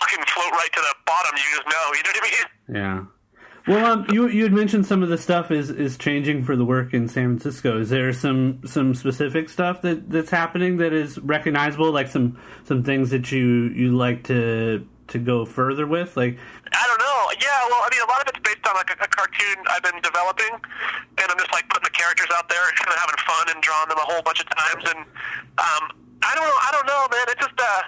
fucking 0.00 0.24
float 0.32 0.52
right 0.58 0.72
to 0.72 0.80
the 0.80 0.94
bottom 1.06 1.32
you 1.36 1.48
just 1.58 1.66
know 1.68 1.84
you 1.94 2.02
know 2.06 2.10
what 2.14 2.22
I 2.22 2.30
mean 2.30 2.46
Yeah. 2.82 2.98
Well, 3.66 3.86
um, 3.86 4.06
you 4.12 4.28
you 4.28 4.42
had 4.42 4.52
mentioned 4.52 4.84
some 4.84 5.02
of 5.02 5.08
the 5.08 5.16
stuff 5.16 5.50
is, 5.50 5.70
is 5.70 5.96
changing 5.96 6.44
for 6.44 6.54
the 6.54 6.66
work 6.66 6.92
in 6.92 7.08
San 7.08 7.38
Francisco. 7.38 7.80
Is 7.80 7.88
there 7.88 8.12
some 8.12 8.60
some 8.66 8.94
specific 8.94 9.48
stuff 9.48 9.80
that, 9.82 10.10
that's 10.10 10.30
happening 10.30 10.76
that 10.78 10.92
is 10.92 11.18
recognizable, 11.18 11.90
like 11.90 12.08
some 12.08 12.38
some 12.64 12.84
things 12.84 13.08
that 13.10 13.32
you 13.32 13.72
you 13.72 13.96
like 13.96 14.24
to 14.24 14.86
to 15.08 15.18
go 15.18 15.46
further 15.46 15.86
with? 15.86 16.14
Like, 16.14 16.36
I 16.72 16.84
don't 16.86 17.00
know. 17.00 17.20
Yeah, 17.40 17.56
well, 17.72 17.80
I 17.80 17.88
mean, 17.90 18.02
a 18.04 18.10
lot 18.12 18.20
of 18.20 18.28
it's 18.28 18.38
based 18.44 18.68
on 18.68 18.76
like 18.76 18.90
a, 18.90 19.02
a 19.02 19.08
cartoon 19.08 19.56
I've 19.70 19.82
been 19.82 20.00
developing, 20.02 20.52
and 20.52 21.26
I'm 21.32 21.38
just 21.38 21.52
like 21.52 21.66
putting 21.70 21.88
the 21.88 21.96
characters 21.96 22.28
out 22.36 22.50
there, 22.50 22.60
and 22.68 22.76
kind 22.76 22.92
of 22.92 23.00
having 23.00 23.16
fun 23.24 23.48
and 23.48 23.62
drawing 23.64 23.88
them 23.88 23.96
a 23.96 24.04
whole 24.04 24.20
bunch 24.20 24.44
of 24.44 24.48
times. 24.52 24.84
And 24.92 25.00
um, 25.56 25.84
I 26.20 26.36
don't 26.36 26.44
know. 26.44 26.60
I 26.60 26.68
don't 26.68 26.86
know, 26.86 27.02
man. 27.08 27.26
It's 27.32 27.40
just 27.40 27.56
uh, 27.56 27.82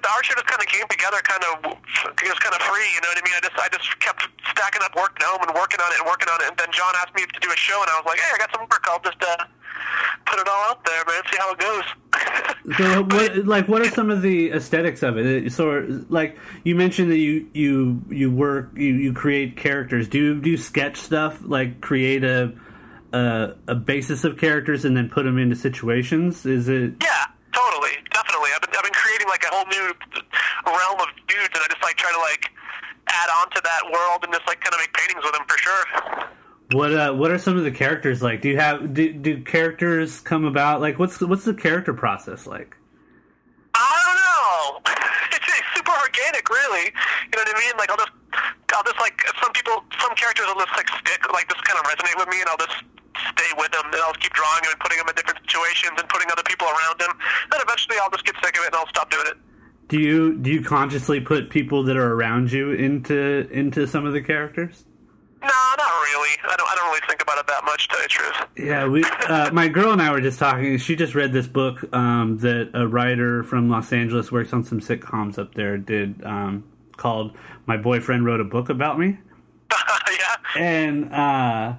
it 0.00 0.02
the 0.02 0.08
art 0.08 0.24
show 0.24 0.32
just 0.32 0.48
kind 0.48 0.64
of 0.64 0.68
came 0.72 0.88
together, 0.88 1.20
kind 1.28 1.44
of 1.44 1.76
it 1.76 2.24
was 2.32 2.40
kind 2.40 2.56
of 2.56 2.62
free. 2.64 2.88
You 2.96 3.00
know 3.04 3.12
what 3.12 3.20
I 3.20 3.24
mean? 3.28 3.36
I 3.36 3.42
just 3.44 3.56
I 3.60 3.68
just 3.68 3.88
kept 4.00 4.24
stacking 4.48 4.80
up 4.80 4.96
work 4.96 5.12
at 5.20 5.28
home 5.28 5.44
and 5.44 5.52
working 5.52 5.80
on 5.84 5.92
it 5.92 6.00
and 6.00 6.06
working 6.08 6.32
on 6.32 6.40
it. 6.40 6.48
And 6.48 6.56
then 6.56 6.72
John 6.72 6.92
asked 7.04 7.12
me 7.14 7.28
to 7.28 7.38
do 7.44 7.52
a 7.52 7.58
show, 7.60 7.76
and 7.84 7.88
I 7.92 8.00
was 8.00 8.06
like, 8.08 8.18
hey, 8.18 8.32
I 8.32 8.38
got 8.40 8.48
some 8.56 8.64
work. 8.64 8.80
I'll 8.88 9.04
just 9.04 9.20
uh, 9.20 9.36
put 10.24 10.40
it 10.40 10.48
all 10.48 10.62
out 10.72 10.80
there, 10.88 11.04
man. 11.04 11.22
See 11.28 11.38
how 11.38 11.52
it 11.52 11.60
goes. 11.60 11.86
so 12.76 13.02
what 13.04 13.46
like 13.46 13.68
what 13.68 13.82
are 13.82 13.90
some 13.90 14.10
of 14.10 14.22
the 14.22 14.50
aesthetics 14.52 15.02
of 15.02 15.18
it? 15.18 15.26
It- 15.26 15.52
So, 15.52 15.86
like 16.08 16.38
you 16.64 16.74
mentioned 16.74 17.10
that 17.10 17.18
you 17.18 17.48
you 17.52 18.02
you 18.08 18.30
work 18.30 18.70
you, 18.76 18.94
you 18.94 19.12
create 19.12 19.56
characters. 19.56 20.08
Do 20.08 20.18
you 20.18 20.40
do 20.40 20.50
you 20.50 20.56
sketch 20.56 20.96
stuff 20.96 21.38
like 21.42 21.80
create 21.80 22.24
a 22.24 22.52
a, 23.12 23.54
a 23.66 23.74
basis 23.74 24.22
of 24.24 24.38
characters 24.38 24.84
and 24.84 24.96
then 24.96 25.08
put 25.10 25.24
them 25.24 25.38
into 25.38 25.56
situations? 25.56 26.46
Is 26.46 26.68
it 26.68 26.94
Yeah, 27.02 27.24
totally, 27.60 27.94
definitely. 28.12 28.50
I've 28.54 28.62
been 28.62 28.72
I've 28.72 28.84
been 28.84 28.96
creating 28.96 29.28
like 29.28 29.44
a 29.44 29.52
whole 29.52 29.66
new 29.68 29.92
realm 30.64 31.00
of 31.00 31.08
dudes, 31.28 31.52
and 31.52 31.60
I 31.60 31.68
just 31.68 31.82
like 31.82 31.96
try 31.96 32.12
to 32.12 32.18
like 32.18 32.48
add 33.08 33.28
on 33.40 33.50
to 33.50 33.60
that 33.64 33.82
world 33.92 34.24
and 34.24 34.32
just 34.32 34.46
like 34.46 34.60
kind 34.60 34.74
of 34.74 34.80
make 34.80 34.92
paintings 34.94 35.24
with 35.24 35.34
them 35.34 35.44
for 35.48 35.58
sure. 35.58 35.84
What 36.72 36.92
uh, 36.94 37.12
what 37.14 37.30
are 37.30 37.38
some 37.38 37.56
of 37.56 37.64
the 37.64 37.70
characters 37.70 38.22
like? 38.22 38.40
Do 38.40 38.48
you 38.48 38.56
have 38.56 38.94
do, 38.94 39.12
do 39.12 39.42
characters 39.42 40.20
come 40.20 40.44
about? 40.44 40.80
Like 40.80 40.98
what's 40.98 41.20
what's 41.20 41.44
the 41.44 41.54
character 41.54 41.92
process 41.92 42.46
like? 42.46 42.76
I 43.74 44.02
don't 44.04 44.16
know. 44.16 44.92
It's, 45.30 45.46
it's 45.46 45.70
super 45.76 45.94
organic, 45.94 46.42
really. 46.50 46.90
You 46.90 47.34
know 47.38 47.46
what 47.46 47.54
I 47.54 47.60
mean? 47.60 47.74
Like 47.78 47.90
I'll 47.90 47.96
just 47.96 48.10
I'll 48.74 48.82
just 48.82 48.98
like 48.98 49.14
some 49.40 49.52
people, 49.52 49.78
some 50.02 50.14
characters 50.16 50.46
will 50.46 50.58
just 50.58 50.74
like 50.76 50.88
stick, 50.88 51.22
like 51.32 51.48
just 51.48 51.62
kind 51.64 51.78
of 51.78 51.86
resonate 51.86 52.18
with 52.18 52.28
me, 52.28 52.40
and 52.40 52.48
I'll 52.50 52.58
just 52.58 52.82
stay 53.34 53.50
with 53.56 53.70
them, 53.72 53.86
and 53.86 54.00
I'll 54.02 54.14
keep 54.14 54.32
drawing 54.32 54.62
them 54.62 54.72
and 54.72 54.80
putting 54.80 54.98
them 54.98 55.08
in 55.08 55.14
different 55.14 55.40
situations 55.44 55.94
and 55.98 56.08
putting 56.08 56.30
other 56.30 56.44
people 56.44 56.66
around 56.66 57.00
them. 57.00 57.12
Then 57.50 57.60
eventually, 57.62 57.96
I'll 58.02 58.10
just 58.10 58.24
get 58.24 58.36
sick 58.42 58.56
of 58.56 58.64
it 58.64 58.72
and 58.72 58.76
I'll 58.76 58.88
stop 58.88 59.10
doing 59.10 59.26
it. 59.26 59.36
Do 59.88 59.98
you 59.98 60.38
do 60.38 60.50
you 60.50 60.62
consciously 60.62 61.20
put 61.20 61.50
people 61.50 61.82
that 61.84 61.96
are 61.96 62.12
around 62.14 62.52
you 62.52 62.70
into 62.70 63.48
into 63.50 63.86
some 63.86 64.06
of 64.06 64.12
the 64.12 64.22
characters? 64.22 64.84
No, 65.42 65.48
not 65.48 66.02
really. 66.02 66.36
I 66.44 66.54
don't. 66.56 66.68
I 66.70 66.74
don't 66.76 66.88
really 66.88 67.06
think 67.08 67.22
about 67.22 67.38
it 67.38 67.46
that 67.46 67.64
much, 67.64 67.88
to 67.88 67.94
tell 67.94 68.02
you 68.02 68.08
truth. 68.08 68.36
Yeah, 68.56 68.86
we. 68.86 69.04
Uh, 69.04 69.50
my 69.54 69.68
girl 69.68 69.90
and 69.90 70.00
I 70.00 70.12
were 70.12 70.20
just 70.20 70.38
talking. 70.38 70.76
She 70.78 70.96
just 70.96 71.14
read 71.14 71.32
this 71.32 71.46
book 71.46 71.82
um, 71.94 72.38
that 72.38 72.70
a 72.74 72.86
writer 72.86 73.42
from 73.42 73.70
Los 73.70 73.92
Angeles 73.92 74.30
works 74.30 74.52
on 74.52 74.64
some 74.64 74.80
sitcoms 74.80 75.38
up 75.38 75.54
there 75.54 75.78
did 75.78 76.22
um, 76.24 76.64
called 76.96 77.34
"My 77.64 77.78
Boyfriend 77.78 78.26
Wrote 78.26 78.40
a 78.40 78.44
Book 78.44 78.68
About 78.68 78.98
Me." 78.98 79.18
yeah. 79.72 80.36
and 80.56 81.12
uh, 81.12 81.74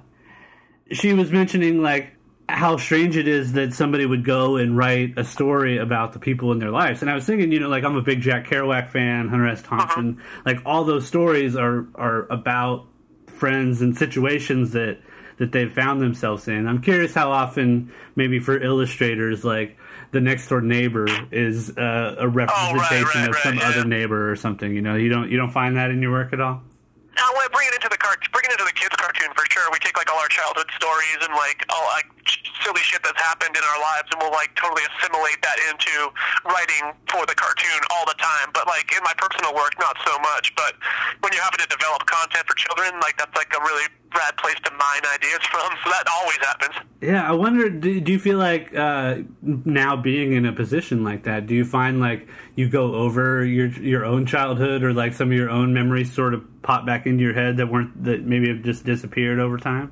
she 0.92 1.12
was 1.12 1.30
mentioning 1.30 1.82
like 1.82 2.12
how 2.48 2.76
strange 2.76 3.16
it 3.16 3.26
is 3.28 3.52
that 3.54 3.72
somebody 3.72 4.04
would 4.04 4.24
go 4.24 4.56
and 4.56 4.76
write 4.76 5.14
a 5.16 5.24
story 5.24 5.78
about 5.78 6.12
the 6.12 6.18
people 6.18 6.52
in 6.52 6.58
their 6.58 6.70
lives. 6.70 7.00
And 7.00 7.10
I 7.10 7.14
was 7.14 7.24
thinking, 7.24 7.50
you 7.52 7.60
know, 7.60 7.68
like 7.68 7.84
I'm 7.84 7.96
a 7.96 8.02
big 8.02 8.20
Jack 8.20 8.46
Kerouac 8.46 8.88
fan, 8.88 9.28
Hunter 9.28 9.48
S. 9.48 9.62
Thompson. 9.62 10.20
Like 10.44 10.58
all 10.66 10.84
those 10.84 11.06
stories 11.06 11.56
are 11.56 11.86
are 11.94 12.26
about 12.30 12.86
friends 13.26 13.80
and 13.80 13.96
situations 13.96 14.72
that 14.72 14.98
that 15.38 15.52
they've 15.52 15.72
found 15.72 16.00
themselves 16.00 16.46
in. 16.46 16.68
I'm 16.68 16.82
curious 16.82 17.14
how 17.14 17.32
often, 17.32 17.92
maybe 18.14 18.38
for 18.38 18.60
illustrators, 18.60 19.44
like 19.44 19.76
the 20.12 20.20
next 20.20 20.48
door 20.48 20.60
neighbor 20.60 21.08
is 21.30 21.70
uh, 21.76 22.16
a 22.18 22.28
representation 22.28 23.22
right, 23.22 23.28
of 23.28 23.34
right, 23.34 23.42
some 23.42 23.56
yeah. 23.56 23.68
other 23.68 23.84
neighbor 23.84 24.30
or 24.30 24.36
something. 24.36 24.72
You 24.72 24.82
know, 24.82 24.94
you 24.94 25.08
don't 25.08 25.30
you 25.30 25.36
don't 25.36 25.50
find 25.50 25.76
that 25.76 25.90
in 25.90 26.02
your 26.02 26.12
work 26.12 26.32
at 26.32 26.40
all. 26.40 26.62
I 27.16 27.30
want 27.34 27.44
to 27.44 27.56
bring 27.56 27.68
it 27.68 27.74
into 27.74 27.88
the 27.88 27.96
cart, 27.96 28.20
bring 28.32 28.44
it 28.44 28.52
into 28.52 28.64
the 28.64 28.72
kids' 28.72 28.96
cartoon 28.96 29.28
for 29.34 29.44
sure. 29.50 29.64
We 29.71 29.71
take 29.82 29.96
like 29.98 30.10
all 30.12 30.18
our 30.18 30.28
childhood 30.28 30.70
stories 30.76 31.18
and 31.22 31.34
like 31.34 31.64
all 31.70 31.84
like 31.98 32.06
silly 32.64 32.82
shit 32.82 33.02
that's 33.02 33.20
happened 33.20 33.54
in 33.54 33.62
our 33.62 33.80
lives, 33.80 34.08
and 34.10 34.18
we'll 34.22 34.34
like 34.34 34.54
totally 34.56 34.82
assimilate 34.94 35.38
that 35.42 35.58
into 35.70 36.10
writing 36.46 36.94
for 37.10 37.26
the 37.26 37.34
cartoon 37.34 37.80
all 37.94 38.06
the 38.06 38.18
time. 38.18 38.50
But 38.54 38.66
like 38.66 38.90
in 38.94 39.02
my 39.04 39.14
personal 39.18 39.54
work, 39.54 39.74
not 39.78 39.96
so 40.06 40.18
much. 40.18 40.54
But 40.56 40.74
when 41.20 41.32
you're 41.32 41.44
having 41.44 41.62
to 41.62 41.70
develop 41.70 42.06
content 42.06 42.46
for 42.46 42.54
children, 42.54 42.98
like 43.00 43.18
that's 43.18 43.34
like 43.36 43.52
a 43.54 43.60
really 43.60 43.86
rad 44.14 44.36
place 44.36 44.56
to 44.64 44.70
mine 44.72 45.02
ideas 45.14 45.40
from. 45.50 45.70
So 45.84 45.90
that 45.94 46.04
always 46.10 46.38
happens. 46.38 46.74
Yeah, 47.00 47.28
I 47.28 47.32
wonder. 47.32 47.68
Do, 47.68 47.90
you 47.90 48.18
feel 48.18 48.38
like 48.38 48.74
uh, 48.74 49.26
now 49.42 49.96
being 49.96 50.32
in 50.32 50.46
a 50.46 50.52
position 50.52 51.02
like 51.04 51.24
that? 51.24 51.46
Do 51.46 51.54
you 51.54 51.64
find 51.64 52.00
like 52.00 52.28
you 52.54 52.68
go 52.68 52.94
over 52.94 53.44
your 53.44 53.68
your 53.68 54.04
own 54.04 54.26
childhood 54.26 54.82
or 54.82 54.92
like 54.92 55.14
some 55.14 55.28
of 55.30 55.36
your 55.36 55.50
own 55.50 55.74
memories 55.74 56.12
sort 56.12 56.34
of 56.34 56.44
pop 56.62 56.86
back 56.86 57.06
into 57.06 57.22
your 57.22 57.34
head 57.34 57.56
that 57.56 57.66
weren't 57.66 58.04
that 58.04 58.24
maybe 58.24 58.48
have 58.48 58.62
just 58.62 58.84
disappeared 58.84 59.40
over 59.40 59.58
time? 59.58 59.90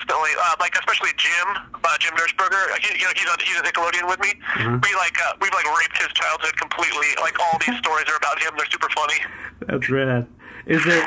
Constantly, 0.00 0.30
Uh, 0.40 0.56
like 0.60 0.74
especially 0.76 1.10
Jim, 1.16 1.48
uh, 1.84 1.98
Jim 2.00 2.14
Dirschberger. 2.14 2.78
He, 2.80 2.98
you 2.98 3.04
know, 3.04 3.12
he's 3.16 3.28
on 3.28 3.36
he's 3.44 3.56
on 3.56 3.64
Nickelodeon 3.64 4.08
with 4.08 4.20
me. 4.20 4.32
We 4.58 4.94
like 4.96 5.16
uh, 5.20 5.34
we've 5.40 5.52
like 5.52 5.66
raped 5.78 5.98
his 5.98 6.08
childhood 6.14 6.56
completely. 6.56 7.08
Like 7.20 7.38
all 7.38 7.58
these 7.66 7.76
stories 7.78 8.06
are 8.08 8.16
about 8.16 8.40
him. 8.42 8.52
They're 8.56 8.66
super 8.70 8.88
funny. 8.90 9.14
That's 9.60 9.88
rad. 9.90 10.26
Is 10.66 10.86
it? 10.86 11.04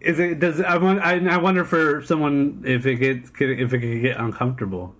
Is 0.00 0.18
it? 0.18 0.40
Does 0.40 0.60
I 0.60 0.76
want? 0.76 1.00
I, 1.00 1.24
I 1.26 1.36
wonder 1.38 1.64
for 1.64 2.02
someone 2.04 2.62
if 2.66 2.86
it 2.86 2.96
gets 2.96 3.30
if 3.40 3.72
it 3.72 3.78
could 3.80 4.02
get 4.02 4.18
uncomfortable. 4.18 4.94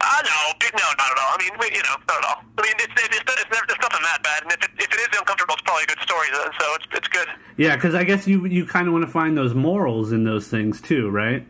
Uh, 0.00 0.22
no, 0.24 0.52
no, 0.62 0.86
not 0.98 1.10
at 1.10 1.18
all. 1.18 1.32
I 1.32 1.38
mean, 1.40 1.52
we, 1.58 1.66
you 1.74 1.82
know, 1.82 1.96
not 2.06 2.18
at 2.18 2.24
all. 2.24 2.44
I 2.58 2.62
mean, 2.62 2.74
it's, 2.76 2.92
it's, 2.92 3.16
it's, 3.16 3.40
it's, 3.40 3.50
never, 3.50 3.64
it's 3.64 3.80
nothing 3.80 4.02
that 4.02 4.22
bad. 4.22 4.42
And 4.42 4.52
if 4.52 4.62
it, 4.62 4.70
if 4.78 4.92
it 4.92 5.00
is 5.00 5.18
uncomfortable, 5.18 5.54
it's 5.54 5.62
probably 5.62 5.84
a 5.84 5.86
good 5.86 6.00
story. 6.00 6.28
So 6.60 6.74
it's 6.74 6.86
it's 6.92 7.08
good. 7.08 7.28
Yeah, 7.56 7.74
because 7.76 7.94
I 7.94 8.04
guess 8.04 8.26
you 8.28 8.44
you 8.46 8.66
kind 8.66 8.86
of 8.86 8.92
want 8.92 9.04
to 9.06 9.10
find 9.10 9.36
those 9.36 9.54
morals 9.54 10.12
in 10.12 10.24
those 10.24 10.46
things 10.48 10.80
too, 10.80 11.08
right? 11.10 11.46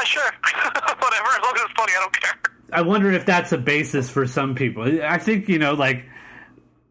Yeah, 0.00 0.04
sure. 0.04 0.22
Whatever. 0.98 1.28
As 1.28 1.42
long 1.42 1.52
as 1.56 1.62
it's 1.62 1.72
funny, 1.76 1.92
I 1.96 2.00
don't 2.00 2.20
care. 2.20 2.34
I 2.72 2.82
wonder 2.82 3.10
if 3.12 3.26
that's 3.26 3.52
a 3.52 3.58
basis 3.58 4.08
for 4.10 4.26
some 4.26 4.54
people. 4.54 4.82
I 5.02 5.18
think 5.18 5.48
you 5.48 5.58
know, 5.58 5.74
like 5.74 6.06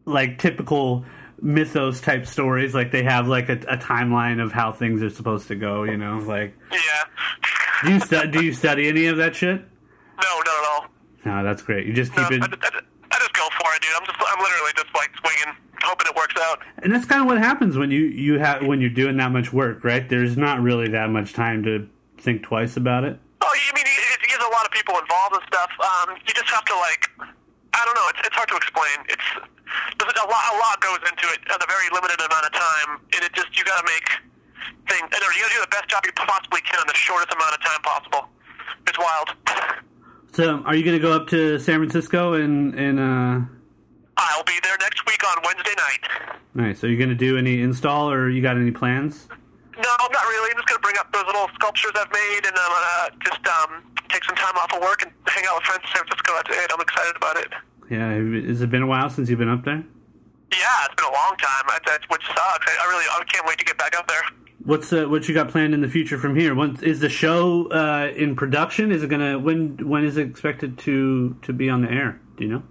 like 0.04 0.38
typical 0.38 1.04
mythos 1.40 2.00
type 2.00 2.26
stories, 2.26 2.74
like 2.74 2.90
they 2.90 3.02
have 3.02 3.26
like 3.28 3.48
a, 3.48 3.54
a 3.68 3.76
timeline 3.78 4.42
of 4.42 4.52
how 4.52 4.72
things 4.72 5.02
are 5.02 5.10
supposed 5.10 5.48
to 5.48 5.54
go. 5.54 5.84
You 5.84 5.96
know, 5.96 6.18
like 6.18 6.54
Yeah. 6.70 6.78
do 7.84 7.92
you 7.94 8.00
stu- 8.00 8.30
do 8.30 8.44
you 8.44 8.52
study 8.52 8.88
any 8.88 9.06
of 9.06 9.16
that 9.18 9.34
shit? 9.34 9.60
No, 9.60 10.38
not 10.38 10.48
at 10.48 10.64
all. 10.70 10.86
No, 11.24 11.42
that's 11.42 11.62
great. 11.62 11.86
You 11.86 11.92
just 11.94 12.14
No, 12.16 12.28
keep 12.28 12.42
I, 12.42 12.46
it, 12.46 12.54
I, 12.62 12.80
I 13.12 13.18
just 13.18 13.32
go 13.32 13.46
for 13.58 13.74
it, 13.74 13.80
dude. 13.82 13.90
I'm 13.98 14.06
just, 14.06 14.18
I'm 14.26 14.38
literally 14.38 14.72
just 14.76 14.94
like 14.94 15.10
swinging, 15.18 15.56
hoping 15.82 16.06
it 16.10 16.16
works 16.16 16.34
out. 16.42 16.58
and 16.82 16.92
that's 16.92 17.06
kind 17.06 17.22
of 17.22 17.26
what 17.26 17.38
happens 17.38 17.76
when 17.78 17.90
you 17.90 18.00
you 18.02 18.38
have 18.38 18.66
when 18.66 18.80
you're 18.82 18.90
doing 18.90 19.16
that 19.16 19.32
much 19.32 19.50
work, 19.52 19.82
right? 19.82 20.06
There's 20.06 20.36
not 20.36 20.60
really 20.60 20.88
that 20.90 21.08
much 21.08 21.32
time 21.32 21.62
to 21.64 21.88
think 22.20 22.42
twice 22.42 22.76
about 22.76 23.04
it. 23.04 23.18
Oh, 23.40 23.48
I 23.48 23.72
mean, 23.74 23.84
it, 23.84 24.20
it 24.20 24.28
gives 24.28 24.44
a 24.44 24.52
lot 24.52 24.64
of 24.64 24.70
people 24.70 24.94
involved 24.98 25.34
and 25.34 25.44
stuff. 25.48 25.70
Um, 25.80 26.16
you 26.26 26.32
just 26.34 26.50
have 26.52 26.64
to 26.68 26.76
like, 26.76 27.08
I 27.72 27.82
don't 27.84 27.96
know. 27.96 28.08
It's, 28.12 28.20
it's 28.28 28.36
hard 28.36 28.48
to 28.52 28.56
explain. 28.56 28.96
It's 29.08 29.28
there's 29.98 30.20
a 30.20 30.28
lot. 30.28 30.44
A 30.52 30.56
lot 30.58 30.76
goes 30.82 31.00
into 31.08 31.26
it 31.32 31.40
in 31.46 31.56
a 31.56 31.68
very 31.70 31.88
limited 31.94 32.20
amount 32.20 32.44
of 32.44 32.52
time, 32.52 32.90
and 33.14 33.20
it 33.24 33.32
just 33.32 33.56
you 33.56 33.64
got 33.64 33.80
to 33.80 33.86
make 33.86 34.08
things. 34.90 35.06
And 35.08 35.20
you 35.20 35.40
got 35.40 35.48
to 35.48 35.56
do 35.56 35.62
the 35.62 35.72
best 35.72 35.88
job 35.88 36.02
you 36.04 36.12
possibly 36.12 36.60
can 36.62 36.80
in 36.80 36.88
the 36.88 36.98
shortest 36.98 37.32
amount 37.32 37.54
of 37.54 37.60
time 37.62 37.80
possible. 37.82 38.22
It's 38.86 38.98
wild. 38.98 39.28
So, 40.32 40.62
are 40.64 40.74
you 40.74 40.84
going 40.84 40.98
to 40.98 41.02
go 41.02 41.12
up 41.12 41.28
to 41.28 41.58
San 41.58 41.78
Francisco 41.78 42.34
and 42.34 42.74
and 42.74 42.98
uh, 42.98 43.40
I'll 44.16 44.44
be 44.44 44.58
there 44.62 44.76
next 44.80 45.06
week 45.06 45.22
on 45.24 45.42
Wednesday 45.44 45.74
night. 45.76 46.40
nice? 46.54 46.84
Are 46.84 46.88
you 46.88 46.98
going 46.98 47.10
to 47.10 47.16
do 47.16 47.38
any 47.38 47.62
install 47.62 48.10
or 48.10 48.28
you 48.28 48.42
got 48.42 48.56
any 48.56 48.70
plans? 48.70 49.28
No, 49.80 49.92
not 50.12 50.26
really. 50.28 50.52
I'm 50.52 50.58
just 50.60 50.68
gonna 50.68 50.84
bring 50.84 50.98
up 50.98 51.08
those 51.12 51.24
little 51.24 51.48
sculptures 51.56 51.92
I've 51.96 52.12
made, 52.12 52.44
and 52.44 52.52
I'm 52.52 52.72
gonna 52.72 53.16
just 53.24 53.44
um, 53.48 53.82
take 54.08 54.24
some 54.24 54.36
time 54.36 54.56
off 54.56 54.72
of 54.74 54.82
work 54.82 55.02
and 55.02 55.12
hang 55.26 55.44
out 55.48 55.56
with 55.56 55.64
friends 55.64 55.82
in 55.84 55.90
San 55.96 56.04
Francisco. 56.04 56.36
That's 56.36 56.52
it. 56.52 56.70
I'm 56.72 56.80
excited 56.80 57.16
about 57.16 57.36
it. 57.38 57.50
Yeah, 57.88 58.12
has 58.48 58.60
it 58.60 58.70
been 58.70 58.82
a 58.82 58.86
while 58.86 59.08
since 59.08 59.30
you've 59.30 59.38
been 59.38 59.48
up 59.48 59.64
there? 59.64 59.82
Yeah, 60.52 60.84
it's 60.84 60.94
been 60.94 61.10
a 61.10 61.16
long 61.16 61.34
time. 61.38 61.64
I, 61.68 61.78
that's 61.86 62.04
which 62.10 62.22
sucks. 62.26 62.66
I, 62.68 62.76
I 62.84 62.88
really, 62.90 63.04
I 63.08 63.24
can't 63.24 63.46
wait 63.46 63.58
to 63.58 63.64
get 63.64 63.78
back 63.78 63.96
up 63.96 64.06
there. 64.06 64.22
What's 64.64 64.92
uh, 64.92 65.06
what 65.06 65.26
you 65.28 65.34
got 65.34 65.48
planned 65.48 65.72
in 65.72 65.80
the 65.80 65.88
future 65.88 66.18
from 66.18 66.36
here? 66.36 66.54
When, 66.54 66.76
is 66.82 67.00
the 67.00 67.08
show 67.08 67.68
uh, 67.70 68.12
in 68.14 68.36
production? 68.36 68.92
Is 68.92 69.02
it 69.02 69.08
gonna 69.08 69.38
when 69.38 69.88
when 69.88 70.04
is 70.04 70.18
it 70.18 70.28
expected 70.28 70.76
to 70.80 71.36
to 71.42 71.52
be 71.52 71.70
on 71.70 71.80
the 71.80 71.90
air? 71.90 72.20
Do 72.36 72.44
you 72.44 72.50
know? 72.50 72.62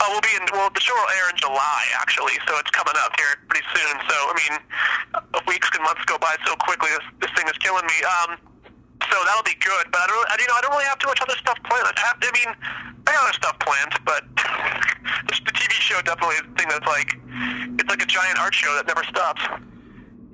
Uh, 0.00 0.08
we'll 0.08 0.24
be 0.24 0.32
in. 0.32 0.44
Well, 0.52 0.70
the 0.72 0.80
show 0.80 0.94
will 0.96 1.12
air 1.20 1.28
in 1.28 1.36
July, 1.36 1.82
actually, 2.00 2.34
so 2.48 2.56
it's 2.58 2.70
coming 2.72 2.96
up 3.04 3.12
here 3.20 3.36
pretty 3.48 3.66
soon. 3.76 3.94
So, 4.08 4.16
I 4.16 4.34
mean, 4.40 4.54
weeks 5.46 5.68
and 5.76 5.84
months 5.84 6.00
go 6.08 6.16
by 6.18 6.36
so 6.46 6.56
quickly. 6.56 6.88
This, 6.88 7.28
this 7.28 7.32
thing 7.36 7.46
is 7.46 7.56
killing 7.60 7.84
me. 7.84 7.98
Um, 8.24 8.40
so 9.12 9.16
that'll 9.28 9.44
be 9.44 9.56
good. 9.60 9.92
But 9.92 10.00
I 10.00 10.06
don't, 10.08 10.26
I- 10.32 10.36
you 10.40 10.48
know, 10.48 10.56
I 10.56 10.60
don't 10.64 10.72
really 10.72 10.88
have 10.88 10.98
too 10.98 11.08
much 11.08 11.20
other 11.20 11.36
stuff 11.36 11.58
planned. 11.68 11.84
I, 11.84 11.92
have, 12.00 12.16
I 12.16 12.32
mean, 12.32 12.50
I 13.06 13.12
got 13.12 13.22
other 13.28 13.36
stuff 13.36 13.56
planned, 13.60 13.94
but 14.08 14.24
the 15.44 15.52
TV 15.52 15.72
show 15.76 16.00
definitely 16.02 16.36
is 16.40 16.48
the 16.48 16.56
thing 16.56 16.68
that's 16.72 16.86
like, 16.88 17.20
it's 17.78 17.90
like 17.90 18.02
a 18.02 18.06
giant 18.08 18.38
art 18.38 18.54
show 18.54 18.72
that 18.76 18.86
never 18.86 19.04
stops. 19.04 19.42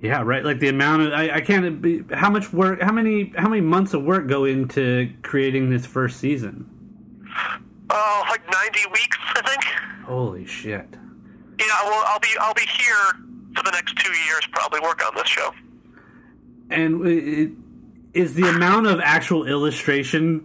Yeah, 0.02 0.22
right. 0.22 0.44
Like 0.44 0.60
the 0.60 0.68
amount 0.68 1.02
of 1.02 1.12
I, 1.12 1.36
I 1.36 1.40
can't. 1.40 1.80
Be, 1.80 2.04
how 2.12 2.28
much 2.30 2.52
work? 2.52 2.82
How 2.82 2.92
many? 2.92 3.32
How 3.36 3.48
many 3.48 3.62
months 3.62 3.94
of 3.94 4.04
work 4.04 4.28
go 4.28 4.44
into 4.44 5.10
creating 5.22 5.70
this 5.70 5.86
first 5.86 6.20
season? 6.20 6.70
Oh, 7.90 8.24
like 8.28 8.42
90 8.50 8.80
weeks, 8.92 9.16
I 9.34 9.42
think. 9.42 9.64
Holy 10.04 10.46
shit! 10.46 10.86
Yeah, 11.58 11.66
well, 11.84 12.04
I'll 12.06 12.20
be, 12.20 12.28
I'll 12.40 12.54
be 12.54 12.66
here 12.66 13.26
for 13.56 13.62
the 13.62 13.70
next 13.70 13.96
two 13.96 14.12
years, 14.12 14.46
probably 14.52 14.80
work 14.80 15.04
on 15.06 15.14
this 15.16 15.26
show. 15.26 15.52
And 16.70 17.06
it, 17.06 17.50
is 18.12 18.34
the 18.34 18.48
amount 18.48 18.86
of 18.86 19.00
actual 19.00 19.46
illustration 19.46 20.44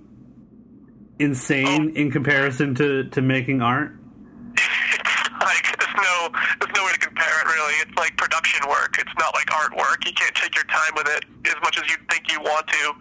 insane 1.19 1.93
oh. 1.95 1.99
in 1.99 2.11
comparison 2.11 2.75
to 2.75 3.05
to 3.09 3.21
making 3.21 3.61
art? 3.61 3.91
like 5.41 5.65
there's 5.79 5.95
no 5.95 6.29
there's 6.59 6.75
no 6.75 6.83
way 6.85 6.91
to 6.93 6.99
compare 6.99 7.35
it 7.41 7.45
really. 7.45 7.73
It's 7.81 7.97
like 7.97 8.15
production 8.17 8.67
work. 8.69 8.97
It's 8.99 9.13
not 9.19 9.33
like 9.33 9.47
artwork. 9.47 10.05
You 10.05 10.13
can't 10.13 10.35
take 10.35 10.55
your 10.55 10.65
time 10.65 10.93
with 10.95 11.07
it 11.07 11.25
as 11.47 11.55
much 11.63 11.77
as 11.77 11.89
you 11.89 11.95
think 12.09 12.31
you 12.31 12.39
want 12.39 12.67
to. 12.67 12.93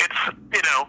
It's 0.00 0.36
you 0.54 0.62
know, 0.62 0.88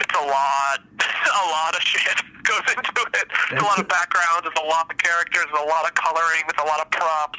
it's 0.00 0.14
a 0.14 0.24
lot 0.24 0.80
a 1.00 1.46
lot 1.50 1.76
of 1.76 1.82
shit 1.82 2.22
goes 2.44 2.64
into 2.76 2.92
it. 3.14 3.26
There's 3.50 3.62
a 3.62 3.64
lot 3.64 3.78
of 3.78 3.88
backgrounds, 3.88 4.42
there's 4.42 4.62
a 4.62 4.68
lot 4.68 4.90
of 4.90 4.96
characters, 4.98 5.46
there's 5.46 5.64
a 5.64 5.70
lot 5.70 5.84
of 5.84 5.94
coloring, 5.94 6.42
there's 6.46 6.62
a 6.64 6.68
lot 6.68 6.80
of 6.80 6.90
props. 6.90 7.38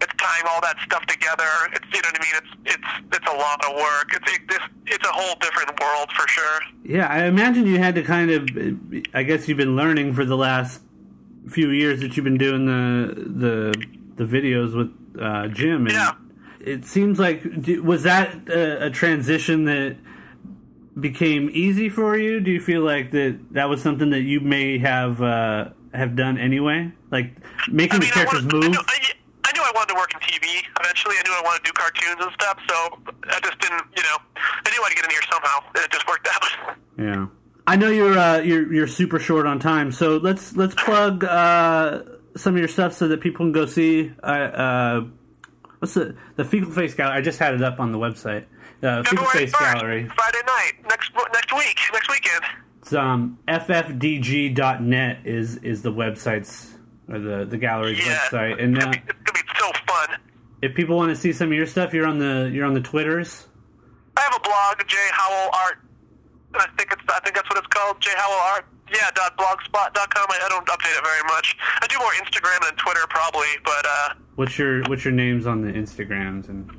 It's 0.00 0.14
tying 0.16 0.44
all 0.48 0.60
that 0.62 0.76
stuff 0.84 1.04
together. 1.06 1.48
It's 1.72 1.86
you 1.92 2.02
know 2.02 2.10
what 2.12 2.20
I 2.20 2.24
mean? 2.24 2.36
It's 2.42 2.76
it's 2.76 3.16
it's 3.16 3.28
a 3.28 3.36
lot 3.36 3.64
of 3.64 3.74
work. 3.76 4.08
It's 4.12 4.32
it, 4.32 4.48
this 4.48 4.60
it's 4.86 5.06
a 5.06 5.12
whole 5.12 5.34
different 5.40 5.78
world 5.80 6.10
for 6.12 6.26
sure. 6.28 6.60
Yeah, 6.84 7.06
I 7.08 7.24
imagine 7.24 7.66
you 7.66 7.78
had 7.78 7.94
to 7.94 8.02
kind 8.02 8.30
of. 8.30 8.48
I 9.14 9.22
guess 9.22 9.48
you've 9.48 9.58
been 9.58 9.76
learning 9.76 10.14
for 10.14 10.24
the 10.24 10.36
last 10.36 10.82
few 11.48 11.70
years 11.70 12.00
that 12.00 12.16
you've 12.16 12.24
been 12.24 12.38
doing 12.38 12.66
the 12.66 13.14
the 13.14 13.86
the 14.16 14.24
videos 14.24 14.76
with 14.76 14.92
uh, 15.20 15.48
Jim. 15.48 15.86
And 15.86 15.92
Yeah. 15.92 16.12
It 16.60 16.86
seems 16.86 17.18
like 17.18 17.42
was 17.82 18.04
that 18.04 18.48
a, 18.48 18.86
a 18.86 18.90
transition 18.90 19.64
that 19.66 19.96
became 20.98 21.50
easy 21.52 21.88
for 21.88 22.16
you? 22.16 22.40
Do 22.40 22.50
you 22.50 22.60
feel 22.60 22.82
like 22.82 23.10
that 23.12 23.38
that 23.52 23.68
was 23.68 23.82
something 23.82 24.10
that 24.10 24.22
you 24.22 24.40
may 24.40 24.78
have 24.78 25.20
uh, 25.22 25.70
have 25.92 26.16
done 26.16 26.38
anyway, 26.38 26.92
like 27.10 27.36
making 27.70 28.00
the 28.00 28.06
I 28.06 28.10
characters 28.10 28.42
wanted, 28.44 28.54
I 28.56 28.60
move? 28.68 28.70
knew, 28.72 28.80
I, 28.86 28.98
I 29.46 29.52
knew 29.52 29.62
I 29.62 29.72
wanted 29.74 29.94
to 29.94 29.98
work 29.98 30.12
in 30.14 30.20
TV 30.20 30.62
eventually. 30.80 31.16
I 31.18 31.22
knew 31.26 31.34
I 31.34 31.42
wanted 31.44 31.64
to 31.64 31.70
do 31.70 31.72
cartoons 31.74 32.24
and 32.24 32.32
stuff. 32.32 32.58
So 32.68 32.74
I 33.28 33.40
just 33.40 33.58
didn't, 33.60 33.82
you 33.96 34.02
know, 34.02 34.16
I 34.36 34.70
knew 34.70 34.82
I'd 34.84 34.94
get 34.94 35.04
in 35.04 35.10
here 35.10 35.20
somehow. 35.30 35.60
and 35.74 35.84
It 35.84 35.90
just 35.92 36.06
worked 36.08 36.28
out. 36.28 36.76
Yeah. 36.98 37.26
I 37.66 37.76
know 37.76 37.88
you're 37.88 38.18
uh, 38.18 38.38
you're 38.40 38.72
you're 38.72 38.86
super 38.86 39.18
short 39.18 39.46
on 39.46 39.58
time, 39.58 39.90
so 39.90 40.18
let's 40.18 40.54
let's 40.54 40.74
plug 40.74 41.24
uh, 41.24 42.02
some 42.36 42.54
of 42.54 42.58
your 42.58 42.68
stuff 42.68 42.92
so 42.92 43.08
that 43.08 43.20
people 43.22 43.38
can 43.46 43.52
go 43.52 43.64
see. 43.64 44.12
Uh, 44.22 44.26
uh, 44.26 45.04
what's 45.78 45.94
the 45.94 46.14
the 46.36 46.44
fecal 46.44 46.70
face 46.70 46.92
guy? 46.92 47.16
I 47.16 47.22
just 47.22 47.38
had 47.38 47.54
it 47.54 47.62
up 47.62 47.80
on 47.80 47.90
the 47.90 47.98
website. 47.98 48.44
Uh, 48.84 49.02
face 49.02 49.50
1st, 49.52 49.58
gallery. 49.74 50.08
Friday 50.14 50.38
night, 50.46 50.72
next 50.88 51.10
next 51.32 51.52
week, 51.54 51.78
next 51.92 52.10
weekend. 52.10 52.42
It's 52.82 52.92
um, 52.92 53.38
ffdg.net 53.48 55.18
is 55.24 55.56
is 55.58 55.82
the 55.82 55.92
website's 55.92 56.74
or 57.08 57.18
the 57.18 57.44
the 57.44 57.56
gallery's 57.56 58.04
Yeah, 58.04 58.18
website, 58.18 58.62
and 58.62 58.76
it's, 58.76 58.84
uh, 58.84 58.90
gonna 58.90 58.96
be, 58.98 59.02
it's 59.08 59.22
gonna 59.24 59.44
be 59.44 59.52
so 59.58 59.72
fun. 59.86 60.20
if 60.62 60.74
people 60.74 60.96
want 60.96 61.10
to 61.10 61.16
see 61.16 61.32
some 61.32 61.48
of 61.48 61.54
your 61.54 61.66
stuff, 61.66 61.94
you're 61.94 62.06
on 62.06 62.18
the 62.18 62.50
you're 62.52 62.66
on 62.66 62.74
the 62.74 62.80
Twitters. 62.82 63.46
I 64.16 64.20
have 64.20 64.34
a 64.36 64.40
blog, 64.40 64.86
J 64.86 64.96
Howell 65.12 65.50
Art. 65.64 65.78
I 66.56 66.66
think 66.76 66.92
it's 66.92 67.02
I 67.08 67.20
think 67.20 67.34
that's 67.36 67.48
what 67.48 67.58
it's 67.58 67.66
called, 67.68 68.00
J 68.00 68.10
Howell 68.16 68.40
Art. 68.52 68.66
Yeah, 68.92 69.10
dot 69.14 69.36
blogspot.com. 69.38 70.26
I, 70.28 70.40
I 70.44 70.48
don't 70.50 70.66
update 70.66 70.96
it 70.96 71.02
very 71.02 71.22
much. 71.26 71.56
I 71.80 71.86
do 71.86 71.98
more 71.98 72.12
Instagram 72.22 72.68
and 72.68 72.76
Twitter 72.76 73.00
probably, 73.08 73.48
but 73.64 73.86
uh, 73.86 74.14
What's 74.36 74.58
your 74.58 74.82
what's 74.84 75.04
your 75.04 75.14
names 75.14 75.46
on 75.46 75.62
the 75.62 75.72
Instagrams 75.72 76.48
and 76.48 76.70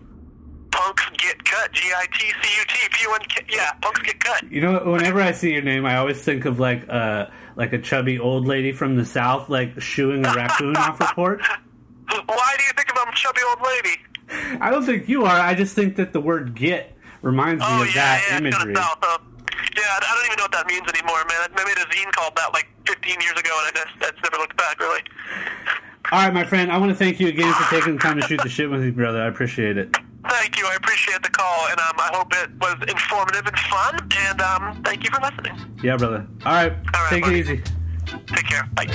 punks 0.75 1.03
get 1.17 1.43
cut. 1.45 1.71
G 1.73 1.81
I 1.95 2.05
T 2.13 2.19
C 2.19 2.59
U 2.59 2.65
T 2.67 2.89
P 2.91 3.03
U 3.03 3.13
N 3.13 3.19
K. 3.29 3.45
Yeah, 3.49 3.71
punks 3.81 4.01
get 4.01 4.19
cut. 4.19 4.43
you 4.51 4.61
know 4.61 4.79
whenever 4.91 5.21
I 5.21 5.31
see 5.31 5.51
your 5.53 5.61
name, 5.61 5.85
I 5.85 5.97
always 5.97 6.21
think 6.21 6.45
of 6.45 6.59
like 6.59 6.85
uh 6.89 7.27
like 7.55 7.73
a 7.73 7.79
chubby 7.79 8.19
old 8.19 8.45
lady 8.45 8.71
from 8.71 8.95
the 8.97 9.05
south, 9.05 9.49
like 9.49 9.79
shooing 9.81 10.25
a 10.25 10.33
raccoon 10.33 10.75
off 10.77 10.99
her 10.99 11.09
porch. 11.15 11.41
Why 12.09 12.55
do 12.57 12.63
you 12.63 12.71
think 12.75 12.89
I'm 12.95 13.07
a 13.07 13.15
chubby 13.15 13.41
old 13.49 13.59
lady? 13.65 14.59
I 14.61 14.69
don't 14.71 14.85
think 14.85 15.07
you 15.09 15.23
are. 15.25 15.39
I 15.39 15.53
just 15.55 15.75
think 15.75 15.95
that 15.97 16.13
the 16.13 16.19
word 16.21 16.55
"get" 16.55 16.95
reminds 17.21 17.61
me 17.61 17.67
Oh 17.69 17.81
of 17.83 17.87
yeah, 17.89 17.93
that 17.93 18.27
yeah, 18.29 18.37
imagery. 18.37 18.73
kind 18.73 18.77
of 18.77 18.83
south. 18.83 18.97
Huh? 19.01 19.17
Yeah, 19.75 19.83
I 19.87 19.97
I 19.97 20.15
don't 20.15 20.25
even 20.25 20.37
know 20.37 20.43
what 20.43 20.51
that 20.53 20.67
means 20.67 20.87
anymore, 20.87 21.23
man. 21.27 21.37
I 21.41 21.63
made 21.65 21.77
a 21.77 21.85
zine 21.89 22.11
called 22.13 22.35
that 22.35 22.53
like 22.53 22.67
15 22.87 23.21
years 23.21 23.37
ago, 23.39 23.51
and 23.67 23.77
I 23.77 23.83
just 23.85 23.99
that's 23.99 24.17
never 24.23 24.37
looked 24.37 24.57
back 24.57 24.79
really. 24.79 25.01
All 26.11 26.19
right, 26.23 26.33
my 26.33 26.43
friend, 26.43 26.71
I 26.71 26.77
want 26.77 26.91
to 26.91 26.95
thank 26.95 27.19
you 27.19 27.27
again 27.27 27.51
for 27.53 27.69
taking 27.75 27.95
the 27.95 27.99
time 27.99 28.21
to 28.21 28.27
shoot 28.27 28.39
the 28.43 28.49
shit 28.49 28.69
with 28.69 28.81
me, 28.81 28.91
brother. 28.91 29.21
I 29.21 29.27
appreciate 29.27 29.77
it. 29.77 29.95
Thank 31.15 31.23
you. 31.23 31.23
I 31.23 31.23
appreciate 31.23 31.23
the 31.23 31.29
call, 31.29 31.67
and 31.69 31.79
um, 31.79 31.95
I 31.97 32.09
hope 32.13 32.33
it 32.33 32.49
was 32.59 32.75
informative 32.89 33.45
and 33.47 33.59
fun. 33.59 34.09
And 34.29 34.41
um, 34.41 34.83
thank 34.83 35.03
you 35.03 35.09
for 35.11 35.21
listening. 35.21 35.53
Yeah, 35.83 35.97
brother. 35.97 36.25
All 36.45 36.53
right, 36.53 36.71
All 36.71 37.01
right, 37.03 37.09
take 37.09 37.23
buddy. 37.23 37.39
it 37.39 37.41
easy. 37.41 37.61
Take 38.27 38.45
care. 38.47 38.69
Bye. 38.73 38.87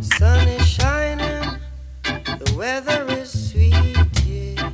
Sun 0.00 0.48
is 0.48 0.66
shining, 0.66 1.58
the 2.02 2.54
weather 2.56 3.04
is 3.10 3.50
sweet. 3.50 3.74
Yeah. 4.26 4.70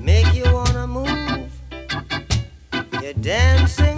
Make 0.00 0.34
you 0.34 0.44
wanna 0.52 0.86
move 0.86 1.50
your 3.02 3.12
dancing 3.14 3.93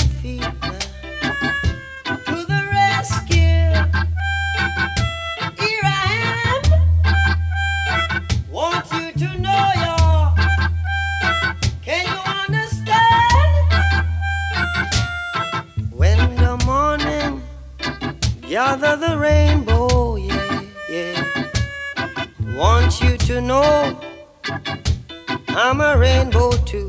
gather 18.57 18.97
the 18.97 19.19
rainbow, 19.19 20.17
yeah, 20.17 20.63
yeah. 20.89 21.23
Want 22.57 23.03
you 23.03 23.19
to 23.19 23.43
know 23.43 24.01
I'm 25.49 25.83
a 25.83 25.95
rainbow 25.99 26.53
too 26.65 26.89